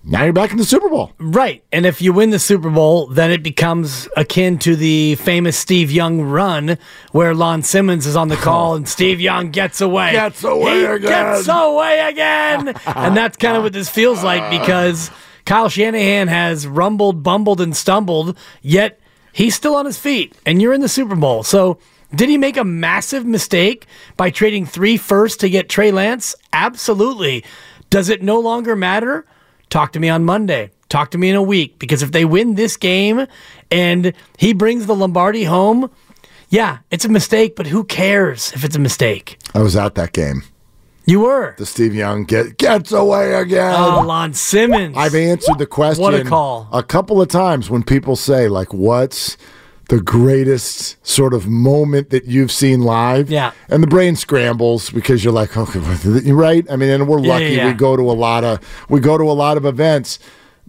Now 0.05 0.25
you're 0.25 0.33
back 0.33 0.51
in 0.51 0.57
the 0.57 0.65
Super 0.65 0.89
Bowl. 0.89 1.13
Right. 1.17 1.63
And 1.71 1.85
if 1.85 2.01
you 2.01 2.11
win 2.11 2.31
the 2.31 2.39
Super 2.39 2.69
Bowl, 2.69 3.07
then 3.07 3.31
it 3.31 3.41
becomes 3.41 4.09
akin 4.17 4.59
to 4.59 4.75
the 4.75 5.15
famous 5.15 5.57
Steve 5.57 5.91
Young 5.91 6.21
run 6.21 6.77
where 7.13 7.33
Lon 7.33 7.63
Simmons 7.63 8.05
is 8.05 8.17
on 8.17 8.27
the 8.27 8.35
call 8.35 8.75
and 8.75 8.87
Steve 8.87 9.21
Young 9.21 9.49
gets 9.51 9.79
away. 9.79 10.11
Gets 10.11 10.43
away 10.43 10.79
he 10.79 10.85
again. 10.85 11.09
Gets 11.09 11.47
away 11.47 12.01
again. 12.01 12.73
and 12.85 13.15
that's 13.15 13.37
kind 13.37 13.55
of 13.55 13.63
what 13.63 13.71
this 13.71 13.89
feels 13.89 14.25
like 14.25 14.61
because 14.61 15.09
Kyle 15.45 15.69
Shanahan 15.69 16.27
has 16.27 16.67
rumbled, 16.67 17.23
bumbled, 17.23 17.61
and 17.61 17.75
stumbled, 17.75 18.37
yet 18.61 18.99
he's 19.33 19.55
still 19.55 19.75
on 19.75 19.85
his 19.85 19.97
feet 19.97 20.33
and 20.45 20.61
you're 20.61 20.73
in 20.73 20.79
the 20.79 20.87
Super 20.87 21.15
Bowl. 21.15 21.43
So 21.43 21.79
did 22.15 22.29
he 22.29 22.37
make 22.37 22.55
a 22.55 22.63
massive 22.63 23.25
mistake 23.25 23.85
by 24.15 24.29
trading 24.29 24.65
three 24.65 24.95
firsts 24.95 25.37
to 25.39 25.49
get 25.49 25.67
Trey 25.67 25.91
Lance? 25.91 26.35
Absolutely. 26.53 27.43
Does 27.89 28.07
it 28.09 28.23
no 28.23 28.39
longer 28.39 28.75
matter? 28.75 29.25
Talk 29.69 29.91
to 29.93 29.99
me 29.99 30.09
on 30.09 30.23
Monday. 30.23 30.69
Talk 30.89 31.11
to 31.11 31.17
me 31.17 31.29
in 31.29 31.35
a 31.35 31.41
week 31.41 31.79
because 31.79 32.03
if 32.03 32.11
they 32.11 32.23
win 32.23 32.53
this 32.53 32.77
game 32.77 33.25
and 33.71 34.13
he 34.37 34.53
brings 34.53 34.85
the 34.85 34.95
Lombardi 34.95 35.43
home, 35.43 35.89
yeah, 36.49 36.79
it's 36.91 37.03
a 37.03 37.09
mistake, 37.09 37.55
but 37.55 37.65
who 37.65 37.83
cares 37.83 38.53
if 38.53 38.63
it's 38.63 38.75
a 38.75 38.79
mistake? 38.79 39.39
I 39.55 39.59
was 39.63 39.75
at 39.75 39.95
that 39.95 40.13
game. 40.13 40.43
You 41.05 41.21
were. 41.21 41.55
The 41.57 41.65
Steve 41.65 41.93
Young 41.93 42.23
get, 42.23 42.57
gets 42.57 42.91
away 42.91 43.33
again. 43.33 43.73
Oh, 43.77 44.03
Lon 44.05 44.33
Simmons. 44.33 44.95
I've 44.97 45.15
answered 45.15 45.57
the 45.57 45.65
question 45.65 46.01
What 46.01 46.13
a 46.13 46.23
call. 46.23 46.67
a 46.71 46.81
couple 46.83 47.21
of 47.21 47.27
times 47.27 47.69
when 47.69 47.83
people 47.83 48.15
say, 48.15 48.47
like, 48.47 48.73
what's 48.73 49.35
the 49.89 49.99
greatest 50.01 51.05
sort 51.05 51.33
of 51.33 51.45
moment 51.47 52.09
that 52.11 52.23
you've 52.25 52.51
seen 52.53 52.81
live? 52.81 53.29
Yeah. 53.29 53.51
And 53.69 53.83
the 53.83 53.87
brain 53.87 54.15
scrambles 54.15 54.89
because 54.89 55.23
you're 55.25 55.33
like, 55.33 55.57
okay, 55.57 55.79
right? 56.31 56.65
I 56.71 56.75
mean, 56.77 56.89
and 56.89 57.05
we're 57.07 57.19
Yeah, 57.19 57.33
lucky 57.33 57.43
yeah, 57.45 57.49
yeah. 57.51 57.67
we 57.67 57.73
go 57.73 57.97
to 57.97 58.03
a 58.03 58.13
lot 58.13 58.45
of 58.45 58.59
we 58.89 59.01
go 59.01 59.17
to 59.17 59.25
a 59.25 59.33
lot 59.33 59.57
of 59.57 59.65
events. 59.65 60.19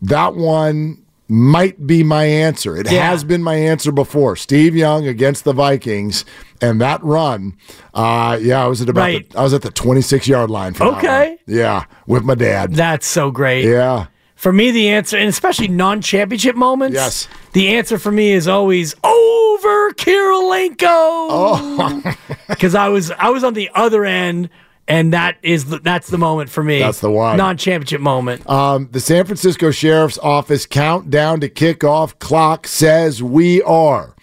That 0.02 0.34
one 0.34 1.03
might 1.28 1.86
be 1.86 2.02
my 2.04 2.24
answer. 2.24 2.76
It 2.76 2.90
Yeah. 2.90 3.08
has 3.10 3.24
been 3.24 3.42
my 3.42 3.54
answer 3.54 3.90
before. 3.92 4.36
Steve 4.36 4.76
Young 4.76 5.06
against 5.06 5.44
the 5.44 5.52
Vikings 5.52 6.24
and 6.60 6.80
that 6.80 7.02
run. 7.02 7.54
Uh, 7.94 8.38
yeah, 8.40 8.62
I 8.62 8.66
was 8.66 8.80
at 8.82 8.88
about 8.88 9.00
Right. 9.02 9.30
the, 9.30 9.38
I 9.38 9.42
was 9.42 9.54
at 9.54 9.62
the 9.62 9.70
26 9.70 10.28
yard 10.28 10.50
line 10.50 10.74
for 10.74 10.84
that 10.90 10.98
Okay. 10.98 11.36
Yeah, 11.46 11.84
with 12.06 12.24
my 12.24 12.34
dad. 12.34 12.74
That's 12.74 13.06
so 13.06 13.30
great. 13.30 13.64
Yeah. 13.64 14.06
For 14.36 14.52
me, 14.52 14.70
the 14.70 14.90
answer, 14.90 15.16
and 15.16 15.28
especially 15.28 15.68
non 15.68 16.02
championship 16.02 16.56
moments, 16.56 16.96
Yes. 16.96 17.28
the 17.52 17.74
answer 17.76 17.98
for 17.98 18.12
me 18.12 18.32
is 18.32 18.46
always 18.46 18.94
over 19.02 19.92
Kirilenko. 19.92 20.76
Oh. 20.84 22.02
Because 22.48 22.74
I 22.74 22.88
was 22.88 23.10
I 23.12 23.30
was 23.30 23.42
on 23.42 23.54
the 23.54 23.70
other 23.74 24.04
end, 24.04 24.50
and 24.86 25.12
that 25.12 25.38
is 25.42 25.66
the, 25.66 25.78
that's 25.78 26.08
the 26.08 26.18
moment 26.18 26.50
for 26.50 26.62
me. 26.62 26.78
That's 26.78 27.00
the 27.00 27.10
one. 27.10 27.36
Non 27.36 27.56
championship 27.56 28.00
moment. 28.00 28.48
Um, 28.48 28.88
the 28.92 29.00
San 29.00 29.24
Francisco 29.24 29.70
Sheriff's 29.70 30.18
Office 30.18 30.66
countdown 30.66 31.40
to 31.40 31.48
kickoff 31.48 32.18
clock 32.18 32.66
says 32.66 33.22
we 33.22 33.62
are 33.62 34.14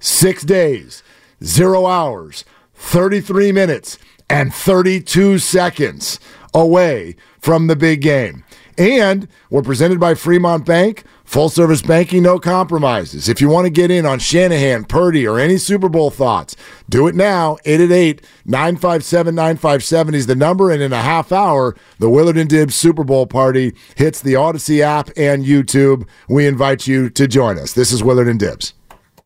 six 0.00 0.42
days, 0.42 1.02
zero 1.42 1.86
hours, 1.86 2.44
33 2.74 3.52
minutes, 3.52 3.98
and 4.28 4.52
32 4.52 5.38
seconds 5.38 6.18
away 6.54 7.16
from 7.38 7.66
the 7.66 7.76
big 7.76 8.00
game. 8.02 8.44
And 8.76 9.28
we're 9.50 9.62
presented 9.62 9.98
by 9.98 10.14
Fremont 10.14 10.64
Bank. 10.64 11.04
Full 11.28 11.50
service 11.50 11.82
banking, 11.82 12.22
no 12.22 12.38
compromises. 12.38 13.28
If 13.28 13.42
you 13.42 13.50
want 13.50 13.66
to 13.66 13.70
get 13.70 13.90
in 13.90 14.06
on 14.06 14.18
Shanahan, 14.18 14.86
Purdy, 14.86 15.28
or 15.28 15.38
any 15.38 15.58
Super 15.58 15.90
Bowl 15.90 16.10
thoughts, 16.10 16.56
do 16.88 17.06
it 17.06 17.14
now. 17.14 17.58
888 17.66 18.22
957 18.46 19.34
9570 19.34 20.16
is 20.16 20.26
the 20.26 20.34
number. 20.34 20.70
And 20.70 20.82
in 20.82 20.94
a 20.94 21.02
half 21.02 21.30
hour, 21.30 21.76
the 21.98 22.08
Willard 22.08 22.38
and 22.38 22.48
Dibs 22.48 22.76
Super 22.76 23.04
Bowl 23.04 23.26
party 23.26 23.74
hits 23.94 24.22
the 24.22 24.36
Odyssey 24.36 24.82
app 24.82 25.10
and 25.18 25.44
YouTube. 25.44 26.08
We 26.30 26.46
invite 26.46 26.86
you 26.86 27.10
to 27.10 27.28
join 27.28 27.58
us. 27.58 27.74
This 27.74 27.92
is 27.92 28.02
Willard 28.02 28.26
and 28.26 28.40
Dibs. 28.40 28.72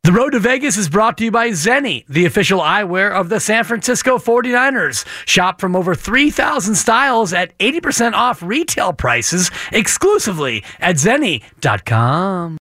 The 0.04 0.10
Road 0.12 0.30
to 0.30 0.40
Vegas 0.40 0.76
is 0.76 0.88
brought 0.88 1.16
to 1.18 1.24
you 1.24 1.30
by 1.30 1.50
Zenni, 1.50 2.04
the 2.08 2.24
official 2.24 2.58
eyewear 2.58 3.12
of 3.12 3.28
the 3.28 3.38
San 3.38 3.62
Francisco 3.62 4.18
49ers. 4.18 5.06
Shop 5.28 5.60
from 5.60 5.76
over 5.76 5.94
3,000 5.94 6.74
styles 6.74 7.32
at 7.32 7.56
80% 7.60 8.12
off 8.14 8.42
retail 8.42 8.92
prices 8.92 9.52
exclusively 9.70 10.64
at 10.80 10.96
zenni.com. 10.96 12.58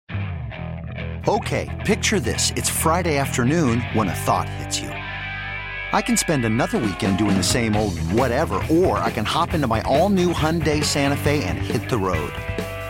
Okay, 1.28 1.82
picture 1.84 2.20
this. 2.20 2.52
It's 2.56 2.70
Friday 2.70 3.18
afternoon 3.18 3.82
when 3.94 4.08
a 4.08 4.14
thought 4.14 4.48
hits 4.48 4.80
you. 4.80 4.90
I 4.90 6.00
can 6.04 6.18
spend 6.18 6.46
another 6.46 6.78
weekend 6.78 7.18
doing 7.18 7.36
the 7.36 7.42
same 7.42 7.76
old 7.76 7.98
whatever, 8.12 8.64
or 8.70 9.00
I 9.00 9.10
can 9.10 9.26
hop 9.26 9.56
into 9.56 9.66
my 9.66 9.82
all 9.82 10.10
new 10.10 10.32
Hyundai 10.32 10.84
Santa 10.84 11.18
Fe 11.18 11.44
and 11.44 11.58
hit 11.58 11.90
the 11.90 11.98
road. 11.98 12.34